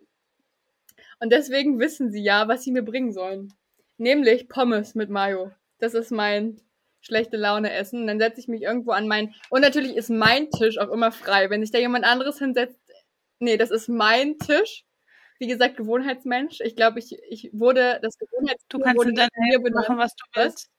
Und 1.20 1.32
deswegen 1.32 1.80
wissen 1.80 2.12
sie 2.12 2.24
ja, 2.24 2.48
was 2.48 2.64
sie 2.64 2.72
mir 2.72 2.84
bringen 2.84 3.12
sollen. 3.12 3.54
Nämlich 3.98 4.50
Pommes 4.50 4.96
mit 4.96 5.10
Mayo. 5.10 5.52
Das 5.80 5.94
ist 5.94 6.12
mein 6.12 6.62
schlechte 7.02 7.38
Laune 7.38 7.72
essen. 7.72 8.02
Und 8.02 8.08
dann 8.08 8.20
setze 8.20 8.40
ich 8.40 8.48
mich 8.48 8.62
irgendwo 8.64 8.92
an 8.92 9.08
mein. 9.08 9.34
Und 9.50 9.62
natürlich 9.62 9.96
ist 9.96 10.10
mein 10.10 10.50
Tisch 10.50 10.78
auch 10.78 10.90
immer 10.90 11.12
frei. 11.12 11.50
Wenn 11.50 11.62
sich 11.62 11.72
da 11.72 11.78
jemand 11.78 12.06
anderes 12.06 12.40
hinsetzt. 12.40 12.80
Nee, 13.40 13.58
das 13.58 13.72
ist 13.72 13.90
mein 13.90 14.38
Tisch. 14.40 14.86
Wie 15.42 15.48
gesagt, 15.48 15.76
Gewohnheitsmensch. 15.76 16.62
Ich 16.62 16.76
glaube, 16.76 17.00
ich, 17.00 17.18
ich 17.28 17.50
wurde 17.52 17.98
das 18.04 18.16
Gewohnheitstier 18.20 18.68
Du 18.70 18.78
kannst 18.78 19.04
in 19.04 19.16
deiner 19.16 19.30
benannt. 19.60 19.74
machen, 19.74 19.98
was 19.98 20.14
du 20.16 20.24
willst. 20.36 20.70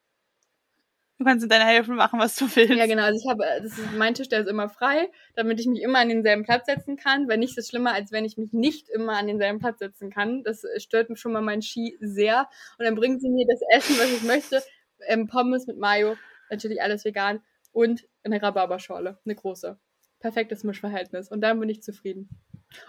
Du 1.19 1.25
kannst 1.25 1.43
in 1.43 1.49
deiner 1.49 1.65
Hälfte 1.65 1.91
machen, 1.91 2.21
was 2.21 2.37
du 2.37 2.45
willst. 2.55 2.73
Ja, 2.73 2.87
genau. 2.87 3.03
Also 3.03 3.19
ich 3.19 3.29
habe, 3.29 3.43
das 3.61 3.77
ist 3.77 3.93
mein 3.99 4.15
Tisch, 4.15 4.29
der 4.29 4.43
ist 4.43 4.47
immer 4.49 4.69
frei, 4.69 5.11
damit 5.35 5.59
ich 5.59 5.67
mich 5.67 5.83
immer 5.83 5.99
an 5.99 6.11
denselben 6.11 6.45
Platz 6.45 6.67
setzen 6.67 6.97
kann. 6.97 7.27
Weil 7.29 7.39
nichts 7.39 7.57
ist 7.57 7.71
schlimmer, 7.71 7.93
als 7.93 8.13
wenn 8.13 8.25
ich 8.25 8.37
mich 8.37 8.53
nicht 8.53 8.89
immer 8.89 9.17
an 9.17 9.27
denselben 9.27 9.59
Platz 9.59 9.81
setzen 9.81 10.11
kann. 10.11 10.45
Das 10.45 10.63
äh, 10.63 10.79
stört 10.79 11.11
mich 11.11 11.19
schon 11.19 11.33
mal 11.33 11.43
mein 11.43 11.63
Ski 11.63 11.99
sehr. 11.99 12.49
Und 12.79 12.85
dann 12.85 12.95
bringen 12.95 13.19
sie 13.19 13.31
mir 13.31 13.47
das 13.49 13.63
Essen, 13.77 13.99
was 13.99 14.13
ich 14.13 14.23
möchte. 14.23 14.63
Ähm, 15.09 15.27
Pommes 15.27 15.67
mit 15.67 15.77
Mayo, 15.77 16.15
natürlich 16.51 16.81
alles 16.81 17.05
vegan. 17.05 17.43
Und 17.73 18.07
eine 18.23 18.41
Rhabarberschorle, 18.41 19.19
eine 19.25 19.35
große. 19.35 19.77
Perfektes 20.21 20.63
Mischverhältnis. 20.63 21.33
Und 21.33 21.41
dann 21.41 21.59
bin 21.59 21.69
ich 21.69 21.83
zufrieden. 21.83 22.29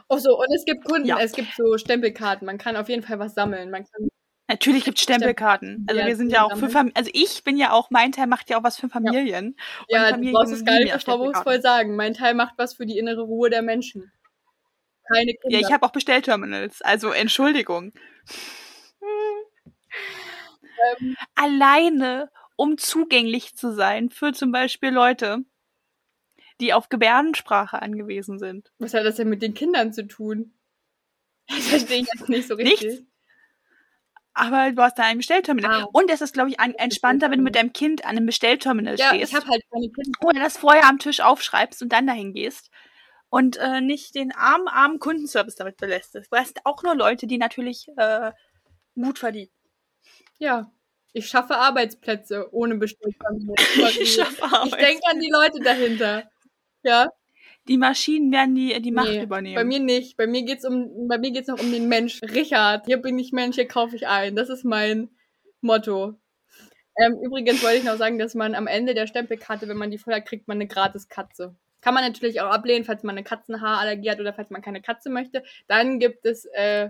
Oh 0.10 0.18
so, 0.18 0.38
und 0.40 0.54
es 0.56 0.66
gibt 0.66 0.86
Kunden, 0.86 1.08
Ja. 1.08 1.20
es 1.20 1.34
gibt 1.34 1.50
so 1.56 1.78
Stempelkarten. 1.78 2.46
Man 2.46 2.58
kann 2.58 2.76
auf 2.76 2.90
jeden 2.90 3.04
Fall 3.04 3.20
was 3.20 3.34
sammeln. 3.34 3.70
Man 3.72 3.84
kann 3.84 4.08
Natürlich 4.50 4.84
gibt 4.84 4.98
es 4.98 5.04
Stempelkarten. 5.04 5.86
Also 5.88 6.02
Ja, 6.02 6.06
wir 6.08 6.16
sind 6.18 6.30
ja 6.32 6.44
auch 6.44 6.56
für. 6.58 6.70
Familien. 6.70 6.96
Also 6.98 7.10
ich 7.14 7.44
bin 7.44 7.58
ja 7.58 7.72
auch, 7.72 7.90
mein 7.90 8.12
Teil 8.12 8.28
macht 8.28 8.50
ja 8.50 8.60
auch 8.60 8.64
was 8.64 8.78
für 8.78 8.90
Familien. 8.90 9.56
Ja, 9.88 10.06
du 10.08 10.12
Familien 10.12 10.34
brauchst 10.34 10.54
es 10.54 10.66
gar 10.66 10.78
nicht 10.80 10.90
ja 10.90 11.00
so 11.00 11.06
vorwurfsvoll 11.06 11.54
Stempelkarten. 11.54 11.62
sagen. 11.88 11.96
Mein 11.96 12.14
Teil 12.14 12.34
macht 12.36 12.54
was 12.58 12.76
für 12.76 12.86
die 12.86 12.98
innere 12.98 13.22
Ruhe 13.22 13.50
der 13.50 13.62
Menschen. 13.62 14.12
Keine 15.12 15.34
Kinder. 15.34 15.58
Ja, 15.58 15.60
ich 15.68 15.74
habe 15.74 15.86
auch 15.86 15.92
Bestellterminals. 15.92 16.82
Also 16.82 17.12
Entschuldigung. 17.12 17.94
Ähm, 21.00 21.16
Alleine, 21.36 22.30
um 22.56 22.78
zugänglich 22.78 23.56
zu 23.56 23.74
sein 23.74 24.10
für 24.10 24.34
zum 24.34 24.52
Beispiel 24.52 24.90
Leute, 24.90 25.40
die 26.64 26.74
auf 26.74 26.90
Gebärdensprache 26.90 27.82
angewiesen 27.82 28.40
sind. 28.40 28.72
was 28.80 28.94
hat 28.94 29.06
das 29.06 29.16
denn 29.18 29.30
mit 29.30 29.42
den 29.42 29.54
Kindern 29.54 29.94
zu 29.94 30.08
tun? 30.08 30.54
Das 31.50 31.68
verstehe 31.68 32.00
ich 32.02 32.08
jetzt 32.14 32.30
nicht 32.30 32.48
so 32.48 32.56
richtig. 32.56 32.82
Nichts. 32.82 33.04
Aber 34.34 34.72
du 34.72 34.82
hast 34.82 34.98
da 34.98 35.04
ein 35.04 35.18
Bestellterminal. 35.18 35.84
Ah. 35.84 35.88
Und 35.92 36.10
es 36.10 36.22
ist, 36.22 36.34
glaube 36.34 36.50
ich, 36.50 36.60
an, 36.60 36.74
entspannter, 36.76 37.30
wenn 37.30 37.40
du 37.40 37.44
mit 37.44 37.56
deinem 37.56 37.74
Kind 37.74 38.04
an 38.06 38.12
einem 38.18 38.26
Bestellterminal 38.26 38.96
Ja, 38.98 39.10
stehst. 39.10 39.32
ich 39.32 39.36
habe 39.36 39.48
halt 39.48 39.62
keine 39.72 39.90
Kinder. 39.92 40.20
oder 40.24 40.40
das 40.40 40.58
vorher 40.58 40.86
am 40.88 40.98
Tisch 41.00 41.20
aufschreibst 41.20 41.82
und 41.84 41.90
dann 41.90 42.08
dahin 42.08 42.34
gehst. 42.34 42.72
Und 43.30 43.58
äh, 43.58 43.82
nicht 43.82 44.16
den 44.16 44.32
armen, 44.32 44.68
armen 44.70 45.00
Kundenservice 45.00 45.56
damit 45.56 45.78
belästest. 45.78 46.32
Weil 46.32 46.42
es 46.44 46.48
sind 46.50 46.62
auch 46.66 46.82
nur 46.82 46.96
Leute, 46.96 47.28
die 47.28 47.38
natürlich 47.38 47.88
äh, 47.98 48.32
gut 48.96 49.20
verdienen. 49.20 49.52
Ja. 50.40 50.72
Ich 51.12 51.28
schaffe 51.28 51.58
Arbeitsplätze 51.58 52.52
ohne 52.54 52.76
Bestellterminal. 52.76 53.56
Ich 54.00 54.16
schaffe 54.16 54.36
Ich 54.38 54.44
Arbeit. 54.54 54.82
denke 54.82 55.04
an 55.12 55.20
die 55.20 55.30
Leute 55.32 55.60
dahinter. 55.60 56.24
Ja, 56.84 57.10
Die 57.68 57.78
Maschinen 57.78 58.32
werden 58.32 58.56
die, 58.56 58.80
die 58.82 58.92
Macht 58.92 59.10
nee, 59.10 59.24
übernehmen. 59.24 59.56
bei 59.56 59.64
mir 59.64 59.80
nicht. 59.80 60.18
Bei 60.18 60.28
mir 60.28 60.44
geht's 60.44 60.66
um, 60.66 61.08
bei 61.08 61.18
mir 61.18 61.32
geht's 61.32 61.48
noch 61.48 61.60
um 61.60 61.72
den 61.72 61.88
Mensch. 61.88 62.22
Richard, 62.22 62.86
hier 62.86 62.98
bin 62.98 63.18
ich 63.18 63.32
Mensch, 63.32 63.56
hier 63.56 63.68
kaufe 63.68 63.96
ich 63.96 64.08
ein. 64.08 64.36
Das 64.36 64.50
ist 64.50 64.66
mein 64.66 65.10
Motto. 65.62 66.16
Ähm, 66.98 67.18
übrigens 67.24 67.64
wollte 67.64 67.78
ich 67.78 67.84
noch 67.86 67.98
sagen, 67.98 68.20
dass 68.20 68.36
man 68.36 68.54
am 68.54 68.68
Ende 68.68 68.94
der 68.94 69.08
Stempelkarte, 69.08 69.68
wenn 69.68 69.78
man 69.78 69.92
die 69.92 69.98
voll 69.98 70.14
hat, 70.14 70.26
kriegt 70.26 70.48
man 70.48 70.58
eine 70.58 70.68
gratis 70.68 71.08
Katze. 71.08 71.56
Kann 71.82 71.94
man 71.94 72.04
natürlich 72.04 72.40
auch 72.42 72.52
ablehnen, 72.52 72.86
falls 72.86 73.04
man 73.04 73.16
eine 73.16 73.24
Katzenhaarallergie 73.24 74.12
hat 74.12 74.20
oder 74.20 74.34
falls 74.34 74.50
man 74.50 74.62
keine 74.62 74.82
Katze 74.82 75.10
möchte. 75.10 75.44
Dann 75.68 76.00
gibt 76.00 76.26
es 76.26 76.46
äh, 76.54 76.90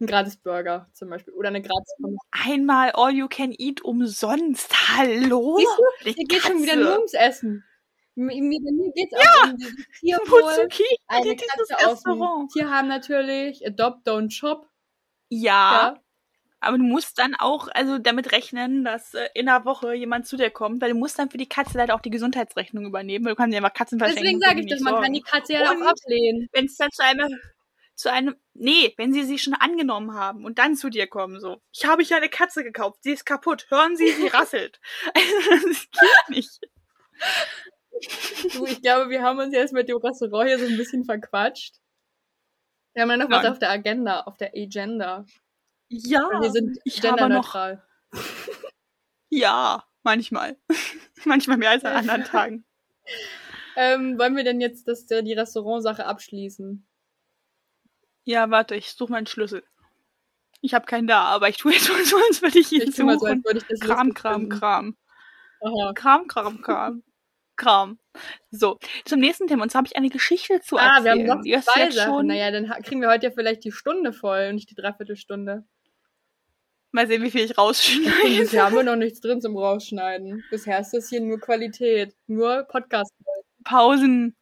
einen 0.00 0.06
gratis 0.06 0.36
Burger 0.36 0.88
zum 0.92 1.08
Beispiel 1.08 1.34
oder 1.34 1.48
eine 1.48 1.62
gratis. 1.62 1.94
Einmal 2.30 2.90
All 2.94 3.12
You 3.12 3.28
Can 3.28 3.54
Eat 3.56 3.82
umsonst. 3.82 4.72
Hallo? 4.96 5.56
Siehst 5.56 5.78
du, 5.78 6.04
Die 6.04 6.12
hier 6.12 6.24
geht 6.26 6.42
schon 6.42 6.62
wieder 6.62 6.76
nur 6.76 6.96
ums 6.96 7.14
Essen. 7.14 7.64
Mir, 8.20 8.42
mir, 8.42 8.60
mir 8.60 8.92
geht's 8.92 9.14
auch 9.14 9.44
um 9.44 9.56
dieses 9.56 9.74
Tierwohl. 10.00 10.68
Geht 10.68 10.98
Eine 11.08 11.36
Katze 11.36 11.76
aus 11.88 12.02
dem? 12.02 12.48
Tierheim 12.52 12.88
natürlich. 12.88 13.66
Adopt, 13.66 14.06
don't 14.06 14.30
shop. 14.30 14.68
Ja, 15.28 15.94
Ja. 15.94 15.94
aber 16.60 16.78
du 16.78 16.84
musst 16.84 17.18
dann 17.18 17.34
auch 17.36 17.68
also 17.72 17.98
damit 17.98 18.32
rechnen, 18.32 18.84
dass 18.84 19.14
äh, 19.14 19.28
in 19.34 19.48
einer 19.48 19.64
Woche 19.64 19.94
jemand 19.94 20.26
zu 20.26 20.36
dir 20.36 20.50
kommt, 20.50 20.82
weil 20.82 20.90
du 20.92 20.98
musst 20.98 21.18
dann 21.18 21.30
für 21.30 21.38
die 21.38 21.48
Katze 21.48 21.78
leider 21.78 21.94
auch 21.94 22.00
die 22.00 22.10
Gesundheitsrechnung 22.10 22.84
übernehmen. 22.86 23.24
weil 23.24 23.32
Du 23.32 23.36
kannst 23.36 23.54
ja 23.54 23.58
einfach 23.58 23.72
Katzen 23.74 23.98
verschenken. 23.98 24.24
Deswegen 24.24 24.40
sage 24.40 24.60
ich 24.60 24.66
das, 24.66 24.80
man 24.80 25.02
kann 25.02 25.12
die 25.12 25.22
Katze 25.22 25.54
ja 25.54 25.70
auch 25.70 25.80
ablehnen. 25.86 26.48
wenn 26.52 26.66
es 26.66 26.76
dann 26.76 26.90
zu 26.92 27.02
einem 27.04 27.38
zu 27.94 28.10
einem 28.10 28.34
nee, 28.54 28.94
wenn 28.96 29.12
sie 29.12 29.24
sie 29.24 29.38
schon 29.38 29.52
angenommen 29.54 30.14
haben 30.14 30.44
und 30.46 30.58
dann 30.58 30.74
zu 30.74 30.88
dir 30.88 31.06
kommen 31.06 31.38
so. 31.38 31.60
Ich 31.72 31.84
habe 31.84 32.02
hier 32.02 32.16
eine 32.16 32.30
Katze 32.30 32.64
gekauft, 32.64 33.02
sie 33.02 33.12
ist 33.12 33.26
kaputt. 33.26 33.66
Hören 33.68 33.94
Sie, 33.96 34.08
sie 34.10 34.26
rasselt. 34.28 34.80
Also, 35.14 35.66
das 35.68 35.88
geht 35.90 36.36
nicht. 36.36 36.60
Du, 38.52 38.64
ich 38.66 38.80
glaube, 38.82 39.10
wir 39.10 39.22
haben 39.22 39.38
uns 39.38 39.54
jetzt 39.54 39.72
mit 39.72 39.88
dem 39.88 39.98
Restaurant 39.98 40.48
hier 40.48 40.58
so 40.58 40.66
ein 40.66 40.76
bisschen 40.76 41.04
verquatscht. 41.04 41.76
Wir 42.94 43.02
haben 43.02 43.10
ja 43.10 43.16
noch 43.18 43.30
was 43.30 43.42
Nein. 43.42 43.52
auf 43.52 43.58
der 43.58 43.70
Agenda, 43.70 44.20
auf 44.22 44.36
der 44.36 44.52
Agenda. 44.54 45.24
Ja, 45.88 46.28
wir 46.40 46.50
sind 46.50 46.78
ich 46.84 46.98
habe 46.98 47.08
noch 47.08 47.16
genderneutral. 47.18 47.82
ja, 49.28 49.84
manchmal. 50.02 50.56
manchmal 51.24 51.56
mehr 51.56 51.70
als 51.70 51.84
an 51.84 51.96
anderen 51.96 52.24
Tagen. 52.24 52.64
Ähm, 53.76 54.18
wollen 54.18 54.36
wir 54.36 54.42
denn 54.42 54.60
jetzt 54.60 54.88
das, 54.88 55.08
äh, 55.12 55.22
die 55.22 55.32
Restaurantsache 55.32 56.04
abschließen? 56.04 56.86
Ja, 58.24 58.50
warte, 58.50 58.74
ich 58.74 58.92
suche 58.92 59.12
meinen 59.12 59.26
Schlüssel. 59.26 59.62
Ich 60.60 60.74
habe 60.74 60.86
keinen 60.86 61.06
da, 61.06 61.22
aber 61.22 61.48
ich 61.48 61.56
tue 61.56 61.72
jetzt 61.72 61.86
so, 61.86 62.16
als 62.28 62.42
würde 62.42 62.58
ich 62.58 62.70
ihn 62.72 62.82
Ich 62.82 62.98
mal 62.98 63.18
so, 63.18 63.26
als 63.26 63.36
suchen. 63.36 63.44
würde 63.44 63.58
ich 63.58 63.66
das 63.66 63.80
Kram, 63.80 64.12
Kram. 64.12 64.48
Kram. 64.48 64.96
Aha. 65.62 65.92
Kram, 65.94 66.26
Kram, 66.26 66.60
Kram. 66.60 67.02
Kram. 67.60 67.98
So, 68.50 68.78
zum 69.04 69.20
nächsten 69.20 69.46
Thema. 69.46 69.62
Und 69.62 69.70
zwar 69.70 69.80
habe 69.80 69.88
ich 69.88 69.96
eine 69.96 70.08
Geschichte 70.08 70.60
zu 70.60 70.76
Ah, 70.78 70.96
erzählen. 70.96 71.04
wir 71.04 71.10
haben 71.12 71.38
noch 71.38 71.42
Die 71.44 71.60
zwei 71.60 71.90
Sachen. 71.90 72.12
schon. 72.12 72.26
Naja, 72.26 72.50
dann 72.50 72.68
kriegen 72.82 73.00
wir 73.00 73.08
heute 73.08 73.26
ja 73.26 73.32
vielleicht 73.32 73.64
die 73.64 73.72
Stunde 73.72 74.12
voll 74.12 74.46
und 74.48 74.54
nicht 74.56 74.70
die 74.70 74.74
Dreiviertelstunde. 74.74 75.64
Mal 76.92 77.06
sehen, 77.06 77.22
wie 77.22 77.30
viel 77.30 77.44
ich 77.44 77.56
rausschneide. 77.56 78.08
Bisher 78.38 78.64
haben 78.64 78.74
wir 78.74 78.82
noch 78.82 78.96
nichts 78.96 79.20
drin 79.20 79.40
zum 79.40 79.56
Rausschneiden. 79.56 80.42
Bisher 80.50 80.80
ist 80.80 80.90
das 80.92 81.08
hier 81.08 81.20
nur 81.20 81.38
Qualität. 81.38 82.16
Nur 82.26 82.64
Podcast. 82.64 83.12
Pausen. 83.64 84.34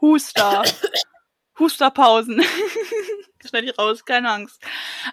Huster. 0.00 0.62
Husterpausen. 1.58 2.42
Schneide 3.46 3.68
ich 3.70 3.78
raus, 3.78 4.04
keine 4.04 4.30
Angst. 4.30 4.62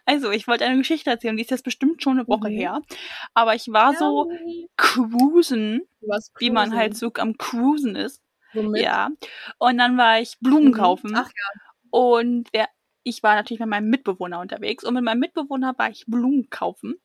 Also, 0.05 0.31
ich 0.31 0.47
wollte 0.47 0.65
eine 0.65 0.77
Geschichte 0.77 1.09
erzählen, 1.09 1.35
die 1.37 1.43
ist 1.43 1.51
jetzt 1.51 1.63
bestimmt 1.63 2.01
schon 2.03 2.19
eine 2.19 2.27
Woche 2.27 2.49
Mhm. 2.49 2.55
her. 2.57 2.81
Aber 3.33 3.55
ich 3.55 3.71
war 3.71 3.93
so 3.95 4.31
cruisen, 4.77 5.81
Was 6.01 6.31
wie 6.39 6.49
man 6.51 6.69
cruisen. 6.69 6.79
halt 6.79 6.97
so 6.97 7.11
am 7.17 7.37
Cruisen 7.37 7.95
ist. 7.95 8.21
Womit? 8.53 8.81
Ja. 8.83 9.09
Und 9.57 9.77
dann 9.77 9.97
war 9.97 10.19
ich 10.19 10.37
Blumen 10.39 10.69
Mhm. 10.69 10.73
kaufen. 10.73 11.13
Ach 11.15 11.27
ja. 11.27 11.61
Und 11.89 12.49
wer, 12.53 12.67
ich 13.03 13.23
war 13.23 13.35
natürlich 13.35 13.59
mit 13.59 13.69
meinem 13.69 13.89
Mitbewohner 13.89 14.39
unterwegs. 14.39 14.83
Und 14.83 14.93
mit 14.95 15.03
meinem 15.03 15.19
Mitbewohner 15.19 15.73
war 15.77 15.89
ich 15.89 16.05
Blumen 16.07 16.49
kaufen. 16.49 16.95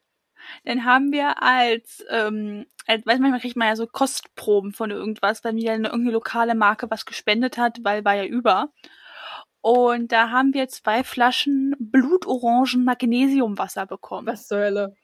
Dann 0.64 0.84
haben 0.84 1.10
wir 1.12 1.42
als, 1.42 2.04
ähm, 2.10 2.66
als 2.86 3.04
weiß 3.04 3.18
manchmal 3.18 3.40
kriegt 3.40 3.56
man 3.56 3.68
ja 3.68 3.76
so 3.76 3.86
Kostproben 3.86 4.72
von 4.72 4.90
irgendwas, 4.90 5.42
weil 5.44 5.56
wieder 5.56 5.72
eine 5.72 5.88
irgendeine 5.88 6.12
lokale 6.12 6.54
Marke 6.54 6.90
was 6.90 7.06
gespendet 7.06 7.58
hat, 7.58 7.78
weil 7.82 8.04
war 8.04 8.14
ja 8.14 8.24
über. 8.24 8.72
Und 9.60 10.12
da 10.12 10.30
haben 10.30 10.54
wir 10.54 10.68
zwei 10.68 11.02
Flaschen 11.04 11.74
Blutorangen 11.78 12.84
Magnesiumwasser 12.84 13.86
bekommen. 13.86 14.26
Was 14.26 14.46
zur 14.46 14.58
Hölle? 14.58 14.96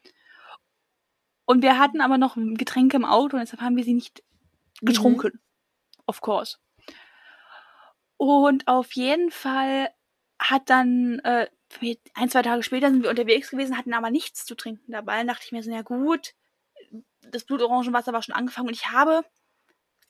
Und 1.45 1.63
wir 1.63 1.79
hatten 1.79 2.01
aber 2.01 2.19
noch 2.19 2.37
Getränke 2.37 2.97
im 2.97 3.05
Auto 3.05 3.37
und 3.37 3.43
deshalb 3.43 3.61
haben 3.61 3.77
wir 3.77 3.85
sie 3.85 3.95
nicht 3.95 4.23
getrunken. 4.81 5.41
Of 6.07 6.21
course. 6.21 6.59
Und 8.17 8.67
auf 8.69 8.93
jeden 8.93 9.31
Fall 9.31 9.91
hat 10.39 10.71
dann, 10.71 11.19
äh, 11.21 11.49
ein, 12.15 12.31
zwei 12.31 12.43
Tage 12.43 12.63
später 12.63 12.91
sind 12.91 13.03
wir 13.03 13.11
unterwegs 13.11 13.51
gewesen, 13.51 13.77
hatten 13.77 13.93
aber 13.93 14.11
nichts 14.11 14.47
zu 14.47 14.55
trinken 14.55 14.93
dabei. 14.93 15.19
Dann 15.19 15.27
dachte 15.27 15.45
ich 15.45 15.53
mir 15.53 15.63
so, 15.63 15.71
ja 15.71 15.83
gut, 15.83 16.35
das 17.31 17.45
Blutorangenwasser 17.45 18.13
war 18.13 18.23
schon 18.23 18.35
angefangen 18.35 18.69
und 18.69 18.75
ich 18.75 18.91
habe 18.91 19.25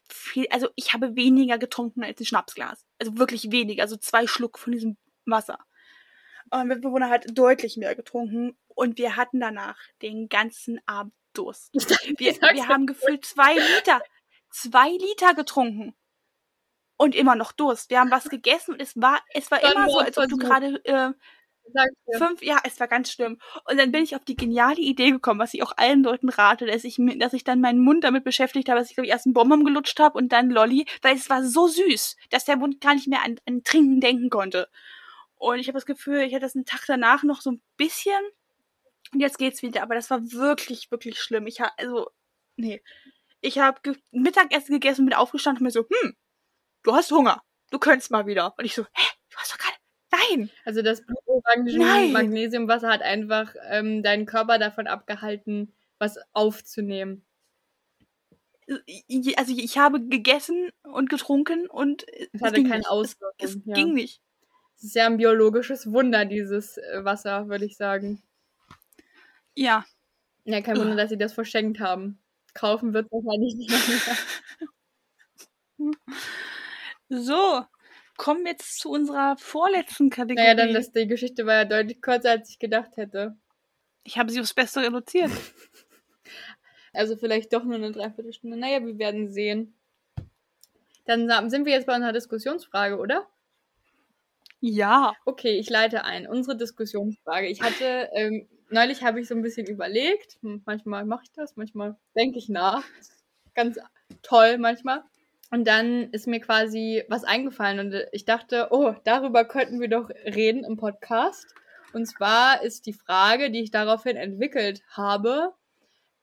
viel, 0.09 0.47
also 0.51 0.69
ich 0.77 0.93
habe 0.93 1.17
weniger 1.17 1.59
getrunken 1.59 2.05
als 2.05 2.21
ein 2.21 2.27
Schnapsglas. 2.27 2.85
Also 3.05 3.19
wirklich 3.19 3.51
weniger, 3.51 3.83
also 3.83 3.97
zwei 3.97 4.27
Schluck 4.27 4.59
von 4.59 4.73
diesem 4.73 4.97
Wasser. 5.27 5.59
Und 6.45 6.59
mein 6.59 6.69
Mitbewohner 6.69 7.11
hat 7.11 7.27
deutlich 7.33 7.77
mehr 7.77 7.95
getrunken 7.95 8.57
und 8.69 8.97
wir 8.97 9.17
hatten 9.17 9.41
danach 9.41 9.79
den 10.01 10.29
ganzen 10.29 10.81
Abend 10.87 11.13
Durst. 11.35 11.75
Wir, 12.19 12.33
wir 12.41 12.69
haben 12.69 12.87
gefühlt 12.87 13.25
zwei 13.25 13.55
Liter, 13.55 14.01
zwei 14.51 14.91
Liter 14.91 15.35
getrunken. 15.35 15.95
Und 16.97 17.17
immer 17.17 17.35
noch 17.35 17.51
Durst. 17.51 17.91
Wir 17.91 17.99
haben 17.99 18.13
was 18.13 18.29
gegessen 18.29 18.75
und 18.75 18.81
es 18.81 18.95
war, 18.95 19.21
es 19.31 19.51
war 19.51 19.59
Dann 19.59 19.73
immer 19.73 19.91
so, 19.91 19.99
als 19.99 20.17
ob 20.17 20.29
du 20.29 20.37
gerade 20.37 20.81
äh. 20.85 21.13
Fünf, 22.19 22.43
ja, 22.43 22.59
es 22.65 22.79
war 22.81 22.89
ganz 22.89 23.11
schlimm. 23.11 23.39
Und 23.65 23.79
dann 23.79 23.93
bin 23.93 24.05
ich 24.05 24.17
auf 24.17 24.25
die 24.25 24.37
geniale 24.37 24.81
Idee 24.81 25.11
gekommen, 25.11 25.41
was 25.41 25.55
ich 25.55 25.63
auch 25.63 25.73
allen 25.77 26.03
Leuten 26.03 26.29
rate, 26.29 26.67
dass 26.67 26.85
ich, 26.85 26.99
dass 27.19 27.33
ich 27.33 27.45
dann 27.45 27.61
meinen 27.61 27.81
Mund 27.81 28.05
damit 28.05 28.25
beschäftigt 28.25 28.69
habe, 28.69 28.81
dass 28.81 28.91
ich, 28.91 28.97
glaube 28.97 29.07
ich, 29.07 29.13
erst 29.13 29.27
einen 29.27 29.35
Bonbon 29.35 29.65
gelutscht 29.65 29.99
habe 30.01 30.19
und 30.19 30.31
dann 30.31 30.51
Lolli, 30.51 30.87
weil 31.03 31.17
es 31.17 31.31
war 31.31 31.45
so 31.45 31.69
süß, 31.69 32.17
dass 32.31 32.45
der 32.45 32.57
Mund 32.57 32.81
gar 32.81 32.95
nicht 32.95 33.09
mehr 33.09 33.23
an, 33.25 33.37
an 33.47 33.63
Trinken 33.65 34.01
denken 34.01 34.31
konnte. 34.31 34.69
Und 35.37 35.59
ich 35.59 35.69
habe 35.69 35.77
das 35.77 35.87
Gefühl, 35.87 36.21
ich 36.21 36.33
hatte 36.33 36.47
das 36.47 36.55
einen 36.55 36.65
Tag 36.65 36.85
danach 36.87 37.23
noch 37.23 37.41
so 37.41 37.51
ein 37.51 37.63
bisschen 37.77 38.21
und 39.13 39.21
jetzt 39.21 39.39
geht's 39.39 39.63
wieder. 39.63 39.83
Aber 39.83 39.95
das 39.95 40.11
war 40.11 40.21
wirklich, 40.33 40.91
wirklich 40.91 41.21
schlimm. 41.21 41.47
Ich 41.47 41.61
habe, 41.61 41.73
also, 41.79 42.11
nee. 42.57 42.83
Ich 43.41 43.59
habe 43.59 43.81
ge 43.83 43.97
Mittagessen 44.11 44.73
gegessen 44.73 45.05
bin 45.05 45.15
aufgestanden 45.15 45.61
und 45.61 45.65
mir 45.65 45.71
so, 45.71 45.87
hm, 45.89 46.17
du 46.83 46.95
hast 46.95 47.11
Hunger. 47.13 47.43
Du 47.71 47.79
könntest 47.79 48.11
mal 48.11 48.27
wieder. 48.27 48.55
Und 48.59 48.65
ich 48.65 48.75
so, 48.75 48.85
hä, 48.85 49.09
du 49.31 49.37
hast 49.37 49.53
doch 49.53 49.59
gerade, 49.59 49.77
nein. 50.17 50.51
Also 50.65 50.83
das 50.83 51.01
Nein. 51.01 51.17
Blutorangen 51.27 52.13
Magnesiumwasser 52.13 52.89
hat 52.89 53.03
einfach 53.03 53.55
ähm, 53.69 54.03
deinen 54.03 54.27
Körper 54.27 54.59
davon 54.59 54.87
abgehalten, 54.87 55.73
was 55.99 56.19
aufzunehmen. 56.33 57.25
also 59.37 59.55
ich 59.57 59.79
habe 59.79 60.07
gegessen 60.07 60.71
und 60.83 61.11
getrunken 61.11 61.69
und 61.69 62.05
Es 62.09 62.29
es 62.33 62.43
hatte 62.43 62.57
ging 62.57 62.69
keine 62.69 62.79
nicht. 62.79 62.89
Auswirkung. 62.89 63.35
Es, 63.39 63.57
es 63.57 63.63
ja. 63.65 63.75
ging 63.75 63.95
nicht. 63.95 64.21
Es 64.77 64.85
ist 64.85 64.95
ja 64.97 65.07
ein 65.07 65.17
biologisches 65.17 65.91
Wunder, 65.93 66.25
dieses 66.25 66.79
äh, 66.79 67.05
Wasser, 67.05 67.49
würde 67.49 67.65
ich 67.65 67.77
sagen. 67.77 68.23
Ja. 69.55 69.85
Ja, 70.45 70.61
kein 70.61 70.77
Wunder, 70.77 70.97
dass 70.97 71.11
sie 71.11 71.19
das 71.19 71.33
verschenkt 71.33 71.81
haben. 71.81 72.19
Kaufen 72.55 72.93
wird 72.93 73.11
wahrscheinlich 73.11 73.55
nicht 73.57 73.71
mehr. 73.71 74.17
So, 77.11 77.65
kommen 78.17 78.45
wir 78.45 78.53
jetzt 78.53 78.79
zu 78.79 78.91
unserer 78.91 79.37
vorletzten 79.37 80.11
Kategorie. 80.11 80.47
Naja, 80.47 80.55
dann, 80.55 80.73
das, 80.73 80.93
die 80.93 81.07
Geschichte 81.07 81.47
war 81.47 81.55
ja 81.55 81.65
deutlich 81.65 82.01
kürzer, 82.01 82.31
als 82.31 82.51
ich 82.51 82.59
gedacht 82.59 82.97
hätte. 82.97 83.37
ich 84.05 84.19
habe 84.19 84.31
sie 84.31 84.41
aufs 84.41 84.55
Beste 84.55 84.81
reduziert. 84.83 85.31
Also 86.97 87.17
vielleicht 87.17 87.53
doch 87.53 87.65
nur 87.65 87.75
eine 87.75 87.91
Dreiviertelstunde. 87.91 88.57
Naja, 88.57 88.87
wir 88.87 88.99
werden 88.99 89.29
sehen. 89.29 89.75
Dann 91.07 91.51
sind 91.51 91.67
wir 91.67 91.73
jetzt 91.73 91.87
bei 91.87 91.93
einer 91.93 92.13
Diskussionsfrage, 92.13 92.99
oder? 92.99 93.27
Ja. 94.61 95.13
Okay, 95.27 95.59
ich 95.59 95.69
leite 95.69 96.05
ein. 96.05 96.27
Unsere 96.27 96.57
Diskussionsfrage. 96.57 97.49
Ich 97.49 97.61
hatte, 97.61 98.09
ähm, 98.15 98.49
neulich 98.71 99.03
habe 99.03 99.21
ich 99.21 99.29
so 99.29 99.35
ein 99.35 99.43
bisschen 99.43 99.67
überlegt. 99.67 100.39
Hm, 100.41 100.63
manchmal 100.65 101.05
mache 101.05 101.25
ich 101.25 101.33
das, 101.33 101.57
manchmal 101.57 101.97
denke 102.17 102.39
ich 102.39 102.49
nach. 102.49 102.85
Ganz 103.55 103.79
toll 104.23 104.57
manchmal. 104.59 105.03
Und 105.51 105.67
dann 105.69 106.11
ist 106.11 106.27
mir 106.27 106.41
quasi 106.41 107.05
was 107.09 107.25
eingefallen 107.25 107.79
und 107.79 108.07
ich 108.13 108.25
dachte, 108.25 108.69
oh, 108.71 108.95
darüber 109.05 109.45
könnten 109.45 109.81
wir 109.81 109.89
doch 109.89 110.11
reden 110.11 110.65
im 110.65 110.77
Podcast. 110.77 111.55
Und 111.93 112.07
zwar 112.07 112.63
ist 112.63 112.87
die 112.87 112.93
Frage, 112.93 113.51
die 113.51 113.63
ich 113.63 113.71
daraufhin 113.71 114.17
entwickelt 114.17 114.83
habe, 114.89 115.53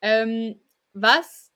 ähm, 0.02 0.60
was 0.94 1.52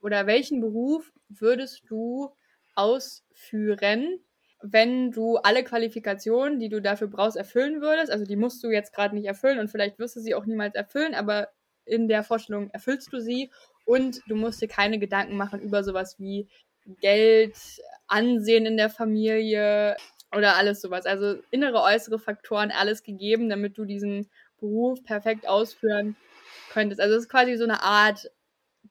oder 0.00 0.26
welchen 0.26 0.60
Beruf 0.60 1.10
würdest 1.28 1.84
du 1.88 2.30
ausführen, 2.74 4.20
wenn 4.60 5.10
du 5.10 5.36
alle 5.36 5.64
Qualifikationen, 5.64 6.60
die 6.60 6.68
du 6.68 6.82
dafür 6.82 7.08
brauchst, 7.08 7.36
erfüllen 7.36 7.80
würdest? 7.80 8.10
Also 8.10 8.24
die 8.24 8.36
musst 8.36 8.62
du 8.62 8.70
jetzt 8.70 8.92
gerade 8.92 9.14
nicht 9.14 9.26
erfüllen 9.26 9.58
und 9.58 9.68
vielleicht 9.68 9.98
wirst 9.98 10.16
du 10.16 10.20
sie 10.20 10.34
auch 10.34 10.44
niemals 10.44 10.74
erfüllen, 10.74 11.14
aber 11.14 11.48
in 11.84 12.08
der 12.08 12.24
Vorstellung 12.24 12.68
erfüllst 12.70 13.12
du 13.12 13.20
sie 13.20 13.50
und 13.84 14.20
du 14.28 14.34
musst 14.34 14.60
dir 14.60 14.68
keine 14.68 14.98
Gedanken 14.98 15.36
machen 15.36 15.60
über 15.60 15.84
sowas 15.84 16.18
wie 16.18 16.48
Geld, 17.00 17.56
Ansehen 18.08 18.66
in 18.66 18.76
der 18.76 18.90
Familie 18.90 19.96
oder 20.34 20.56
alles 20.56 20.80
sowas. 20.80 21.06
Also 21.06 21.36
innere, 21.50 21.82
äußere 21.82 22.18
Faktoren, 22.18 22.70
alles 22.70 23.02
gegeben, 23.02 23.48
damit 23.48 23.78
du 23.78 23.84
diesen 23.84 24.28
Beruf 24.58 25.02
perfekt 25.04 25.48
ausführen 25.48 26.16
könntest. 26.70 27.00
Also 27.00 27.16
es 27.16 27.24
ist 27.24 27.28
quasi 27.28 27.56
so 27.56 27.64
eine 27.64 27.82
Art 27.82 28.30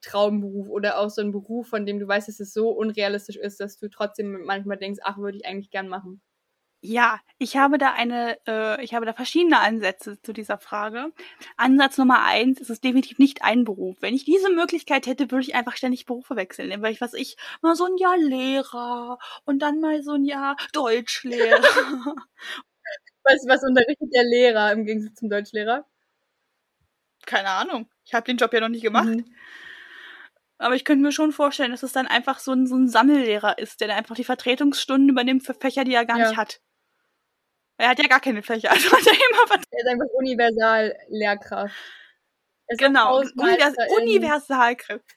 Traumberuf 0.01 0.69
oder 0.69 0.99
auch 0.99 1.09
so 1.09 1.21
ein 1.21 1.31
Beruf, 1.31 1.67
von 1.69 1.85
dem 1.85 1.99
du 1.99 2.07
weißt, 2.07 2.27
dass 2.27 2.39
es 2.39 2.53
so 2.53 2.69
unrealistisch 2.69 3.37
ist, 3.37 3.59
dass 3.59 3.77
du 3.77 3.89
trotzdem 3.89 4.43
manchmal 4.45 4.77
denkst, 4.77 4.99
ach, 5.03 5.17
würde 5.17 5.37
ich 5.37 5.45
eigentlich 5.45 5.71
gern 5.71 5.87
machen. 5.87 6.21
Ja, 6.86 7.19
ich 7.39 7.57
habe 7.57 7.79
da 7.79 7.93
eine, 7.93 8.38
äh, 8.47 8.83
ich 8.83 8.93
habe 8.93 9.07
da 9.07 9.13
verschiedene 9.13 9.59
Ansätze 9.59 10.21
zu 10.21 10.33
dieser 10.33 10.59
Frage. 10.59 11.11
Ansatz 11.57 11.97
Nummer 11.97 12.23
eins 12.23 12.61
ist 12.61 12.69
es 12.69 12.79
definitiv 12.79 13.17
nicht 13.17 13.43
ein 13.43 13.63
Beruf. 13.63 13.97
Wenn 14.01 14.13
ich 14.13 14.23
diese 14.23 14.51
Möglichkeit 14.51 15.07
hätte, 15.07 15.31
würde 15.31 15.43
ich 15.43 15.55
einfach 15.55 15.75
ständig 15.75 16.05
Berufe 16.05 16.36
wechseln. 16.36 16.81
Weil 16.83 16.93
ich, 16.93 17.01
was 17.01 17.15
ich, 17.15 17.38
mal 17.61 17.75
so 17.75 17.86
ein 17.86 17.97
Jahr 17.97 18.17
Lehrer 18.17 19.17
und 19.45 19.59
dann 19.59 19.79
mal 19.79 20.03
so 20.03 20.11
ein 20.11 20.25
Jahr 20.25 20.57
Deutschlehrer. 20.73 21.59
was, 23.23 23.45
was 23.47 23.63
unterrichtet 23.63 24.09
der 24.13 24.23
Lehrer 24.23 24.71
im 24.71 24.86
Gegensatz 24.86 25.15
zum 25.15 25.29
Deutschlehrer? 25.29 25.86
Keine 27.25 27.49
Ahnung. 27.49 27.89
Ich 28.05 28.13
habe 28.13 28.27
den 28.27 28.38
Job 28.38 28.53
ja 28.53 28.59
noch 28.59 28.69
nicht 28.69 28.83
gemacht. 28.83 29.07
Mhm. 29.07 29.25
Aber 30.59 30.75
ich 30.75 30.86
könnte 30.86 31.01
mir 31.01 31.11
schon 31.11 31.31
vorstellen, 31.31 31.71
dass 31.71 31.83
es 31.83 31.93
dann 31.93 32.07
einfach 32.07 32.39
so 32.39 32.51
ein, 32.51 32.67
so 32.67 32.75
ein 32.75 32.88
Sammellehrer 32.88 33.57
ist, 33.57 33.81
der 33.81 33.88
dann 33.88 33.97
einfach 33.97 34.15
die 34.15 34.23
Vertretungsstunden 34.23 35.09
übernimmt 35.09 35.43
für 35.43 35.55
Fächer, 35.55 35.83
die 35.83 35.95
er 35.95 36.05
gar 36.05 36.19
ja. 36.19 36.29
nicht 36.29 36.38
hat. 36.38 36.61
Er 37.78 37.89
hat 37.89 37.99
ja 37.99 38.07
gar 38.07 38.19
keine 38.19 38.41
Fläche. 38.41 38.69
Also 38.69 38.91
hat 38.91 39.05
er 39.07 39.13
immer 39.13 39.49
was. 39.49 39.63
Er 39.71 39.80
ist 39.80 39.88
einfach 39.88 40.07
Universal-Lehrkraft. 40.17 41.76
Genau, 42.78 43.19
Univers 43.19 43.76
Universalkraft. 44.01 45.15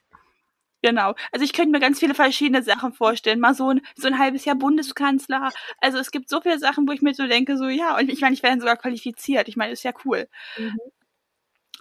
Genau. 0.81 1.13
Also 1.31 1.43
ich 1.43 1.51
könnte 1.51 1.71
mir 1.71 1.79
ganz 1.79 1.99
viele 1.99 2.13
verschiedene 2.13 2.63
Sachen 2.63 2.93
vorstellen. 2.93 3.39
Mal 3.39 3.53
so 3.53 3.69
ein, 3.69 3.81
so 3.95 4.07
ein 4.07 4.17
halbes 4.17 4.45
Jahr 4.45 4.55
Bundeskanzler. 4.55 5.51
Also 5.79 5.97
es 5.97 6.11
gibt 6.11 6.29
so 6.29 6.39
viele 6.41 6.59
Sachen, 6.59 6.87
wo 6.87 6.93
ich 6.93 7.01
mir 7.01 7.13
so 7.13 7.27
denke, 7.27 7.57
so 7.57 7.67
ja, 7.67 7.97
und 7.97 8.09
ich 8.09 8.21
meine, 8.21 8.33
ich 8.33 8.43
werde 8.43 8.61
sogar 8.61 8.77
qualifiziert. 8.77 9.49
Ich 9.49 9.57
meine, 9.57 9.73
ist 9.73 9.83
ja 9.83 9.91
cool. 10.05 10.29
Mhm. 10.57 10.79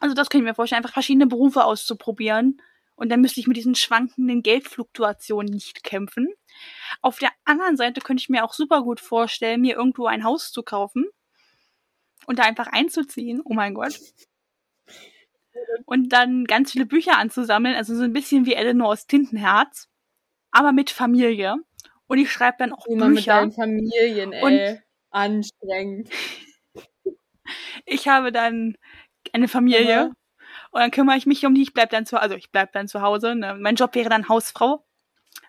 Also 0.01 0.15
das 0.15 0.31
könnte 0.31 0.45
ich 0.45 0.51
mir 0.51 0.55
vorstellen, 0.55 0.79
einfach 0.79 0.95
verschiedene 0.95 1.27
Berufe 1.27 1.65
auszuprobieren. 1.65 2.61
Und 2.99 3.11
dann 3.11 3.21
müsste 3.21 3.39
ich 3.39 3.47
mit 3.47 3.57
diesen 3.57 3.77
schwankenden 3.77 4.43
Geldfluktuationen 4.43 5.55
nicht 5.55 5.85
kämpfen. 5.85 6.29
Auf 7.01 7.19
der 7.21 7.31
anderen 7.45 7.77
Seite 7.77 8.01
könnte 8.01 8.21
ich 8.21 8.29
mir 8.29 8.45
auch 8.45 8.53
super 8.53 8.83
gut 8.83 8.99
vorstellen, 8.99 9.61
mir 9.61 9.77
irgendwo 9.77 10.07
ein 10.07 10.25
Haus 10.25 10.51
zu 10.51 10.65
kaufen 10.65 11.07
und 12.27 12.41
da 12.41 12.43
einfach 12.43 12.67
einzuziehen. 12.67 13.41
Oh 13.45 13.55
mein 13.55 13.75
Gott. 13.75 13.97
Und 15.85 16.13
dann 16.13 16.45
ganz 16.45 16.73
viele 16.73 16.87
Bücher 16.87 17.19
anzusammeln, 17.19 17.77
also 17.77 17.95
so 17.95 18.03
ein 18.03 18.13
bisschen 18.13 18.47
wie 18.47 18.55
Eleanors 18.55 19.07
Tintenherz, 19.07 19.89
aber 20.51 20.73
mit 20.73 20.91
Familie. 20.91 21.55
Und 22.09 22.19
ich 22.19 22.33
schreibe 22.33 22.57
dann 22.59 22.73
auch 22.73 22.85
Immer 22.87 23.11
Bücher. 23.11 23.47
Mit 23.47 23.55
Familien, 23.55 24.33
ey. 24.33 24.43
Und 24.43 24.83
Anstrengend. 25.11 26.11
Ich 27.87 28.09
habe 28.09 28.31
dann 28.31 28.77
eine 29.33 29.49
Familie. 29.49 30.13
Und 30.79 30.83
dann 30.83 30.91
kümmere 30.93 31.17
ich 31.17 31.27
mich 31.27 31.45
um 31.45 31.57
die. 31.57 31.63
Ich 31.63 31.75
bleib 31.75 31.91
dann 31.91 32.07
zu, 32.07 32.21
also 32.21 32.37
ich 32.37 32.53
bleib 32.53 32.71
dann 32.71 32.87
zu 32.87 33.03
Hause. 33.03 33.35
Ne? 33.35 33.57
Mein 33.59 33.75
Job 33.75 33.97
wäre 33.97 34.09
dann 34.09 34.29
Hausfrau 34.29 34.87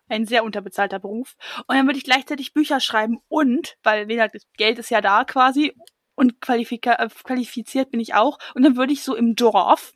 ein 0.08 0.26
sehr 0.26 0.44
unterbezahlter 0.44 0.98
Beruf. 0.98 1.36
Und 1.68 1.76
dann 1.76 1.86
würde 1.86 2.00
ich 2.00 2.04
gleichzeitig 2.04 2.56
Bücher 2.56 2.80
schreiben 2.80 3.20
und, 3.28 3.78
weil 3.84 4.08
wie 4.08 4.16
gesagt, 4.16 4.34
das 4.34 4.48
Geld 4.58 4.80
ist 4.80 4.90
ja 4.90 5.02
da 5.02 5.26
quasi 5.26 5.76
und 6.16 6.34
äh, 6.48 7.10
qualifiziert 7.24 7.92
bin 7.92 8.00
ich 8.00 8.16
auch. 8.16 8.40
Und 8.56 8.64
dann 8.64 8.76
würde 8.76 8.92
ich 8.92 9.04
so 9.04 9.16
im 9.16 9.36
Dorf 9.36 9.94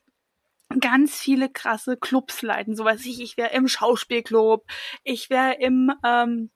ganz 0.80 1.20
viele 1.20 1.50
krasse 1.50 1.98
Clubs 1.98 2.44
leiten. 2.44 2.76
So 2.76 2.86
weiß 2.86 3.04
ich, 3.08 3.20
ich 3.20 3.36
wäre 3.36 3.56
im 3.56 3.68
Schauspielclub, 3.68 4.68
ich 5.04 5.32
wäre 5.32 5.56
im, 5.56 5.92
ähm, 6.06 6.52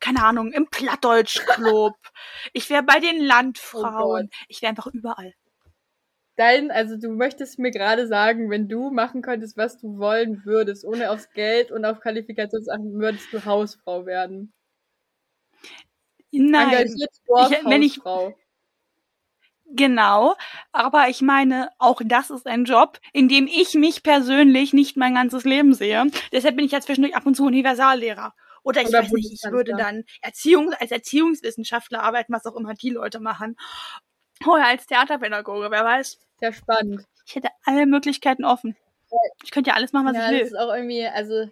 keine 0.00 0.22
Ahnung, 0.22 0.52
im 0.52 0.66
Plattdeutschclub, 0.68 1.94
ich 2.52 2.68
wäre 2.68 2.82
bei 2.82 3.00
den 3.00 3.24
Landfrauen, 3.24 4.28
oh 4.30 4.44
ich 4.48 4.60
wäre 4.60 4.68
einfach 4.68 4.88
überall 4.88 5.32
dein, 6.36 6.70
also 6.70 6.96
du 6.96 7.10
möchtest 7.10 7.58
mir 7.58 7.70
gerade 7.70 8.06
sagen, 8.06 8.50
wenn 8.50 8.68
du 8.68 8.90
machen 8.90 9.22
könntest, 9.22 9.56
was 9.56 9.78
du 9.78 9.98
wollen 9.98 10.44
würdest, 10.44 10.84
ohne 10.84 11.10
aufs 11.10 11.30
Geld 11.32 11.70
und 11.72 11.84
auf 11.84 12.00
Qualifikation 12.00 12.62
zu 12.62 12.70
achten, 12.72 12.98
würdest 12.98 13.32
du 13.32 13.44
Hausfrau 13.44 14.06
werden. 14.06 14.52
Nein. 16.32 16.70
Engagiert 16.70 17.64
wenn 17.64 17.82
ich, 17.82 18.00
Genau, 19.68 20.36
aber 20.70 21.08
ich 21.08 21.22
meine, 21.22 21.70
auch 21.78 22.00
das 22.04 22.30
ist 22.30 22.46
ein 22.46 22.64
Job, 22.64 23.00
in 23.12 23.28
dem 23.28 23.48
ich 23.48 23.74
mich 23.74 24.04
persönlich 24.04 24.72
nicht 24.72 24.96
mein 24.96 25.14
ganzes 25.14 25.44
Leben 25.44 25.74
sehe. 25.74 26.06
Deshalb 26.30 26.56
bin 26.56 26.64
ich 26.64 26.72
ja 26.72 26.80
zwischendurch 26.80 27.16
ab 27.16 27.26
und 27.26 27.34
zu 27.34 27.44
Universallehrer. 27.44 28.32
Oder 28.62 28.82
ich 28.82 28.88
Oder 28.88 29.02
weiß 29.02 29.12
nicht, 29.12 29.32
ich 29.32 29.50
würde 29.52 29.74
dann 29.76 30.04
Erziehung, 30.22 30.72
als 30.72 30.90
Erziehungswissenschaftler 30.90 32.02
arbeiten, 32.02 32.32
was 32.32 32.46
auch 32.46 32.56
immer 32.56 32.74
die 32.74 32.90
Leute 32.90 33.20
machen. 33.20 33.56
Oder 34.44 34.66
als 34.66 34.86
Theaterpädagoge, 34.86 35.70
wer 35.70 35.84
weiß. 35.84 36.18
Sehr 36.40 36.52
spannend. 36.52 37.04
Ich 37.24 37.34
hätte 37.34 37.48
alle 37.64 37.86
Möglichkeiten 37.86 38.44
offen. 38.44 38.76
Ich 39.42 39.50
könnte 39.50 39.70
ja 39.70 39.76
alles 39.76 39.92
machen, 39.92 40.06
was 40.06 40.16
ja, 40.16 40.26
ich 40.26 40.30
will. 40.32 40.40
Das 40.40 40.48
ist 40.48 40.58
auch 40.58 40.74
irgendwie, 40.74 41.06
also 41.06 41.48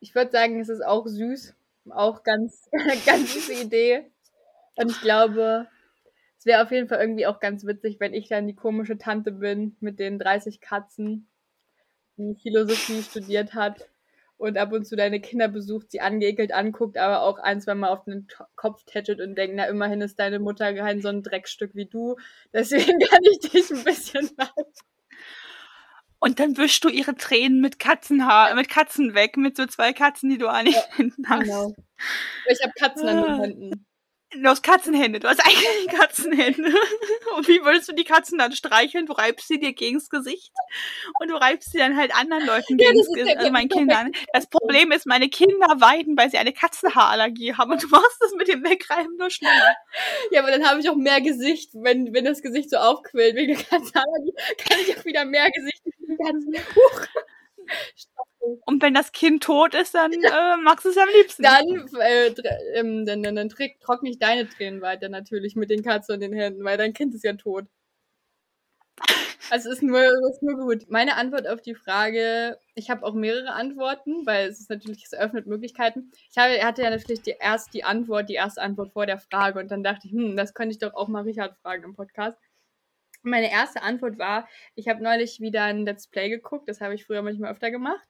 ich 0.00 0.14
würde 0.14 0.30
sagen, 0.30 0.60
es 0.60 0.68
ist 0.68 0.84
auch 0.84 1.06
süß. 1.06 1.54
Auch 1.90 2.22
ganz, 2.22 2.68
ganz 3.06 3.34
süße 3.34 3.54
Idee. 3.54 4.10
Und 4.76 4.90
ich 4.90 5.00
glaube, 5.00 5.66
es 6.38 6.46
wäre 6.46 6.62
auf 6.62 6.70
jeden 6.70 6.88
Fall 6.88 7.00
irgendwie 7.00 7.26
auch 7.26 7.40
ganz 7.40 7.64
witzig, 7.66 7.98
wenn 8.00 8.14
ich 8.14 8.28
dann 8.28 8.46
die 8.46 8.54
komische 8.54 8.96
Tante 8.96 9.32
bin 9.32 9.76
mit 9.80 9.98
den 9.98 10.18
30 10.18 10.60
Katzen, 10.60 11.28
die 12.16 12.36
Philosophie 12.40 13.02
studiert 13.02 13.54
hat 13.54 13.88
und 14.38 14.56
ab 14.56 14.72
und 14.72 14.86
zu 14.86 14.96
deine 14.96 15.20
Kinder 15.20 15.48
besucht, 15.48 15.90
sie 15.90 16.00
angeekelt 16.00 16.52
anguckt, 16.52 16.96
aber 16.96 17.22
auch 17.22 17.38
ein, 17.38 17.60
zwei 17.60 17.74
Mal 17.74 17.88
auf 17.88 18.04
den 18.04 18.28
Kopf 18.54 18.84
tätschelt 18.84 19.20
und 19.20 19.34
denkt, 19.34 19.56
na, 19.56 19.66
immerhin 19.66 20.00
ist 20.00 20.18
deine 20.18 20.38
Mutter 20.38 20.72
kein 20.72 21.02
so 21.02 21.08
ein 21.08 21.22
Dreckstück 21.22 21.74
wie 21.74 21.86
du. 21.86 22.16
Deswegen 22.52 22.98
kann 23.00 23.20
ich 23.30 23.50
dich 23.50 23.70
ein 23.70 23.84
bisschen 23.84 24.30
leiden. 24.38 24.72
Und 26.20 26.40
dann 26.40 26.56
wischst 26.56 26.82
du 26.82 26.88
ihre 26.88 27.14
Tränen 27.14 27.60
mit 27.60 27.78
Katzenhaar, 27.78 28.54
mit 28.54 28.68
Katzen 28.68 29.14
weg, 29.14 29.36
mit 29.36 29.56
so 29.56 29.66
zwei 29.66 29.92
Katzen, 29.92 30.30
die 30.30 30.38
du 30.38 30.48
an 30.48 30.64
den 30.64 30.74
ja, 30.74 30.82
Händen 30.96 31.28
hast. 31.28 31.42
Genau. 31.44 31.74
Ich 32.48 32.60
habe 32.62 32.72
Katzen 32.76 33.08
an 33.08 33.16
den 33.16 33.24
ah. 33.24 33.40
Händen. 33.40 33.86
Du 34.30 34.46
hast 34.46 34.62
Katzenhände, 34.62 35.20
du 35.20 35.28
hast 35.28 35.40
eigentlich 35.40 35.88
Katzenhände. 35.98 36.74
Und 37.36 37.48
wie 37.48 37.62
würdest 37.64 37.88
du 37.88 37.94
die 37.94 38.04
Katzen 38.04 38.36
dann 38.38 38.52
streicheln? 38.52 39.06
Du 39.06 39.14
reibst 39.14 39.48
sie 39.48 39.58
dir 39.58 39.72
gegens 39.72 40.10
Gesicht 40.10 40.52
und 41.20 41.30
du 41.30 41.36
reibst 41.36 41.72
sie 41.72 41.78
dann 41.78 41.96
halt 41.96 42.14
anderen 42.14 42.44
Leuten 42.44 42.76
gegens 42.76 43.08
Gesicht, 43.14 43.38
also 43.38 43.50
meinen 43.50 43.70
Kindern. 43.70 44.12
Das 44.34 44.46
Problem 44.46 44.92
ist, 44.92 45.06
meine 45.06 45.30
Kinder 45.30 45.66
weiden, 45.78 46.16
weil 46.18 46.30
sie 46.30 46.36
eine 46.36 46.52
Katzenhaarallergie 46.52 47.54
haben 47.54 47.72
und 47.72 47.82
du 47.82 47.88
machst 47.88 48.18
das 48.20 48.32
mit 48.34 48.48
dem 48.48 48.62
Wegreiben 48.64 49.16
nur 49.16 49.30
schneller. 49.30 49.74
Ja, 50.30 50.42
aber 50.42 50.50
dann 50.50 50.68
habe 50.68 50.80
ich 50.80 50.90
auch 50.90 50.96
mehr 50.96 51.22
Gesicht, 51.22 51.70
wenn, 51.72 52.12
wenn 52.12 52.26
das 52.26 52.42
Gesicht 52.42 52.68
so 52.68 52.76
aufquillt 52.76 53.34
wegen 53.34 53.56
der 53.56 53.64
Katzenhaarallergie, 53.64 54.34
kann 54.58 54.78
ich 54.86 54.98
auch 54.98 55.04
wieder 55.06 55.24
mehr 55.24 55.50
Gesicht 55.50 55.82
Huch. 56.74 57.06
Und 58.64 58.82
wenn 58.82 58.94
das 58.94 59.12
Kind 59.12 59.42
tot 59.42 59.74
ist, 59.74 59.94
dann 59.94 60.12
äh, 60.12 60.56
magst 60.62 60.84
du 60.84 60.90
es 60.90 60.96
am 60.96 61.08
liebsten. 61.14 61.42
Dann, 61.42 61.88
äh, 62.00 62.34
ähm, 62.74 63.04
dann, 63.04 63.22
dann, 63.22 63.36
dann 63.36 63.48
trockne 63.48 64.10
ich 64.10 64.18
deine 64.18 64.48
Tränen 64.48 64.80
weiter 64.80 65.08
natürlich 65.08 65.54
mit 65.54 65.70
den 65.70 65.82
Katzen 65.82 66.14
und 66.14 66.20
den 66.20 66.32
Händen, 66.32 66.64
weil 66.64 66.78
dein 66.78 66.94
Kind 66.94 67.14
ist 67.14 67.24
ja 67.24 67.34
tot. 67.34 67.66
Also 69.50 69.70
es 69.70 69.76
ist 69.76 69.82
nur, 69.82 70.02
ist 70.30 70.42
nur 70.42 70.56
gut. 70.56 70.90
Meine 70.90 71.16
Antwort 71.16 71.48
auf 71.48 71.62
die 71.62 71.74
Frage, 71.74 72.58
ich 72.74 72.90
habe 72.90 73.04
auch 73.04 73.14
mehrere 73.14 73.52
Antworten, 73.52 74.26
weil 74.26 74.48
es 74.48 74.60
ist 74.60 74.70
natürlich, 74.70 75.04
es 75.04 75.12
eröffnet 75.12 75.46
Möglichkeiten. 75.46 76.10
Ich 76.30 76.36
habe, 76.36 76.62
hatte 76.62 76.82
ja 76.82 76.90
natürlich 76.90 77.22
die, 77.22 77.34
erst 77.38 77.72
die 77.72 77.84
Antwort, 77.84 78.28
die 78.28 78.34
erste 78.34 78.60
Antwort 78.60 78.92
vor 78.92 79.06
der 79.06 79.18
Frage 79.18 79.58
und 79.58 79.70
dann 79.70 79.82
dachte 79.82 80.06
ich, 80.06 80.12
hm, 80.12 80.36
das 80.36 80.52
könnte 80.52 80.72
ich 80.72 80.78
doch 80.78 80.94
auch 80.94 81.08
mal 81.08 81.22
Richard 81.22 81.56
fragen 81.58 81.84
im 81.84 81.94
Podcast. 81.94 82.38
Meine 83.22 83.50
erste 83.50 83.82
Antwort 83.82 84.18
war, 84.18 84.48
ich 84.74 84.88
habe 84.88 85.02
neulich 85.02 85.40
wieder 85.40 85.64
ein 85.64 85.84
Let's 85.84 86.08
Play 86.08 86.28
geguckt, 86.28 86.68
das 86.68 86.80
habe 86.80 86.94
ich 86.94 87.04
früher 87.04 87.22
manchmal 87.22 87.52
öfter 87.52 87.70
gemacht. 87.70 88.08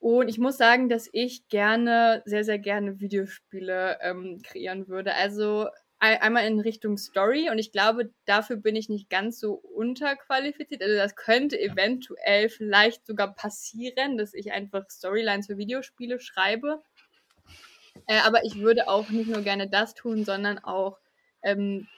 Und 0.00 0.28
ich 0.28 0.38
muss 0.38 0.56
sagen, 0.56 0.88
dass 0.88 1.08
ich 1.12 1.48
gerne, 1.48 2.22
sehr, 2.24 2.44
sehr 2.44 2.58
gerne 2.58 3.00
Videospiele 3.00 3.98
ähm, 4.00 4.40
kreieren 4.44 4.88
würde. 4.88 5.14
Also 5.14 5.68
einmal 6.00 6.46
in 6.46 6.60
Richtung 6.60 6.96
Story 6.96 7.50
und 7.50 7.58
ich 7.58 7.72
glaube, 7.72 8.12
dafür 8.24 8.56
bin 8.56 8.76
ich 8.76 8.88
nicht 8.88 9.10
ganz 9.10 9.40
so 9.40 9.54
unterqualifiziert. 9.54 10.80
Also 10.80 10.94
das 10.94 11.16
könnte 11.16 11.60
eventuell 11.60 12.48
vielleicht 12.48 13.04
sogar 13.04 13.34
passieren, 13.34 14.16
dass 14.16 14.32
ich 14.32 14.52
einfach 14.52 14.88
Storylines 14.88 15.48
für 15.48 15.58
Videospiele 15.58 16.20
schreibe. 16.20 16.82
Äh, 18.06 18.20
aber 18.24 18.44
ich 18.44 18.60
würde 18.60 18.86
auch 18.86 19.10
nicht 19.10 19.28
nur 19.28 19.42
gerne 19.42 19.68
das 19.68 19.94
tun, 19.94 20.24
sondern 20.24 20.58
auch 20.60 20.98
ähm, 21.42 21.88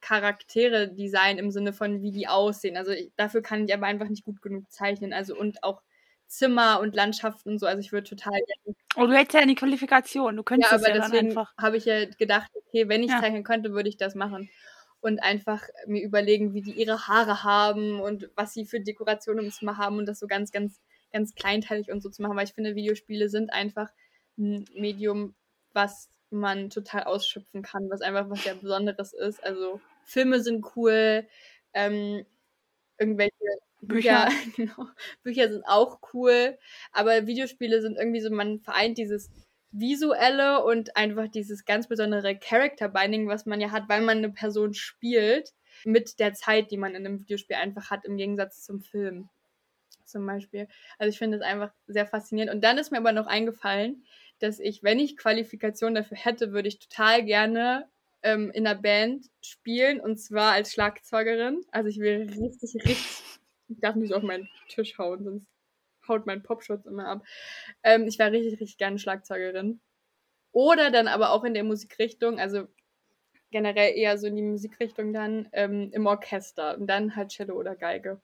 Charaktere 0.00 0.88
designen 0.92 1.38
im 1.38 1.50
Sinne 1.50 1.72
von, 1.72 2.02
wie 2.02 2.10
die 2.12 2.28
aussehen. 2.28 2.76
Also 2.76 2.92
ich, 2.92 3.12
dafür 3.16 3.42
kann 3.42 3.64
ich 3.64 3.74
aber 3.74 3.86
einfach 3.86 4.08
nicht 4.08 4.24
gut 4.24 4.40
genug 4.42 4.70
zeichnen. 4.70 5.12
Also 5.12 5.36
und 5.36 5.62
auch 5.62 5.82
Zimmer 6.26 6.80
und 6.80 6.94
Landschaften 6.94 7.50
und 7.50 7.58
so. 7.58 7.66
Also 7.66 7.80
ich 7.80 7.92
würde 7.92 8.08
total. 8.08 8.40
Oh, 8.96 9.06
du 9.06 9.12
hättest 9.12 9.34
ja 9.34 9.40
eine 9.40 9.54
Qualifikation. 9.54 10.36
Du 10.36 10.42
könntest 10.42 10.70
ja, 10.70 10.78
aber 10.78 10.88
ja 10.88 10.94
deswegen 10.94 11.28
einfach. 11.28 11.52
habe 11.58 11.76
ich 11.76 11.84
ja 11.84 12.04
gedacht, 12.06 12.50
okay, 12.54 12.88
wenn 12.88 13.02
ich 13.02 13.10
Ja. 13.10 13.20
zeichnen 13.20 13.42
könnte, 13.42 13.72
würde 13.72 13.88
ich 13.88 13.96
das 13.96 14.14
machen. 14.14 14.48
Und 15.00 15.18
einfach 15.22 15.62
mir 15.86 16.02
überlegen, 16.02 16.54
wie 16.54 16.62
die 16.62 16.72
ihre 16.72 17.08
Haare 17.08 17.42
haben 17.42 18.00
und 18.00 18.30
was 18.36 18.52
sie 18.54 18.66
für 18.66 18.80
Dekorationen 18.80 19.46
im 19.46 19.50
Zimmer 19.50 19.76
haben 19.76 19.98
und 19.98 20.06
das 20.06 20.18
so 20.20 20.26
ganz, 20.26 20.52
ganz, 20.52 20.80
ganz 21.12 21.34
kleinteilig 21.34 21.90
und 21.90 22.02
so 22.02 22.10
zu 22.10 22.22
machen. 22.22 22.36
Weil 22.36 22.44
ich 22.44 22.52
finde, 22.52 22.74
Videospiele 22.74 23.28
sind 23.28 23.52
einfach 23.52 23.90
ein 24.38 24.66
Medium, 24.74 25.34
was 25.72 26.08
man 26.30 26.70
total 26.70 27.04
ausschöpfen 27.04 27.62
kann, 27.62 27.90
was 27.90 28.02
einfach 28.02 28.30
was 28.30 28.42
sehr 28.44 28.54
Besonderes 28.54 29.12
ist. 29.12 29.42
Also 29.44 29.80
Filme 30.04 30.40
sind 30.40 30.64
cool, 30.76 31.26
ähm, 31.74 32.24
irgendwelche 32.98 33.32
Bücher, 33.80 34.28
Bücher. 34.28 34.28
genau, 34.56 34.86
Bücher 35.22 35.48
sind 35.48 35.64
auch 35.66 36.00
cool, 36.12 36.58
aber 36.92 37.26
Videospiele 37.26 37.80
sind 37.82 37.96
irgendwie 37.96 38.20
so, 38.20 38.30
man 38.30 38.60
vereint 38.60 38.98
dieses 38.98 39.30
visuelle 39.72 40.64
und 40.64 40.96
einfach 40.96 41.28
dieses 41.28 41.64
ganz 41.64 41.88
besondere 41.88 42.36
Character 42.36 42.88
Binding, 42.88 43.28
was 43.28 43.46
man 43.46 43.60
ja 43.60 43.70
hat, 43.70 43.88
weil 43.88 44.02
man 44.02 44.18
eine 44.18 44.30
Person 44.30 44.74
spielt, 44.74 45.52
mit 45.84 46.18
der 46.18 46.34
Zeit, 46.34 46.70
die 46.70 46.76
man 46.76 46.94
in 46.94 47.06
einem 47.06 47.20
Videospiel 47.20 47.56
einfach 47.56 47.90
hat, 47.90 48.04
im 48.04 48.16
Gegensatz 48.16 48.64
zum 48.64 48.80
Film 48.80 49.28
zum 50.04 50.26
Beispiel. 50.26 50.68
Also 50.98 51.10
ich 51.10 51.18
finde 51.18 51.38
es 51.38 51.42
einfach 51.42 51.72
sehr 51.86 52.06
faszinierend. 52.06 52.52
Und 52.52 52.62
dann 52.62 52.78
ist 52.78 52.90
mir 52.90 52.98
aber 52.98 53.12
noch 53.12 53.26
eingefallen, 53.26 54.04
dass 54.42 54.58
ich, 54.58 54.82
wenn 54.82 54.98
ich 54.98 55.16
Qualifikation 55.16 55.94
dafür 55.94 56.16
hätte, 56.16 56.52
würde 56.52 56.68
ich 56.68 56.78
total 56.78 57.24
gerne 57.24 57.88
ähm, 58.22 58.50
in 58.52 58.66
einer 58.66 58.80
Band 58.80 59.26
spielen 59.40 60.00
und 60.00 60.18
zwar 60.18 60.52
als 60.52 60.72
Schlagzeugerin. 60.72 61.64
Also 61.70 61.88
ich 61.88 62.00
wäre 62.00 62.22
richtig, 62.22 62.74
richtig, 62.74 63.22
ich 63.68 63.80
darf 63.80 63.96
nicht 63.96 64.12
auf 64.14 64.22
meinen 64.22 64.48
Tisch 64.68 64.98
hauen, 64.98 65.24
sonst 65.24 65.46
haut 66.08 66.26
mein 66.26 66.42
Popschutz 66.42 66.86
immer 66.86 67.06
ab. 67.06 67.24
Ähm, 67.82 68.06
ich 68.06 68.18
wäre 68.18 68.32
richtig, 68.32 68.60
richtig 68.60 68.78
gerne 68.78 68.98
Schlagzeugerin. 68.98 69.80
Oder 70.52 70.90
dann 70.90 71.08
aber 71.08 71.30
auch 71.30 71.44
in 71.44 71.54
der 71.54 71.64
Musikrichtung, 71.64 72.40
also 72.40 72.66
generell 73.50 73.96
eher 73.96 74.18
so 74.18 74.26
in 74.26 74.36
die 74.36 74.42
Musikrichtung 74.42 75.12
dann 75.12 75.48
ähm, 75.52 75.90
im 75.92 76.06
Orchester 76.06 76.76
und 76.76 76.86
dann 76.86 77.16
halt 77.16 77.30
Cello 77.30 77.54
oder 77.56 77.76
Geige. 77.76 78.20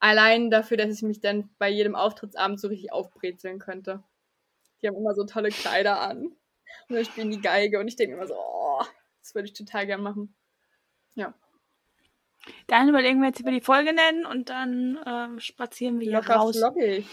Allein 0.00 0.50
dafür, 0.50 0.76
dass 0.76 0.94
ich 0.94 1.02
mich 1.02 1.20
dann 1.20 1.50
bei 1.58 1.68
jedem 1.68 1.94
Auftrittsabend 1.94 2.60
so 2.60 2.68
richtig 2.68 2.92
aufbrezeln 2.92 3.58
könnte. 3.58 4.02
Die 4.82 4.88
haben 4.88 4.96
immer 4.96 5.14
so 5.14 5.24
tolle 5.24 5.50
Kleider 5.50 6.00
an. 6.00 6.36
Und 6.88 6.94
dann 6.94 7.04
spielen 7.04 7.30
die 7.30 7.40
Geige 7.40 7.80
und 7.80 7.88
ich 7.88 7.96
denke 7.96 8.14
immer 8.16 8.26
so, 8.26 8.34
oh, 8.36 8.82
das 9.20 9.34
würde 9.34 9.46
ich 9.46 9.54
total 9.54 9.86
gern 9.86 10.02
machen. 10.02 10.34
Ja. 11.14 11.34
Dann 12.66 12.88
überlegen 12.88 13.20
wir 13.20 13.28
jetzt, 13.28 13.40
wie 13.40 13.44
wir 13.44 13.52
die 13.52 13.60
Folge 13.60 13.92
nennen 13.92 14.24
und 14.24 14.48
dann 14.48 14.98
ähm, 15.06 15.40
spazieren 15.40 15.98
wir 15.98 16.04
hier 16.04 16.16
Locker 16.16 16.36
raus. 16.36 16.56
flockig. 16.56 17.06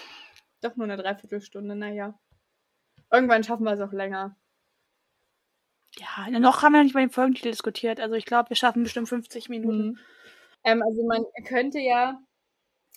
Doch 0.62 0.76
nur 0.76 0.86
eine 0.86 0.98
Dreiviertelstunde, 0.98 1.76
naja. 1.76 2.18
Irgendwann 3.12 3.44
schaffen 3.44 3.64
wir 3.64 3.74
es 3.74 3.82
auch 3.82 3.92
länger. 3.92 4.36
Ja, 5.98 6.30
noch 6.40 6.62
haben 6.62 6.74
wir 6.74 6.80
noch 6.80 6.84
nicht 6.84 6.94
über 6.94 7.02
den 7.02 7.10
Folgentitel 7.10 7.52
diskutiert. 7.52 8.00
Also 8.00 8.16
ich 8.16 8.26
glaube, 8.26 8.50
wir 8.50 8.56
schaffen 8.56 8.84
bestimmt 8.84 9.10
50 9.10 9.50
Minuten. 9.50 9.88
Mhm. 9.88 10.00
Ähm, 10.64 10.84
also 10.84 11.06
man 11.06 11.24
könnte 11.46 11.80
ja 11.80 12.20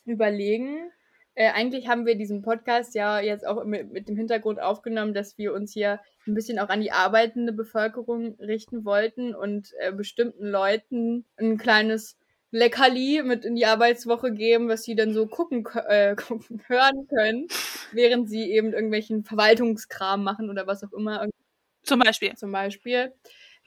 überlegen, 0.04 0.90
äh, 1.38 1.52
eigentlich 1.52 1.86
haben 1.86 2.04
wir 2.04 2.16
diesen 2.16 2.42
Podcast 2.42 2.96
ja 2.96 3.20
jetzt 3.20 3.46
auch 3.46 3.64
mit, 3.64 3.92
mit 3.92 4.08
dem 4.08 4.16
Hintergrund 4.16 4.60
aufgenommen, 4.60 5.14
dass 5.14 5.38
wir 5.38 5.54
uns 5.54 5.72
hier 5.72 6.00
ein 6.26 6.34
bisschen 6.34 6.58
auch 6.58 6.68
an 6.68 6.80
die 6.80 6.90
arbeitende 6.90 7.52
Bevölkerung 7.52 8.34
richten 8.40 8.84
wollten 8.84 9.36
und 9.36 9.72
äh, 9.78 9.92
bestimmten 9.92 10.46
Leuten 10.48 11.26
ein 11.36 11.56
kleines 11.56 12.18
Leckerli 12.50 13.22
mit 13.22 13.44
in 13.44 13.54
die 13.54 13.66
Arbeitswoche 13.66 14.32
geben, 14.32 14.68
was 14.68 14.82
sie 14.82 14.96
dann 14.96 15.14
so 15.14 15.28
gucken, 15.28 15.64
äh, 15.86 16.16
gucken 16.28 16.60
hören 16.66 17.06
können, 17.06 17.46
während 17.92 18.28
sie 18.28 18.50
eben 18.50 18.72
irgendwelchen 18.72 19.22
Verwaltungskram 19.22 20.24
machen 20.24 20.50
oder 20.50 20.66
was 20.66 20.82
auch 20.82 20.92
immer 20.92 21.28
Zum 21.84 22.00
Beispiel. 22.00 22.34
zum 22.34 22.50
Beispiel, 22.50 23.12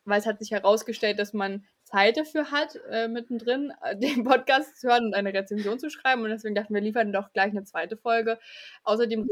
weil 0.03 0.19
es 0.19 0.25
hat 0.25 0.39
sich 0.39 0.51
herausgestellt, 0.51 1.19
dass 1.19 1.31
man 1.31 1.65
Zeit 1.91 2.17
dafür 2.17 2.51
hat, 2.51 2.79
äh, 2.89 3.07
mittendrin 3.07 3.73
äh, 3.83 3.95
den 3.97 4.23
Podcast 4.23 4.79
zu 4.79 4.87
hören 4.89 5.05
und 5.05 5.13
eine 5.13 5.33
Rezension 5.33 5.79
zu 5.79 5.89
schreiben. 5.89 6.23
Und 6.23 6.29
deswegen 6.29 6.55
dachten 6.55 6.73
wir, 6.73 6.81
liefern 6.81 7.11
doch 7.13 7.31
gleich 7.33 7.51
eine 7.51 7.63
zweite 7.63 7.97
Folge. 7.97 8.39
Außerdem, 8.83 9.27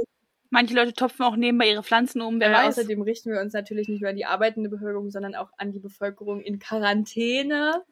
Manche 0.51 0.73
Leute 0.73 0.93
topfen 0.93 1.23
auch 1.25 1.35
nebenbei 1.35 1.69
ihre 1.69 1.83
Pflanzen 1.83 2.21
um, 2.21 2.39
wer 2.39 2.49
äh, 2.49 2.53
weiß. 2.53 2.79
außerdem 2.79 3.03
richten 3.03 3.31
wir 3.31 3.39
uns 3.39 3.53
natürlich 3.53 3.87
nicht 3.87 4.01
nur 4.01 4.09
an 4.09 4.15
die 4.15 4.25
arbeitende 4.25 4.69
Bevölkerung, 4.69 5.11
sondern 5.11 5.35
auch 5.35 5.51
an 5.57 5.71
die 5.71 5.79
Bevölkerung 5.79 6.41
in 6.41 6.57
Quarantäne 6.57 7.83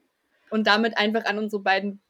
und 0.49 0.65
damit 0.65 0.97
einfach 0.97 1.25
an 1.25 1.37
unsere 1.37 1.61
beiden 1.61 2.01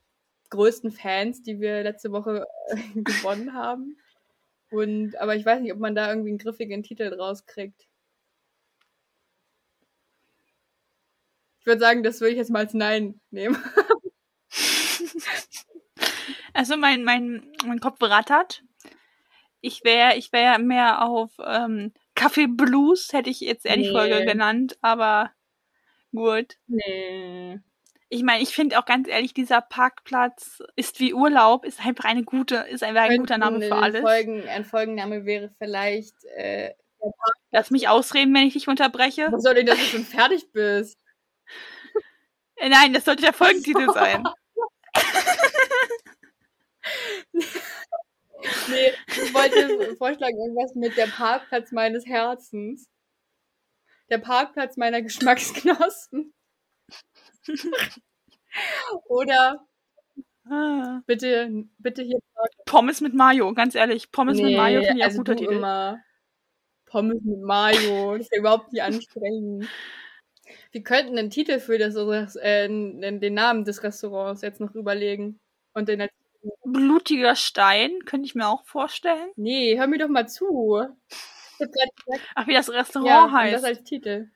größten 0.49 0.91
Fans, 0.91 1.43
die 1.43 1.59
wir 1.59 1.83
letzte 1.83 2.11
Woche 2.11 2.47
äh, 2.67 2.75
gewonnen 3.01 3.53
haben. 3.53 3.97
Und, 4.71 5.17
aber 5.17 5.35
ich 5.35 5.45
weiß 5.45 5.61
nicht, 5.61 5.73
ob 5.73 5.79
man 5.79 5.95
da 5.95 6.09
irgendwie 6.09 6.29
einen 6.29 6.37
griffigen 6.37 6.83
Titel 6.83 7.09
draus 7.09 7.45
kriegt. 7.45 7.87
Ich 11.56 11.56
würde 11.67 11.79
sagen, 11.81 12.01
das 12.01 12.19
würde 12.21 12.31
ich 12.31 12.37
jetzt 12.37 12.49
mal 12.49 12.59
als 12.59 12.73
Nein 12.73 13.19
nehmen. 13.29 13.57
Also 16.53 16.75
mein, 16.75 17.03
mein, 17.03 17.51
mein 17.67 17.79
Kopf 17.79 18.01
rattert. 18.01 18.63
Ich 19.61 19.83
wäre 19.83 20.15
ich 20.17 20.31
wär 20.31 20.57
mehr 20.57 21.03
auf 21.03 21.31
ähm, 21.45 21.93
Kaffee 22.15 22.47
Blues, 22.47 23.13
hätte 23.13 23.29
ich 23.29 23.41
jetzt 23.41 23.65
eher 23.65 23.75
die 23.75 23.83
Nee. 23.83 23.91
Folge 23.91 24.25
genannt, 24.25 24.75
aber 24.81 25.31
gut. 26.15 26.55
Nee. 26.65 27.59
Ich 28.09 28.23
meine, 28.23 28.41
ich 28.41 28.55
finde 28.55 28.79
auch 28.79 28.85
ganz 28.85 29.07
ehrlich, 29.07 29.35
dieser 29.35 29.61
Parkplatz 29.61 30.63
ist 30.75 30.99
wie 30.99 31.13
Urlaub, 31.13 31.63
ist 31.65 31.85
einfach 31.85 32.05
eine 32.05 32.23
gute, 32.23 32.55
ist 32.69 32.81
einfach 32.83 33.03
ein 33.03 33.19
guter 33.19 33.37
Name 33.37 33.61
für 33.61 33.75
alles. 33.75 34.01
Folgen, 34.01 34.47
ein 34.47 34.65
Folgenname 34.65 35.25
wäre 35.25 35.51
vielleicht, 35.59 36.15
äh, 36.37 36.73
Lass 37.51 37.69
mich 37.69 37.87
ausreden, 37.87 38.33
wenn 38.33 38.47
ich 38.47 38.53
dich 38.53 38.67
unterbreche. 38.67 39.27
was 39.31 39.43
soll 39.43 39.53
denn, 39.53 39.67
dass 39.67 39.77
du 39.77 39.83
schon 39.83 40.05
fertig 40.05 40.51
bist? 40.51 40.99
Äh, 42.55 42.69
Nein, 42.69 42.93
das 42.93 43.05
sollte 43.05 43.21
der 43.23 43.33
Folgentitel 43.33 43.87
sein. 43.93 44.23
Nee, 48.69 48.91
ich 49.07 49.33
wollte 49.33 49.95
vorschlagen, 49.97 50.37
irgendwas 50.37 50.75
mit 50.75 50.95
der 50.95 51.07
Parkplatz 51.07 51.71
meines 51.71 52.05
Herzens. 52.05 52.87
Der 54.09 54.19
Parkplatz 54.19 54.77
meiner 54.77 55.01
Geschmacksknospen. 55.01 56.33
Oder 59.07 59.65
Ah. 60.49 61.01
bitte, 61.05 61.65
bitte 61.77 62.03
hier. 62.03 62.19
Pommes 62.65 63.01
mit 63.01 63.13
Mayo, 63.13 63.53
ganz 63.53 63.75
ehrlich. 63.75 64.11
Pommes 64.11 64.37
mit 64.39 64.55
Mayo 64.55 64.81
finde 64.81 64.97
ich 64.97 65.01
auch 65.03 65.07
also 65.07 65.17
guter 65.17 65.35
du 65.35 65.39
Titel. 65.41 65.53
immer. 65.55 66.01
Pommes 66.85 67.21
mit 67.21 67.41
Mayo. 67.41 68.13
Das 68.13 68.21
ist 68.27 68.31
ja 68.31 68.39
überhaupt 68.39 68.71
nicht 68.71 68.81
ansprechend. 68.81 69.67
Wir 70.71 70.83
könnten 70.83 71.17
einen 71.17 71.29
Titel 71.29 71.59
für 71.59 71.77
das, 71.77 71.95
äh, 72.35 72.67
den 72.67 73.33
Namen 73.33 73.65
des 73.65 73.83
Restaurants 73.83 74.41
jetzt 74.41 74.59
noch 74.59 74.75
überlegen. 74.75 75.39
Und 75.73 75.89
den 75.89 76.01
als 76.01 76.11
Blutiger 76.63 77.35
Stein, 77.35 77.99
könnte 78.05 78.25
ich 78.25 78.35
mir 78.35 78.47
auch 78.47 78.63
vorstellen. 78.65 79.31
Nee, 79.35 79.77
hör 79.77 79.87
mir 79.87 79.99
doch 79.99 80.07
mal 80.07 80.27
zu. 80.27 80.87
Ach, 82.35 82.47
wie 82.47 82.53
das 82.53 82.69
Restaurant 82.69 83.07
ja, 83.07 83.31
heißt. 83.31 83.55
das 83.55 83.63
als 83.63 83.83
Titel. 83.83 84.29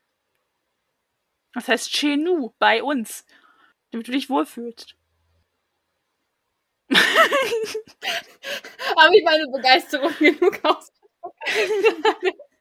Das 1.54 1.68
heißt 1.68 1.90
Chez 1.92 2.18
nous, 2.18 2.52
bei 2.60 2.82
uns. 2.82 3.26
Damit 3.92 4.08
du 4.08 4.12
dich 4.12 4.30
wohlfühlst. 4.30 4.96
Habe 8.98 9.18
ich 9.18 9.24
meine 9.24 9.48
Begeisterung 9.48 10.14
genug 10.18 10.60
aus? 10.64 10.92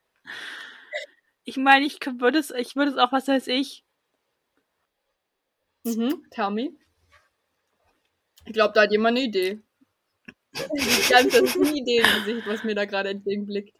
Ich 1.51 1.57
meine, 1.57 1.85
ich 1.85 1.99
würde 2.07 2.39
es, 2.39 2.53
ich 2.53 2.77
würde 2.77 2.93
es 2.93 2.97
auch, 2.97 3.11
was 3.11 3.27
weiß 3.27 3.49
ich. 3.49 3.83
Mhm, 5.83 6.25
tell 6.31 6.51
me. 6.53 6.71
Ich 8.45 8.53
glaube, 8.53 8.73
da 8.73 8.83
hat 8.83 8.93
jemand 8.93 9.19
eine 9.19 9.27
Idee. 9.27 9.61
Ich 10.75 11.09
ganz, 11.09 11.33
das 11.33 11.43
ist 11.43 11.57
eine 11.57 11.73
Idee 11.73 11.99
im 11.99 12.25
Gesicht, 12.25 12.47
was 12.47 12.63
mir 12.63 12.77
da 12.77 12.85
gerade 12.85 13.11
entgegenblickt. 13.11 13.77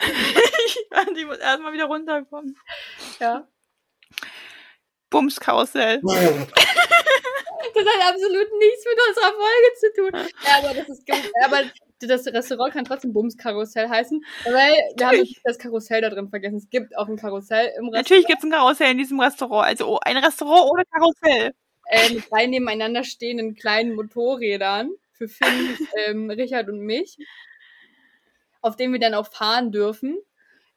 ich 1.16 1.26
muss 1.26 1.38
erstmal 1.38 1.72
wieder 1.72 1.84
runterkommen. 1.84 2.58
Ja. 3.20 3.46
Bumskarussell. 5.08 6.02
Das 7.74 7.84
hat 7.84 8.14
absolut 8.14 8.48
nichts 8.58 8.84
mit 8.86 8.98
unserer 9.08 9.32
Folge 9.34 9.74
zu 9.78 9.92
tun. 9.94 10.30
Ja, 10.44 10.58
aber 10.58 10.74
das 10.74 10.88
ist 10.88 11.06
gut. 11.06 11.30
Aber 11.44 11.62
das 12.00 12.26
Restaurant 12.26 12.72
kann 12.72 12.84
trotzdem 12.84 13.12
Bumskarussell 13.12 13.88
heißen, 13.88 14.24
weil 14.44 14.74
wir 14.96 15.06
haben 15.06 15.26
das 15.44 15.58
Karussell 15.58 16.02
da 16.02 16.10
drin 16.10 16.28
vergessen. 16.28 16.56
Es 16.56 16.70
gibt 16.70 16.96
auch 16.96 17.08
ein 17.08 17.16
Karussell 17.16 17.66
im 17.78 17.88
Restaurant. 17.88 17.92
Natürlich 17.94 18.26
gibt 18.26 18.38
es 18.38 18.44
ein 18.44 18.50
Karussell 18.50 18.90
in 18.92 18.98
diesem 18.98 19.20
Restaurant. 19.20 19.66
Also 19.66 19.94
oh, 19.94 19.98
ein 20.02 20.16
Restaurant 20.16 20.70
ohne 20.70 20.84
Karussell. 20.84 21.54
Äh, 21.88 22.14
mit 22.14 22.30
drei 22.30 22.46
nebeneinander 22.46 23.04
stehenden 23.04 23.54
kleinen 23.54 23.94
Motorrädern 23.94 24.90
für 25.12 25.28
Finn, 25.28 25.48
ähm, 26.06 26.30
Richard 26.30 26.68
und 26.68 26.80
mich, 26.80 27.16
auf 28.60 28.76
denen 28.76 28.92
wir 28.92 29.00
dann 29.00 29.14
auch 29.14 29.32
fahren 29.32 29.72
dürfen. 29.72 30.18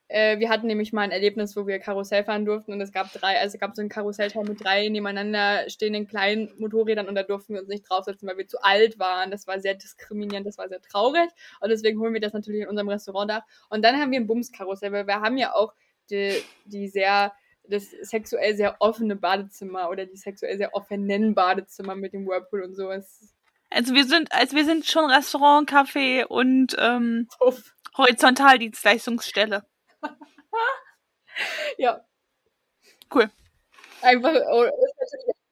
Äh, 0.10 0.40
wir 0.40 0.50
hatten 0.50 0.66
nämlich 0.66 0.92
mal 0.92 1.04
ein 1.04 1.12
Erlebnis, 1.12 1.56
wo 1.56 1.68
wir 1.68 1.78
Karussell 1.78 2.24
fahren 2.24 2.44
durften 2.44 2.74
und 2.74 2.82
es 2.82 2.92
gab 2.92 3.14
drei, 3.14 3.40
also 3.40 3.56
es 3.56 3.60
gab 3.60 3.76
so 3.76 3.82
ein 3.84 3.90
Karussellteil 3.90 4.44
mit 4.44 4.64
drei 4.64 4.90
nebeneinander 4.90 5.70
stehenden 5.70 6.08
kleinen 6.08 6.52
Motorrädern 6.58 7.08
und 7.08 7.14
da 7.14 7.22
durften 7.22 7.54
wir 7.54 7.62
uns 7.62 7.70
nicht 7.70 7.88
draufsetzen, 7.88 8.28
weil 8.28 8.38
wir 8.38 8.48
zu 8.48 8.62
alt 8.64 8.98
waren. 8.98 9.30
Das 9.30 9.46
war 9.46 9.60
sehr 9.60 9.76
diskriminierend, 9.76 10.48
das 10.48 10.58
war 10.58 10.68
sehr 10.68 10.82
traurig 10.82 11.30
und 11.62 11.70
deswegen 11.70 12.00
holen 12.00 12.14
wir 12.14 12.22
das 12.22 12.34
natürlich 12.34 12.62
in 12.62 12.68
unserem 12.68 12.90
Restaurant 12.90 13.30
da. 13.30 13.46
Und 13.70 13.86
dann 13.86 14.00
haben 14.00 14.12
wir 14.12 14.20
ein 14.20 14.26
Bumskarussell, 14.26 14.92
weil 14.92 15.06
wir 15.06 15.22
haben 15.22 15.38
ja 15.38 15.54
auch 15.54 15.74
die, 16.10 16.34
die 16.66 16.88
sehr 16.88 17.32
das 17.68 17.92
sexuell 18.02 18.56
sehr 18.56 18.78
offene 18.80 19.16
Badezimmer 19.16 19.92
oder 19.92 20.08
die 20.08 20.18
sexuell 20.18 20.58
sehr 20.58 20.74
offenen 20.74 21.36
Badezimmer 21.36 21.96
mit 21.96 22.14
dem 22.14 22.26
Whirlpool 22.26 22.64
und 22.64 22.76
so. 22.76 22.90
Es 22.90 23.36
also 23.70 23.94
wir 23.94 24.06
sind, 24.06 24.32
also 24.32 24.56
wir 24.56 24.66
sind 24.66 24.88
schon 24.88 25.06
Restaurant, 25.06 25.70
Café 25.70 26.26
und 26.26 26.76
ähm, 26.80 27.28
Horizontaldienstleistungsstelle. 27.96 29.64
ja. 31.78 32.06
Cool. 33.14 33.30
Einfach 34.02 34.34
oh, 34.52 34.70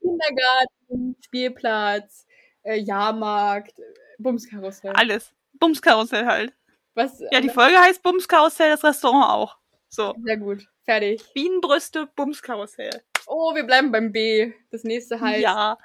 Kindergarten, 0.01 1.15
Spielplatz, 1.21 2.25
äh, 2.63 2.79
Jahrmarkt, 2.79 3.73
Bumskarussell. 4.19 4.93
Alles. 4.93 5.33
Bumskarussell 5.53 6.25
halt. 6.25 6.53
Was, 6.93 7.19
ja, 7.31 7.41
die 7.41 7.49
Folge 7.49 7.77
heißt 7.79 8.01
Bumskarussell, 8.01 8.71
das 8.71 8.83
Restaurant 8.83 9.25
auch. 9.25 9.57
So. 9.89 10.15
Sehr 10.23 10.37
gut. 10.37 10.67
Fertig. 10.83 11.23
Bienenbrüste, 11.33 12.07
Bumskarussell. 12.15 13.03
Oh, 13.27 13.53
wir 13.53 13.63
bleiben 13.63 13.91
beim 13.91 14.11
B. 14.11 14.53
Das 14.71 14.83
nächste 14.83 15.19
heißt. 15.19 15.41
Ja. 15.41 15.77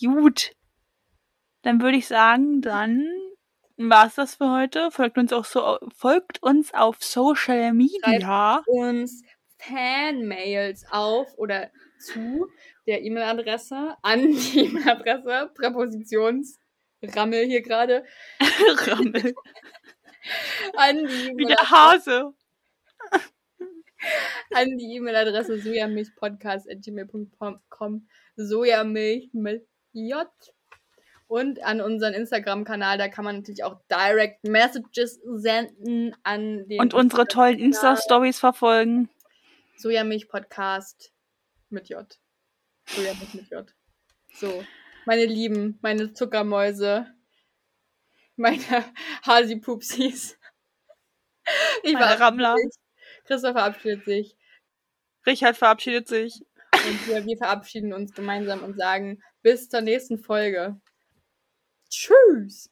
Gut. 0.00 0.54
Dann 1.62 1.80
würde 1.80 1.96
ich 1.96 2.06
sagen, 2.06 2.60
dann 2.60 3.08
war's 3.90 4.14
das 4.14 4.36
für 4.36 4.50
heute. 4.50 4.90
Folgt 4.90 5.18
uns 5.18 5.32
auch 5.32 5.44
so, 5.44 5.78
folgt 5.94 6.42
uns 6.42 6.72
auf 6.74 7.02
Social 7.02 7.72
Media. 7.72 8.20
Schreibt 8.20 8.68
uns 8.68 9.22
Fanmails 9.58 10.84
auf 10.90 11.28
oder 11.36 11.70
zu 11.98 12.48
der 12.86 13.02
E-Mail-Adresse 13.02 13.96
an 14.02 14.32
die 14.32 14.66
E-Mail-Adresse 14.66 15.50
Präpositionsrammel 15.54 17.46
hier 17.46 17.62
gerade. 17.62 18.04
Rammel. 18.40 19.34
an 20.76 20.98
die 20.98 21.32
Wie 21.36 21.46
der 21.46 21.70
Hase. 21.70 22.32
an 24.52 24.76
die 24.78 24.96
E-Mail-Adresse 24.96 25.58
sojamilchpodcast.gmail.com 25.60 28.08
Sojamilch 28.36 29.30
mit 29.32 29.66
J 29.92 30.28
und 31.32 31.64
an 31.64 31.80
unseren 31.80 32.12
Instagram-Kanal, 32.12 32.98
da 32.98 33.08
kann 33.08 33.24
man 33.24 33.36
natürlich 33.36 33.64
auch 33.64 33.80
Direct 33.90 34.44
Messages 34.44 35.18
senden 35.24 36.14
an 36.24 36.68
den. 36.68 36.78
Und 36.78 36.92
unsere 36.92 37.26
tollen 37.26 37.58
Insta-Stories 37.58 38.38
verfolgen. 38.38 39.08
Sojamilch-Podcast 39.78 41.10
mit 41.70 41.88
J. 41.88 42.06
Sojamilch 42.86 43.32
mit 43.32 43.50
J. 43.50 43.74
So, 44.34 44.62
meine 45.06 45.24
Lieben, 45.24 45.78
meine 45.80 46.12
Zuckermäuse, 46.12 47.06
meine 48.36 48.62
Hasi-Pupsis. 49.26 50.38
Ich 51.82 51.94
meine 51.94 52.04
war 52.04 52.20
Rammler. 52.20 52.56
Christoph 53.24 53.52
verabschiedet 53.52 54.04
sich. 54.04 54.36
Richard 55.24 55.56
verabschiedet 55.56 56.08
sich. 56.08 56.42
Und 56.74 57.08
wir, 57.08 57.24
wir 57.24 57.38
verabschieden 57.38 57.94
uns 57.94 58.12
gemeinsam 58.12 58.62
und 58.62 58.76
sagen 58.76 59.22
bis 59.40 59.70
zur 59.70 59.80
nächsten 59.80 60.18
Folge. 60.18 60.78
Cheers! 61.92 62.70